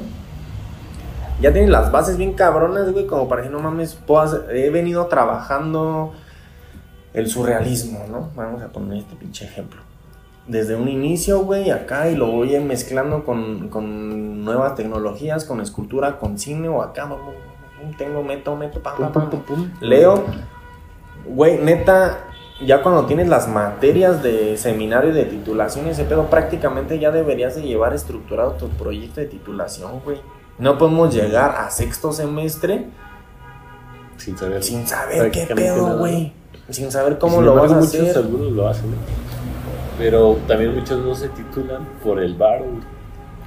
ya 1.41 1.53
tienes 1.53 1.69
las 1.69 1.89
bases 1.89 2.17
bien 2.17 2.33
cabronas, 2.33 2.91
güey, 2.91 3.07
como 3.07 3.29
para 3.29 3.43
que 3.43 3.49
no 3.49 3.61
mames, 3.61 3.93
puedas, 3.93 4.37
he 4.49 4.69
venido 4.69 5.05
trabajando 5.05 6.11
el 7.13 7.27
surrealismo, 7.27 8.05
¿no? 8.09 8.29
Vamos 8.35 8.61
a 8.61 8.69
poner 8.69 8.99
este 8.99 9.15
pinche 9.15 9.45
ejemplo 9.45 9.81
desde 10.47 10.75
un 10.75 10.87
inicio, 10.87 11.39
güey, 11.39 11.69
acá 11.69 12.09
y 12.09 12.15
lo 12.15 12.27
voy 12.27 12.59
mezclando 12.59 13.23
con, 13.23 13.69
con 13.69 14.43
nuevas 14.43 14.75
tecnologías, 14.75 15.45
con 15.45 15.61
escultura, 15.61 16.17
con 16.17 16.37
cine 16.37 16.67
o 16.67 16.81
acá, 16.81 17.09
tengo, 17.97 18.23
meto, 18.23 18.55
meto, 18.55 18.81
pam, 18.81 19.11
pam, 19.11 19.29
pam, 19.29 19.71
leo, 19.79 20.25
güey, 21.25 21.57
neta, 21.59 22.25
ya 22.65 22.81
cuando 22.83 23.05
tienes 23.05 23.27
las 23.27 23.47
materias 23.47 24.21
de 24.21 24.57
seminario 24.57 25.11
y 25.11 25.13
de 25.13 25.25
titulación 25.25 25.87
ese 25.87 26.03
pedo, 26.03 26.27
prácticamente 26.27 26.99
ya 26.99 27.11
deberías 27.11 27.55
de 27.55 27.61
llevar 27.63 27.93
estructurado 27.93 28.51
tu 28.51 28.69
proyecto 28.69 29.21
de 29.21 29.27
titulación, 29.27 30.01
güey. 30.03 30.21
No 30.59 30.77
podemos 30.77 31.13
llegar 31.13 31.55
a 31.57 31.71
sexto 31.71 32.11
semestre 32.11 32.87
sin 34.17 34.37
saber, 34.37 34.63
sin 34.63 34.85
saber 34.85 35.31
qué 35.31 35.47
pedo, 35.47 35.97
güey. 35.97 36.33
Sin 36.71 36.91
saber 36.91 37.17
cómo 37.17 37.41
lo 37.41 37.55
vas 37.55 37.71
a 37.71 37.79
hacer. 37.79 38.17
Algunos 38.17 38.51
lo 38.51 38.67
hacen. 38.67 38.85
Pero 39.97 40.37
también 40.47 40.73
muchos 40.73 41.03
no 41.05 41.13
se 41.13 41.29
titulan 41.29 41.87
por 42.03 42.19
el 42.19 42.33
bar, 42.35 42.63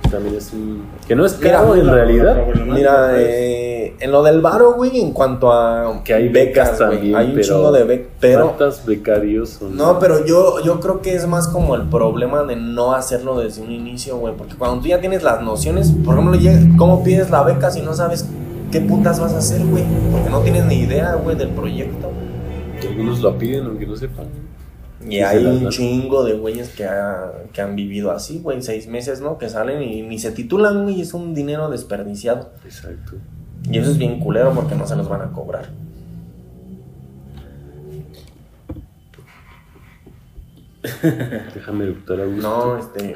También 0.09 0.37
es 0.37 0.53
un. 0.53 0.85
Que 1.09 1.17
no 1.17 1.27
es 1.27 1.33
caro 1.35 1.75
en 1.75 1.89
realidad. 1.89 2.47
Mira, 2.67 3.11
eh, 3.19 3.97
en 3.99 4.13
lo 4.13 4.23
del 4.23 4.41
varo, 4.41 4.75
güey, 4.75 5.01
en 5.01 5.13
cuanto 5.13 5.53
a. 5.53 6.03
Que 6.05 6.15
hay 6.15 6.29
becas, 6.29 6.79
también. 6.79 7.17
Hay 7.17 7.35
un 7.35 7.41
chingo 7.41 7.73
de 7.73 7.85
becas. 7.85 8.13
Pero. 8.21 8.45
¿Cuántos 8.45 8.87
becarios 8.87 9.51
son? 9.51 9.77
No, 9.77 9.99
pero 9.99 10.25
yo, 10.25 10.61
yo 10.61 10.79
creo 10.79 11.01
que 11.01 11.15
es 11.15 11.27
más 11.27 11.49
como 11.49 11.75
el 11.75 11.89
problema 11.89 12.45
de 12.45 12.55
no 12.55 12.93
hacerlo 12.93 13.41
desde 13.41 13.63
un 13.63 13.73
inicio, 13.73 14.19
güey. 14.19 14.35
Porque 14.37 14.55
cuando 14.55 14.81
tú 14.81 14.89
ya 14.89 15.01
tienes 15.01 15.23
las 15.25 15.43
nociones, 15.43 15.93
por 16.05 16.17
ejemplo, 16.17 16.39
¿cómo 16.77 17.03
pides 17.03 17.31
la 17.31 17.43
beca 17.43 17.71
si 17.71 17.81
no 17.81 17.95
sabes 17.95 18.27
qué 18.71 18.81
putas 18.81 19.19
vas 19.19 19.33
a 19.33 19.39
hacer, 19.39 19.65
güey? 19.67 19.83
Porque 20.13 20.31
no 20.31 20.41
tienes 20.41 20.67
ni 20.67 20.77
idea, 20.77 21.15
güey, 21.15 21.37
del 21.37 21.49
proyecto. 21.49 22.11
Algunos 22.89 23.21
lo 23.21 23.39
piden 23.39 23.67
aunque 23.67 23.87
no 23.87 23.97
sepan. 23.97 24.27
Y 25.07 25.19
hay 25.19 25.45
un 25.45 25.69
chingo 25.69 26.25
de 26.25 26.35
güeyes 26.35 26.71
que, 26.71 26.89
que 27.53 27.61
han 27.61 27.77
vivido 27.77 28.11
así, 28.11 28.39
güey, 28.39 28.63
seis 28.63 28.87
meses, 28.87 29.21
¿no? 29.21 29.37
Que 29.37 29.49
salen 29.49 29.83
y 29.83 30.03
ni 30.03 30.19
se 30.19 30.31
titulan, 30.33 30.85
güey, 30.85 31.03
es 31.03 31.13
un 31.13 31.35
dinero 31.35 31.69
desperdiciado. 31.69 32.53
Exacto. 32.65 33.15
Y 33.71 33.79
eso 33.79 33.91
es 33.91 33.99
bien 33.99 34.19
culero 34.21 34.53
porque 34.53 34.75
no 34.75 34.87
se 34.87 34.97
los 34.97 35.09
van 35.09 35.23
a 35.23 35.33
cobrar. 35.33 35.69
Déjame 41.55 41.87
doctor 41.87 42.21
a 42.21 42.27
No, 42.27 42.79
este. 42.79 43.15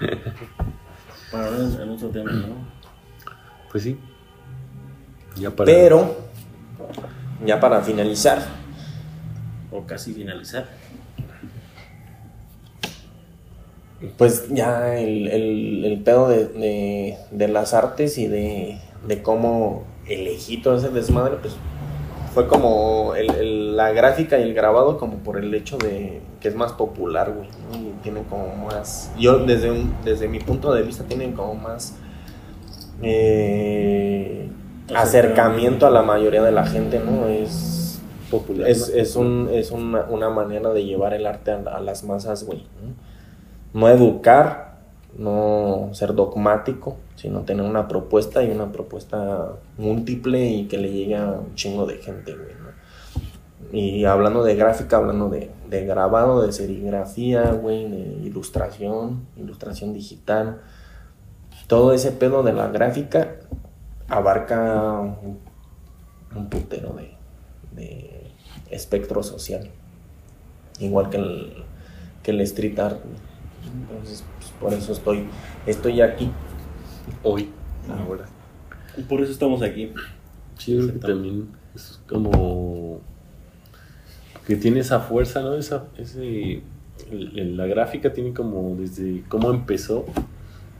Bueno, 1.32 1.82
en 1.82 1.88
otro 1.88 2.08
tema, 2.08 2.30
¿no? 2.30 2.56
Pues 3.70 3.84
sí. 3.84 3.98
Ya 5.36 5.50
para... 5.50 5.64
Pero, 5.64 6.14
ya 7.46 7.58
para 7.58 7.80
finalizar. 7.80 8.42
O 9.72 9.84
casi 9.86 10.12
finalizar. 10.12 10.66
Pues 14.18 14.48
ya 14.48 14.98
el, 14.98 16.02
pedo 16.04 16.28
de, 16.28 17.48
las 17.48 17.72
artes 17.72 18.18
y 18.18 18.26
de, 18.26 18.78
cómo 19.22 19.84
elegí 20.06 20.60
todo 20.60 20.76
ese 20.76 20.88
desmadre, 20.88 21.36
pues 21.40 21.54
fue 22.34 22.48
como 22.48 23.12
la 23.16 23.92
gráfica 23.92 24.38
y 24.38 24.42
el 24.42 24.54
grabado 24.54 24.98
como 24.98 25.18
por 25.18 25.38
el 25.38 25.54
hecho 25.54 25.78
de 25.78 26.20
que 26.40 26.48
es 26.48 26.56
más 26.56 26.72
popular, 26.72 27.32
güey, 27.32 27.48
y 27.74 27.92
tiene 28.02 28.22
como 28.28 28.48
más, 28.66 29.12
yo 29.16 29.38
desde, 29.38 29.84
desde 30.04 30.26
mi 30.26 30.40
punto 30.40 30.74
de 30.74 30.82
vista 30.82 31.04
tienen 31.04 31.32
como 31.32 31.54
más 31.54 31.94
eh, 33.02 34.48
acercamiento 34.92 35.86
a 35.86 35.90
la 35.90 36.02
mayoría 36.02 36.42
de 36.42 36.50
la 36.50 36.66
gente, 36.66 36.98
¿no? 36.98 37.28
Es 37.28 37.81
popular. 38.32 38.68
Es, 38.68 38.88
es, 38.88 39.14
un, 39.14 39.48
es 39.52 39.70
una, 39.70 40.06
una, 40.06 40.28
manera 40.28 40.70
de 40.70 40.84
llevar 40.84 41.14
el 41.14 41.26
arte 41.26 41.52
a, 41.52 41.80
las 41.80 42.02
masas, 42.02 42.44
güey 42.44 42.64
no 43.72 43.88
educar, 43.88 44.76
no 45.16 45.90
ser 45.92 46.14
dogmático, 46.14 46.96
sino 47.16 47.40
tener 47.42 47.64
una 47.64 47.88
propuesta 47.88 48.42
y 48.42 48.50
una 48.50 48.70
propuesta 48.72 49.52
múltiple 49.78 50.46
y 50.46 50.68
que 50.68 50.78
le 50.78 50.90
llegue 50.90 51.16
a 51.16 51.30
un 51.32 51.54
chingo 51.54 51.86
de 51.86 51.96
gente, 51.98 52.34
güey, 52.34 52.52
Y 53.72 54.04
hablando 54.04 54.42
de 54.42 54.54
gráfica, 54.56 54.96
hablando 54.96 55.28
de, 55.28 55.50
grabado, 55.86 56.42
de 56.42 56.52
serigrafía, 56.52 57.52
güey, 57.52 57.88
de 57.88 58.26
ilustración, 58.26 59.26
ilustración 59.36 59.92
digital, 59.92 60.60
todo 61.66 61.92
ese 61.92 62.12
pedo 62.12 62.42
de 62.42 62.52
la 62.52 62.68
gráfica 62.68 63.36
abarca 64.08 65.00
un, 65.00 66.48
putero 66.50 66.94
de, 66.94 67.14
de, 67.72 68.11
espectro 68.72 69.22
social, 69.22 69.70
igual 70.80 71.10
que 71.10 71.18
el, 71.18 71.52
que 72.22 72.30
el 72.32 72.40
street 72.40 72.78
art. 72.78 73.00
Entonces, 73.64 74.24
pues, 74.38 74.50
por 74.60 74.72
eso 74.74 74.92
estoy, 74.92 75.26
estoy 75.66 76.00
aquí 76.00 76.30
hoy, 77.22 77.50
ahora. 77.88 78.24
Y 78.96 79.02
por 79.02 79.20
eso 79.20 79.32
estamos 79.32 79.62
aquí. 79.62 79.92
Sí, 80.58 80.78
también 81.00 81.48
es 81.74 82.00
como 82.08 83.00
que 84.46 84.56
tiene 84.56 84.80
esa 84.80 85.00
fuerza, 85.00 85.40
¿no? 85.40 85.54
Esa, 85.54 85.84
ese, 85.96 86.62
la 87.10 87.66
gráfica 87.66 88.12
tiene 88.12 88.32
como 88.32 88.76
desde 88.76 89.22
cómo 89.28 89.50
empezó, 89.50 90.04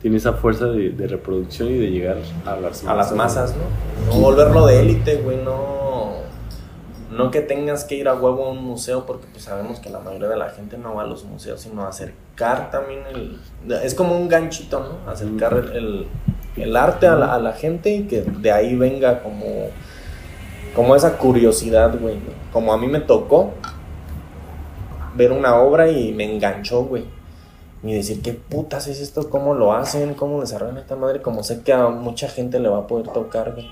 tiene 0.01 0.17
esa 0.17 0.33
fuerza 0.33 0.67
de, 0.67 1.07
reproducción 1.07 1.69
y 1.69 1.77
de 1.77 1.89
llegar 1.89 2.17
a 2.45 2.55
las 2.57 2.83
masas. 2.83 2.87
A 2.87 2.95
las 2.95 3.15
masas, 3.15 3.55
¿no? 3.55 4.13
No 4.13 4.21
volverlo 4.21 4.65
de 4.67 4.81
élite, 4.81 5.15
güey, 5.17 5.37
no 5.43 5.82
no 7.13 7.31
que 7.31 7.41
tengas 7.41 7.83
que 7.83 7.95
ir 7.95 8.07
a 8.07 8.15
huevo 8.15 8.45
a 8.45 8.51
un 8.51 8.63
museo 8.63 9.05
porque 9.05 9.27
pues 9.31 9.43
sabemos 9.43 9.79
que 9.79 9.89
la 9.89 9.99
mayoría 9.99 10.29
de 10.29 10.37
la 10.37 10.49
gente 10.49 10.77
no 10.77 10.95
va 10.95 11.03
a 11.03 11.05
los 11.07 11.23
museos, 11.25 11.61
sino 11.61 11.85
acercar 11.85 12.71
también 12.71 13.01
el... 13.11 13.39
Es 13.83 13.93
como 13.93 14.17
un 14.17 14.27
ganchito, 14.27 14.79
¿no? 14.79 15.11
Acercar 15.11 15.53
el, 15.73 16.75
arte 16.75 17.07
a 17.07 17.15
la, 17.15 17.53
gente 17.53 17.91
y 17.91 18.03
que 18.03 18.21
de 18.21 18.51
ahí 18.51 18.75
venga 18.75 19.21
como, 19.21 19.45
como 20.75 20.95
esa 20.95 21.17
curiosidad, 21.17 21.97
güey. 21.99 22.17
Como 22.51 22.73
a 22.73 22.77
mí 22.77 22.87
me 22.87 22.99
tocó, 22.99 23.53
ver 25.15 25.31
una 25.31 25.55
obra 25.57 25.89
y 25.89 26.13
me 26.13 26.23
enganchó, 26.23 26.83
güey. 26.83 27.05
Y 27.83 27.93
decir, 27.93 28.21
¿qué 28.21 28.33
putas 28.33 28.87
es 28.87 29.01
esto? 29.01 29.29
¿Cómo 29.29 29.53
lo 29.53 29.73
hacen? 29.73 30.13
¿Cómo 30.13 30.39
desarrollan 30.41 30.77
esta 30.77 30.95
madre? 30.95 31.21
Como 31.21 31.43
sé 31.43 31.61
que 31.63 31.73
a 31.73 31.89
mucha 31.89 32.29
gente 32.29 32.59
le 32.59 32.69
va 32.69 32.79
a 32.79 32.87
poder 32.87 33.09
tocar, 33.09 33.53
güey. 33.53 33.69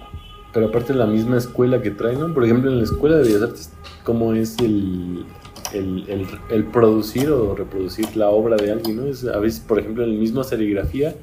Pero 0.54 0.68
aparte 0.68 0.94
la 0.94 1.06
misma 1.06 1.38
escuela 1.38 1.82
que 1.82 1.92
traen, 1.92 2.20
¿no? 2.20 2.34
Por 2.34 2.44
ejemplo, 2.44 2.70
en 2.70 2.78
la 2.78 2.84
escuela 2.84 3.18
de 3.18 3.24
Bellas 3.24 3.42
Artes, 3.42 3.72
¿cómo 4.04 4.34
es 4.34 4.58
el, 4.60 5.26
el, 5.74 6.28
el, 6.50 6.66
producir 6.66 7.30
o 7.30 7.56
reproducir 7.56 8.18
la 8.18 8.30
obra 8.30 8.58
de 8.58 8.72
alguien, 8.72 8.98
¿no? 8.98 9.06
Es, 9.06 9.26
a 9.26 9.40
veces, 9.40 9.62
por 9.62 9.80
ejemplo, 9.80 10.04
en 10.04 10.14
la 10.14 10.20
misma 10.20 10.44
serigrafía, 10.44 11.16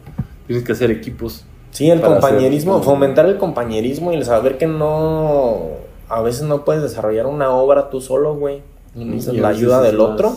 tienes 0.46 0.64
que 0.64 0.72
hacer 0.72 0.90
equipos. 0.90 1.44
Sí, 1.70 1.90
el 1.90 2.00
compañerismo, 2.00 2.82
fomentar 2.82 3.26
el 3.26 3.36
compañerismo 3.36 4.12
y 4.12 4.16
el 4.16 4.24
saber 4.24 4.56
que 4.56 4.66
no, 4.66 5.68
a 6.08 6.22
veces 6.22 6.42
no 6.42 6.64
puedes 6.64 6.82
desarrollar 6.82 7.26
una 7.26 7.50
obra 7.50 7.90
tú 7.90 8.00
solo, 8.00 8.34
güey. 8.34 8.62
Necesitas 8.94 9.36
la 9.36 9.48
ayuda 9.48 9.82
del 9.82 10.00
otro. 10.00 10.34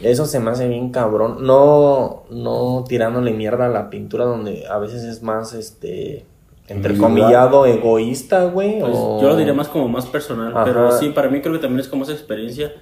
Eso 0.00 0.26
se 0.26 0.40
me 0.40 0.50
hace 0.50 0.68
bien 0.68 0.90
cabrón. 0.90 1.38
No, 1.40 2.24
no 2.30 2.84
tirándole 2.86 3.32
mierda 3.32 3.66
a 3.66 3.68
la 3.68 3.90
pintura 3.90 4.24
donde 4.24 4.66
a 4.68 4.78
veces 4.78 5.02
es 5.02 5.22
más, 5.22 5.52
este, 5.54 6.24
entrecomillado 6.68 7.66
egoísta, 7.66 8.44
güey. 8.46 8.80
Pues, 8.80 8.92
yo 8.92 9.22
lo 9.22 9.36
diría 9.36 9.54
más 9.54 9.68
como 9.68 9.88
más 9.88 10.06
personal, 10.06 10.52
pero 10.64 10.90
sí, 10.92 11.10
para 11.10 11.28
mí 11.28 11.40
creo 11.40 11.54
que 11.54 11.60
también 11.60 11.80
es 11.80 11.88
como 11.88 12.04
esa 12.04 12.12
experiencia 12.12 12.72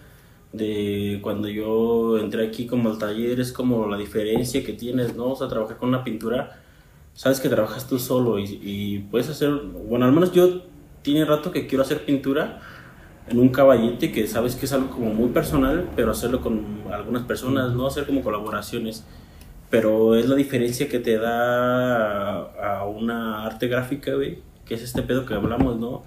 de 0.52 1.18
cuando 1.22 1.48
yo 1.48 2.18
entré 2.18 2.46
aquí 2.46 2.66
como 2.66 2.90
al 2.90 2.98
taller, 2.98 3.40
es 3.40 3.52
como 3.52 3.86
la 3.86 3.96
diferencia 3.96 4.62
que 4.62 4.74
tienes, 4.74 5.16
¿no? 5.16 5.32
O 5.32 5.36
sea, 5.36 5.48
trabajar 5.48 5.78
con 5.78 5.88
una 5.88 6.04
pintura, 6.04 6.60
sabes 7.14 7.40
que 7.40 7.48
trabajas 7.48 7.88
tú 7.88 7.98
solo 7.98 8.38
y, 8.38 8.60
y 8.62 8.98
puedes 9.10 9.28
hacer, 9.30 9.50
bueno, 9.88 10.04
al 10.04 10.12
menos 10.12 10.32
yo 10.32 10.62
tiene 11.00 11.24
rato 11.24 11.50
que 11.50 11.66
quiero 11.66 11.82
hacer 11.82 12.04
pintura 12.04 12.60
en 13.28 13.38
un 13.38 13.48
caballete 13.48 14.12
que 14.12 14.26
sabes 14.26 14.56
que 14.56 14.66
es 14.66 14.72
algo 14.72 14.90
como 14.90 15.14
muy 15.14 15.30
personal, 15.30 15.88
pero 15.96 16.10
hacerlo 16.10 16.40
con 16.40 16.82
algunas 16.92 17.22
personas, 17.22 17.72
no 17.72 17.86
hacer 17.86 18.06
como 18.06 18.22
colaboraciones 18.22 19.06
pero 19.72 20.16
es 20.16 20.28
la 20.28 20.34
diferencia 20.34 20.86
que 20.86 20.98
te 20.98 21.16
da 21.16 22.42
a, 22.42 22.84
una 22.84 23.46
arte 23.46 23.68
gráfica, 23.68 24.12
güey, 24.12 24.40
que 24.66 24.74
es 24.74 24.82
este 24.82 25.00
pedo 25.00 25.24
que 25.24 25.32
hablamos, 25.32 25.78
¿no? 25.78 26.02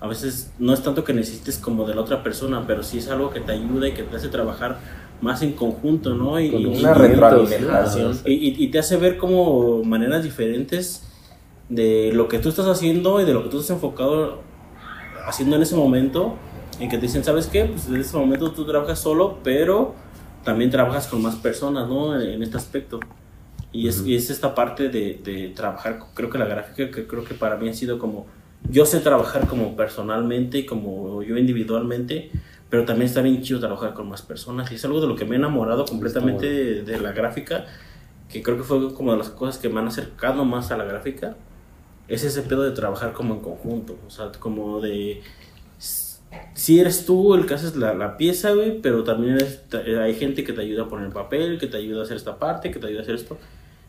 A 0.00 0.08
veces 0.08 0.54
no 0.58 0.72
es 0.72 0.82
tanto 0.82 1.04
que 1.04 1.12
necesites 1.12 1.58
como 1.58 1.86
de 1.86 1.94
la 1.94 2.00
otra 2.00 2.22
persona, 2.22 2.64
pero 2.66 2.82
sí 2.82 2.96
es 2.96 3.10
algo 3.10 3.28
que 3.28 3.40
te 3.40 3.52
ayuda 3.52 3.88
y 3.88 3.92
que 3.92 4.04
te 4.04 4.16
hace 4.16 4.28
trabajar 4.28 4.78
más 5.20 5.42
en 5.42 5.52
conjunto, 5.52 6.14
¿no? 6.14 6.40
Y, 6.40 6.64
una 6.64 6.94
retroalimentación. 6.94 8.20
Y, 8.24 8.68
te 8.68 8.78
hace 8.78 8.96
ver 8.96 9.18
como 9.18 9.84
maneras 9.84 10.24
diferentes 10.24 11.02
de 11.68 12.10
lo 12.14 12.26
que 12.28 12.38
tú 12.38 12.48
estás 12.48 12.66
haciendo 12.66 13.20
y 13.20 13.26
de 13.26 13.34
lo 13.34 13.42
que 13.42 13.50
tú 13.50 13.58
estás 13.58 13.76
enfocado 13.76 14.38
haciendo 15.26 15.56
en 15.56 15.62
ese 15.62 15.76
momento, 15.76 16.36
en 16.80 16.88
que 16.88 16.96
te 16.96 17.02
dicen, 17.02 17.22
¿sabes 17.22 17.48
qué? 17.48 17.66
Pues 17.66 17.86
en 17.86 17.96
ese 17.96 18.16
momento 18.16 18.52
tú 18.52 18.64
trabajas 18.64 18.98
solo, 18.98 19.40
pero 19.44 19.94
también 20.44 20.70
trabajas 20.70 21.06
con 21.06 21.22
más 21.22 21.36
personas, 21.36 21.88
¿no? 21.88 22.20
En 22.20 22.42
este 22.42 22.56
aspecto. 22.56 23.00
Y 23.72 23.88
es, 23.88 24.06
y 24.06 24.14
es 24.14 24.30
esta 24.30 24.54
parte 24.54 24.88
de, 24.88 25.20
de, 25.24 25.48
trabajar, 25.48 25.98
creo 26.14 26.30
que 26.30 26.38
la 26.38 26.44
gráfica, 26.44 26.90
que 26.90 27.06
creo 27.08 27.24
que 27.24 27.34
para 27.34 27.56
mí 27.56 27.68
ha 27.68 27.74
sido 27.74 27.98
como, 27.98 28.26
yo 28.70 28.86
sé 28.86 29.00
trabajar 29.00 29.48
como 29.48 29.74
personalmente 29.74 30.58
y 30.58 30.66
como 30.66 31.22
yo 31.22 31.36
individualmente, 31.36 32.30
pero 32.70 32.84
también 32.84 33.08
está 33.08 33.20
bien 33.20 33.42
chido 33.42 33.58
trabajar 33.58 33.94
con 33.94 34.08
más 34.08 34.22
personas. 34.22 34.70
Y 34.70 34.76
es 34.76 34.84
algo 34.84 35.00
de 35.00 35.08
lo 35.08 35.16
que 35.16 35.24
me 35.24 35.34
he 35.34 35.38
enamorado 35.38 35.84
completamente 35.84 36.82
de, 36.82 37.00
la 37.00 37.12
gráfica, 37.12 37.66
que 38.28 38.42
creo 38.42 38.56
que 38.56 38.62
fue 38.62 38.94
como 38.94 39.12
de 39.12 39.18
las 39.18 39.30
cosas 39.30 39.58
que 39.58 39.68
me 39.68 39.80
han 39.80 39.88
acercado 39.88 40.44
más 40.44 40.70
a 40.70 40.76
la 40.76 40.84
gráfica. 40.84 41.36
Es 42.06 42.22
ese 42.22 42.42
pedo 42.42 42.62
de 42.62 42.72
trabajar 42.72 43.12
como 43.12 43.34
en 43.34 43.40
conjunto, 43.40 43.96
o 44.06 44.10
sea, 44.10 44.30
como 44.38 44.80
de 44.80 45.22
si 46.54 46.78
eres 46.78 47.04
tú 47.04 47.34
el 47.34 47.46
que 47.46 47.54
haces 47.54 47.74
la, 47.74 47.94
la 47.94 48.16
pieza, 48.16 48.52
güey, 48.52 48.80
pero 48.80 49.02
también 49.02 49.38
hay 50.00 50.14
gente 50.14 50.44
que 50.44 50.52
te 50.52 50.60
ayuda 50.60 50.84
a 50.84 50.88
poner 50.88 51.06
el 51.06 51.12
papel, 51.12 51.58
que 51.58 51.66
te 51.66 51.76
ayuda 51.76 52.00
a 52.00 52.04
hacer 52.04 52.16
esta 52.16 52.38
parte, 52.38 52.70
que 52.70 52.78
te 52.78 52.86
ayuda 52.86 53.00
a 53.00 53.02
hacer 53.02 53.16
esto. 53.16 53.36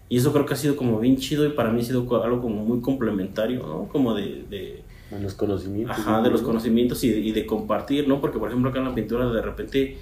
Y 0.09 0.17
eso 0.17 0.33
creo 0.33 0.45
que 0.45 0.55
ha 0.55 0.57
sido 0.57 0.75
como 0.75 0.99
bien 0.99 1.17
chido 1.17 1.45
y 1.45 1.49
para 1.49 1.71
mí 1.71 1.81
ha 1.81 1.83
sido 1.83 2.23
algo 2.23 2.41
como 2.41 2.63
muy 2.63 2.81
complementario, 2.81 3.65
¿no? 3.65 3.87
Como 3.87 4.13
de... 4.13 4.43
de 4.49 4.83
los 5.21 5.35
conocimientos. 5.35 5.97
Ajá, 5.97 6.21
de 6.21 6.31
los 6.31 6.41
conocimientos 6.41 7.03
y 7.03 7.11
de, 7.11 7.19
y 7.19 7.31
de, 7.31 7.45
compartir, 7.45 8.07
¿no? 8.07 8.19
Porque, 8.19 8.39
por 8.39 8.49
ejemplo, 8.49 8.71
acá 8.71 8.79
en 8.79 8.85
la 8.85 8.95
pintura 8.95 9.27
de 9.27 9.41
repente 9.41 9.97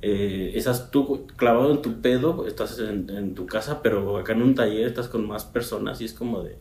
eh, 0.00 0.52
estás 0.54 0.92
tú 0.92 1.26
clavado 1.36 1.72
en 1.72 1.82
tu 1.82 2.00
pedo, 2.00 2.46
estás 2.46 2.78
en, 2.78 3.10
en, 3.10 3.34
tu 3.34 3.46
casa, 3.46 3.82
pero 3.82 4.16
acá 4.18 4.32
en 4.32 4.42
un 4.42 4.54
taller 4.54 4.86
estás 4.86 5.08
con 5.08 5.26
más 5.26 5.44
personas 5.44 6.00
y 6.00 6.04
es 6.04 6.14
como 6.14 6.42
de... 6.42 6.56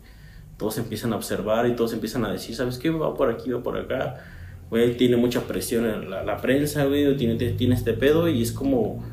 Todos 0.58 0.78
empiezan 0.78 1.14
a 1.14 1.16
observar 1.16 1.68
y 1.68 1.76
todos 1.76 1.94
empiezan 1.94 2.26
a 2.26 2.32
decir, 2.32 2.56
¿sabes 2.56 2.78
qué? 2.78 2.90
Va 2.90 3.14
por 3.16 3.30
aquí, 3.30 3.52
va 3.52 3.62
por 3.62 3.78
acá 3.78 4.24
güey, 4.74 4.98
tiene 4.98 5.18
mucha 5.18 5.42
presión 5.42 5.86
en 5.86 6.10
la, 6.10 6.24
la 6.24 6.38
prensa, 6.38 6.86
güey, 6.86 7.16
tiene, 7.16 7.36
tiene 7.36 7.76
este 7.76 7.94
pedo 7.94 8.28
y 8.28 8.42
es 8.42 8.52
como 8.52 9.04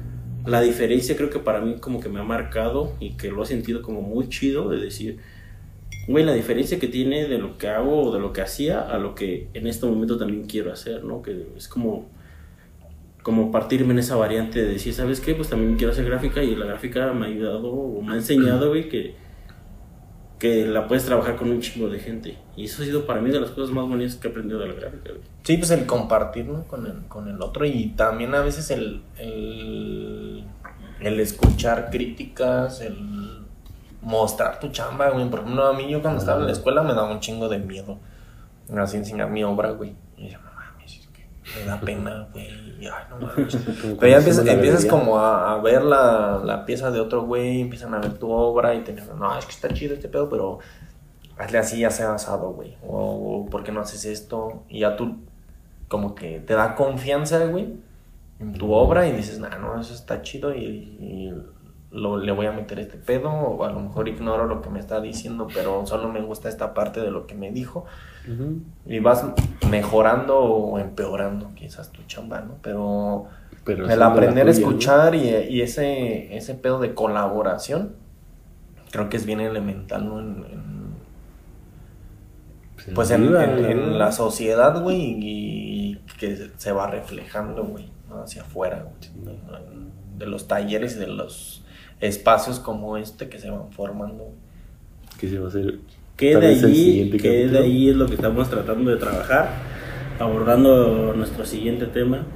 la 0.46 0.62
diferencia 0.62 1.18
creo 1.18 1.28
que 1.28 1.38
para 1.38 1.60
mí 1.60 1.76
como 1.80 2.00
que 2.00 2.08
me 2.08 2.18
ha 2.18 2.22
marcado 2.22 2.94
y 2.98 3.10
que 3.18 3.28
lo 3.28 3.42
he 3.42 3.46
sentido 3.46 3.82
como 3.82 4.00
muy 4.00 4.30
chido 4.30 4.70
de 4.70 4.78
decir, 4.78 5.18
güey, 6.08 6.24
la 6.24 6.32
diferencia 6.32 6.78
que 6.78 6.88
tiene 6.88 7.28
de 7.28 7.36
lo 7.36 7.58
que 7.58 7.68
hago 7.68 8.04
o 8.04 8.14
de 8.14 8.20
lo 8.20 8.32
que 8.32 8.40
hacía 8.40 8.80
a 8.80 8.96
lo 8.96 9.14
que 9.14 9.48
en 9.52 9.66
este 9.66 9.84
momento 9.84 10.16
también 10.16 10.46
quiero 10.46 10.72
hacer, 10.72 11.04
¿no? 11.04 11.20
Que 11.20 11.48
es 11.54 11.68
como 11.68 12.08
como 13.22 13.52
partirme 13.52 13.92
en 13.92 13.98
esa 13.98 14.16
variante 14.16 14.62
de 14.62 14.72
decir, 14.72 14.94
¿sabes 14.94 15.20
qué? 15.20 15.34
Pues 15.34 15.50
también 15.50 15.76
quiero 15.76 15.92
hacer 15.92 16.06
gráfica 16.06 16.42
y 16.42 16.56
la 16.56 16.64
gráfica 16.64 17.12
me 17.12 17.26
ha 17.26 17.28
ayudado 17.28 17.70
o 17.70 18.00
me 18.00 18.14
ha 18.14 18.16
enseñado, 18.16 18.70
güey, 18.70 18.88
que 18.88 19.14
que 20.38 20.66
la 20.66 20.88
puedes 20.88 21.04
trabajar 21.04 21.36
con 21.36 21.50
un 21.50 21.60
chingo 21.60 21.90
de 21.90 22.00
gente. 22.00 22.38
Y 22.56 22.64
eso 22.64 22.82
ha 22.82 22.86
sido 22.86 23.04
para 23.04 23.20
mí 23.20 23.30
de 23.30 23.38
las 23.38 23.50
cosas 23.50 23.74
más 23.74 23.86
bonitas 23.86 24.16
que 24.16 24.26
he 24.26 24.30
aprendido 24.30 24.58
de 24.58 24.68
la 24.68 24.74
gráfica. 24.74 25.10
Sí, 25.42 25.56
pues 25.56 25.70
el 25.70 25.86
compartir 25.86 26.46
¿no? 26.46 26.64
con, 26.64 26.86
el, 26.86 27.06
con 27.08 27.28
el 27.28 27.40
otro 27.40 27.64
y 27.64 27.88
también 27.96 28.34
a 28.34 28.40
veces 28.40 28.70
el, 28.70 29.02
el, 29.18 30.44
el 31.00 31.20
escuchar 31.20 31.90
críticas, 31.90 32.80
el 32.80 33.46
mostrar 34.02 34.60
tu 34.60 34.68
chamba, 34.68 35.10
güey. 35.10 35.28
Por 35.28 35.40
ejemplo, 35.40 35.66
a 35.66 35.72
mí 35.72 35.88
yo 35.88 36.02
cuando 36.02 36.20
estaba 36.20 36.40
en 36.40 36.46
la 36.46 36.52
escuela 36.52 36.82
me 36.82 36.94
daba 36.94 37.10
un 37.10 37.20
chingo 37.20 37.48
de 37.48 37.58
miedo. 37.58 37.98
Así 38.76 38.96
enseñar 38.96 39.30
mi 39.30 39.42
obra, 39.42 39.70
güey. 39.72 39.94
Y 40.16 40.28
yo, 40.28 40.38
no 40.38 40.52
mames, 40.52 41.08
me 41.58 41.64
da 41.64 41.80
pena, 41.80 42.28
güey 42.32 42.70
Pero 44.00 44.20
ya 44.20 44.52
empiezas, 44.52 44.86
como 44.86 45.18
a, 45.18 45.60
ver 45.60 45.82
la, 45.82 46.64
pieza 46.66 46.90
de 46.90 47.00
otro 47.00 47.24
güey, 47.24 47.60
empiezan 47.60 47.94
a 47.94 47.98
ver 47.98 48.14
tu 48.18 48.30
obra 48.30 48.74
y 48.74 48.82
te 48.82 48.92
dicen, 48.92 49.18
no, 49.18 49.36
es 49.38 49.44
que 49.44 49.52
está 49.52 49.68
chido 49.68 49.94
este 49.94 50.08
pedo, 50.08 50.28
pero 50.28 50.58
hazle 51.38 51.58
así, 51.58 51.80
ya 51.80 51.90
sea 51.90 52.14
asado, 52.14 52.52
güey. 52.52 52.76
O, 52.86 53.46
¿por 53.50 53.62
qué 53.62 53.72
no 53.72 53.80
haces 53.80 54.04
esto? 54.04 54.64
Y 54.68 54.80
ya 54.80 54.96
tú, 54.96 55.18
como 55.90 56.14
que 56.14 56.38
te 56.38 56.54
da 56.54 56.76
confianza, 56.76 57.44
güey, 57.46 57.74
en 58.38 58.52
tu 58.52 58.72
obra 58.72 59.08
y 59.08 59.12
dices, 59.12 59.40
no, 59.40 59.48
no, 59.58 59.80
eso 59.80 59.92
está 59.92 60.22
chido 60.22 60.54
y, 60.54 61.34
le 61.92 62.30
voy 62.30 62.46
a 62.46 62.52
meter 62.52 62.78
este 62.78 62.96
pedo. 62.96 63.28
O 63.28 63.64
a 63.64 63.72
lo 63.72 63.80
mejor 63.80 64.06
ignoro 64.08 64.46
lo 64.46 64.62
que 64.62 64.70
me 64.70 64.78
está 64.78 65.00
diciendo, 65.00 65.48
pero 65.52 65.84
solo 65.86 66.08
me 66.08 66.22
gusta 66.22 66.48
esta 66.48 66.72
parte 66.74 67.00
de 67.00 67.10
lo 67.10 67.26
que 67.26 67.34
me 67.34 67.50
dijo. 67.50 67.86
Y 68.86 69.00
vas 69.00 69.26
mejorando 69.68 70.38
o 70.38 70.78
empeorando 70.78 71.50
quizás 71.56 71.90
tu 71.90 72.04
chamba, 72.04 72.42
¿no? 72.42 72.58
Pero, 72.62 73.26
el 73.66 74.00
aprender 74.00 74.46
a 74.46 74.50
escuchar 74.52 75.16
y, 75.16 75.60
ese, 75.60 76.36
ese 76.36 76.54
pedo 76.54 76.78
de 76.78 76.94
colaboración, 76.94 77.96
creo 78.92 79.08
que 79.08 79.16
es 79.16 79.26
bien 79.26 79.40
elemental, 79.40 80.06
¿no? 80.06 80.20
Pues 82.94 83.10
en, 83.10 83.28
pues 83.28 83.76
la 83.76 84.12
sociedad, 84.12 84.82
güey, 84.82 85.16
y, 85.20 86.00
que 86.18 86.50
se 86.56 86.72
va 86.72 86.86
reflejando, 86.86 87.64
güey, 87.64 87.88
hacia 88.22 88.42
afuera, 88.42 88.86
de 90.18 90.26
los 90.26 90.48
talleres 90.48 90.96
y 90.96 90.98
de 90.98 91.06
los 91.06 91.64
espacios 92.00 92.60
como 92.60 92.96
este 92.96 93.28
que 93.28 93.38
se 93.38 93.50
van 93.50 93.72
formando. 93.72 94.28
Que 95.18 95.28
se 95.28 95.38
va 95.38 95.46
a 95.46 95.48
hacer 95.48 95.78
que 96.20 96.36
de 96.36 96.46
ahí, 96.48 97.10
que 97.18 97.48
de 97.48 97.58
ahí 97.58 97.88
es 97.88 97.96
lo 97.96 98.06
que 98.06 98.14
estamos 98.14 98.50
tratando 98.50 98.90
de 98.90 98.98
trabajar, 98.98 99.48
abordando 100.18 101.14
nuestro 101.14 101.46
siguiente 101.46 101.86
tema. 101.86 102.26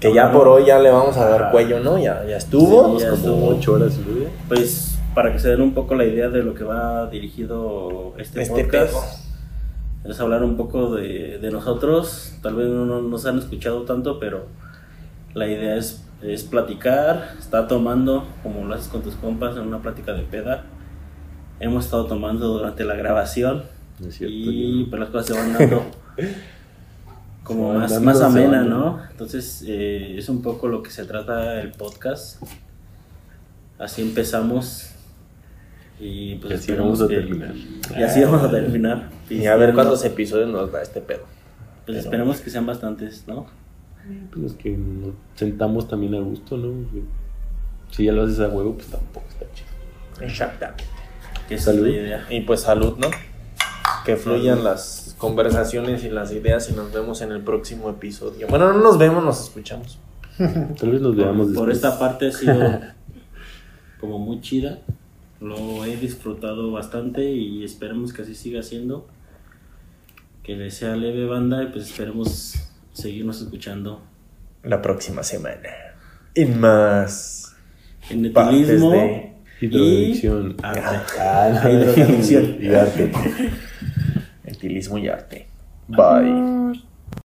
Que 0.00 0.14
ya 0.14 0.32
por 0.32 0.48
hoy 0.48 0.64
ya 0.64 0.78
le 0.78 0.90
vamos 0.90 1.18
a 1.18 1.28
dar 1.28 1.50
cuello, 1.50 1.80
¿no? 1.80 1.98
Ya, 1.98 2.24
ya 2.26 2.38
estuvo. 2.38 2.98
como 3.20 3.48
ocho 3.48 3.74
horas 3.74 3.98
y 3.98 4.10
media. 4.10 4.28
Pues 4.48 4.98
para 5.14 5.32
que 5.32 5.38
se 5.38 5.50
den 5.50 5.60
un 5.60 5.74
poco 5.74 5.96
la 5.96 6.06
idea 6.06 6.30
de 6.30 6.42
lo 6.42 6.54
que 6.54 6.64
va 6.64 7.08
dirigido 7.08 8.14
este, 8.16 8.40
este 8.40 8.64
podcast. 8.64 9.27
Es 10.04 10.20
hablar 10.20 10.42
un 10.42 10.56
poco 10.56 10.94
de, 10.94 11.38
de 11.38 11.50
nosotros. 11.50 12.34
Tal 12.42 12.54
vez 12.54 12.68
no 12.68 13.02
nos 13.02 13.26
han 13.26 13.38
escuchado 13.38 13.82
tanto, 13.82 14.18
pero 14.18 14.46
la 15.34 15.46
idea 15.46 15.76
es, 15.76 16.04
es 16.22 16.44
platicar, 16.44 17.34
estar 17.38 17.68
tomando, 17.68 18.26
como 18.42 18.64
lo 18.64 18.74
haces 18.74 18.88
con 18.88 19.02
tus 19.02 19.14
compas, 19.14 19.56
en 19.56 19.62
una 19.62 19.82
plática 19.82 20.12
de 20.12 20.22
peda 20.22 20.64
hemos 21.60 21.84
estado 21.84 22.06
tomando 22.06 22.48
durante 22.48 22.84
la 22.84 22.94
grabación. 22.94 23.64
y 24.20 24.84
pues 24.84 25.00
las 25.00 25.10
cosas 25.10 25.26
se 25.26 25.32
van 25.34 25.52
dando 25.52 25.84
como 27.42 27.74
más, 27.74 28.00
más 28.00 28.20
amena, 28.20 28.62
¿no? 28.62 29.00
Entonces 29.10 29.64
eh, 29.66 30.16
es 30.18 30.28
un 30.28 30.42
poco 30.42 30.68
lo 30.68 30.82
que 30.82 30.90
se 30.90 31.04
trata 31.04 31.60
el 31.60 31.72
podcast. 31.72 32.42
Así 33.78 34.02
empezamos. 34.02 34.90
Y 36.00 36.36
pues 36.36 36.60
así 36.60 36.72
vamos 36.72 37.00
a 37.00 37.08
terminar. 37.08 37.54
Y 37.96 38.02
así 38.02 38.22
vamos 38.22 38.42
a 38.42 38.50
terminar. 38.50 39.10
Y 39.28 39.46
a 39.46 39.56
ver 39.56 39.74
cuántos 39.74 40.04
episodios 40.04 40.48
nos 40.48 40.70
da 40.70 40.82
este 40.82 41.00
pedo. 41.00 41.22
Pues 41.86 41.98
esperemos 41.98 42.40
que 42.40 42.50
sean 42.50 42.66
bastantes, 42.66 43.24
¿no? 43.26 43.46
Pues 44.32 44.52
que 44.54 44.70
nos 44.70 45.14
sentamos 45.34 45.88
también 45.88 46.14
a 46.14 46.20
gusto, 46.20 46.56
¿no? 46.56 46.86
Si 47.90 48.04
ya 48.04 48.12
lo 48.12 48.22
haces 48.24 48.40
a 48.40 48.48
huevo, 48.48 48.74
pues 48.74 48.88
tampoco 48.88 49.26
está 49.28 49.46
chido. 49.52 50.26
Exactamente. 50.26 50.84
Que 51.48 51.58
Salud. 51.58 51.88
Y 52.30 52.40
pues 52.42 52.60
salud, 52.60 52.96
¿no? 52.98 53.08
Que 54.04 54.16
fluyan 54.16 54.62
las 54.64 55.14
conversaciones 55.18 56.04
y 56.04 56.10
las 56.10 56.32
ideas 56.32 56.70
y 56.70 56.74
nos 56.74 56.92
vemos 56.92 57.20
en 57.22 57.32
el 57.32 57.40
próximo 57.42 57.90
episodio. 57.90 58.46
Bueno, 58.48 58.72
no 58.72 58.80
nos 58.80 58.98
vemos, 58.98 59.24
nos 59.24 59.42
escuchamos. 59.42 59.98
Tal 60.36 60.90
vez 60.90 61.00
nos 61.00 61.16
veamos 61.16 61.48
Por 61.48 61.68
después. 61.68 61.76
esta 61.76 61.98
parte 61.98 62.28
ha 62.28 62.32
sido 62.32 62.54
como 64.00 64.18
muy 64.18 64.40
chida. 64.40 64.78
Lo 65.40 65.84
he 65.84 65.96
disfrutado 65.96 66.70
bastante 66.72 67.24
y 67.24 67.64
esperemos 67.64 68.12
que 68.12 68.22
así 68.22 68.34
siga 68.34 68.62
siendo. 68.62 69.06
Que 70.42 70.56
les 70.56 70.74
sea 70.74 70.96
leve 70.96 71.26
banda 71.26 71.62
y 71.62 71.66
pues 71.66 71.84
esperemos 71.84 72.54
seguirnos 72.92 73.40
escuchando. 73.40 74.02
La 74.62 74.82
próxima 74.82 75.22
semana. 75.22 75.68
Y 76.34 76.44
más. 76.46 77.56
En 78.10 78.32
Partes 78.32 78.60
etilismo 78.62 78.90
de 78.90 79.32
Hidrodicción. 79.60 80.56
y 80.62 80.64
arte. 80.64 81.12
Ah, 81.20 81.60
no. 81.62 81.70
Hidrodicción. 81.70 82.56
y 82.60 82.68
arte. 82.74 83.12
Etilismo 84.44 84.98
y 84.98 85.08
arte. 85.08 85.46
Bye. 85.88 86.82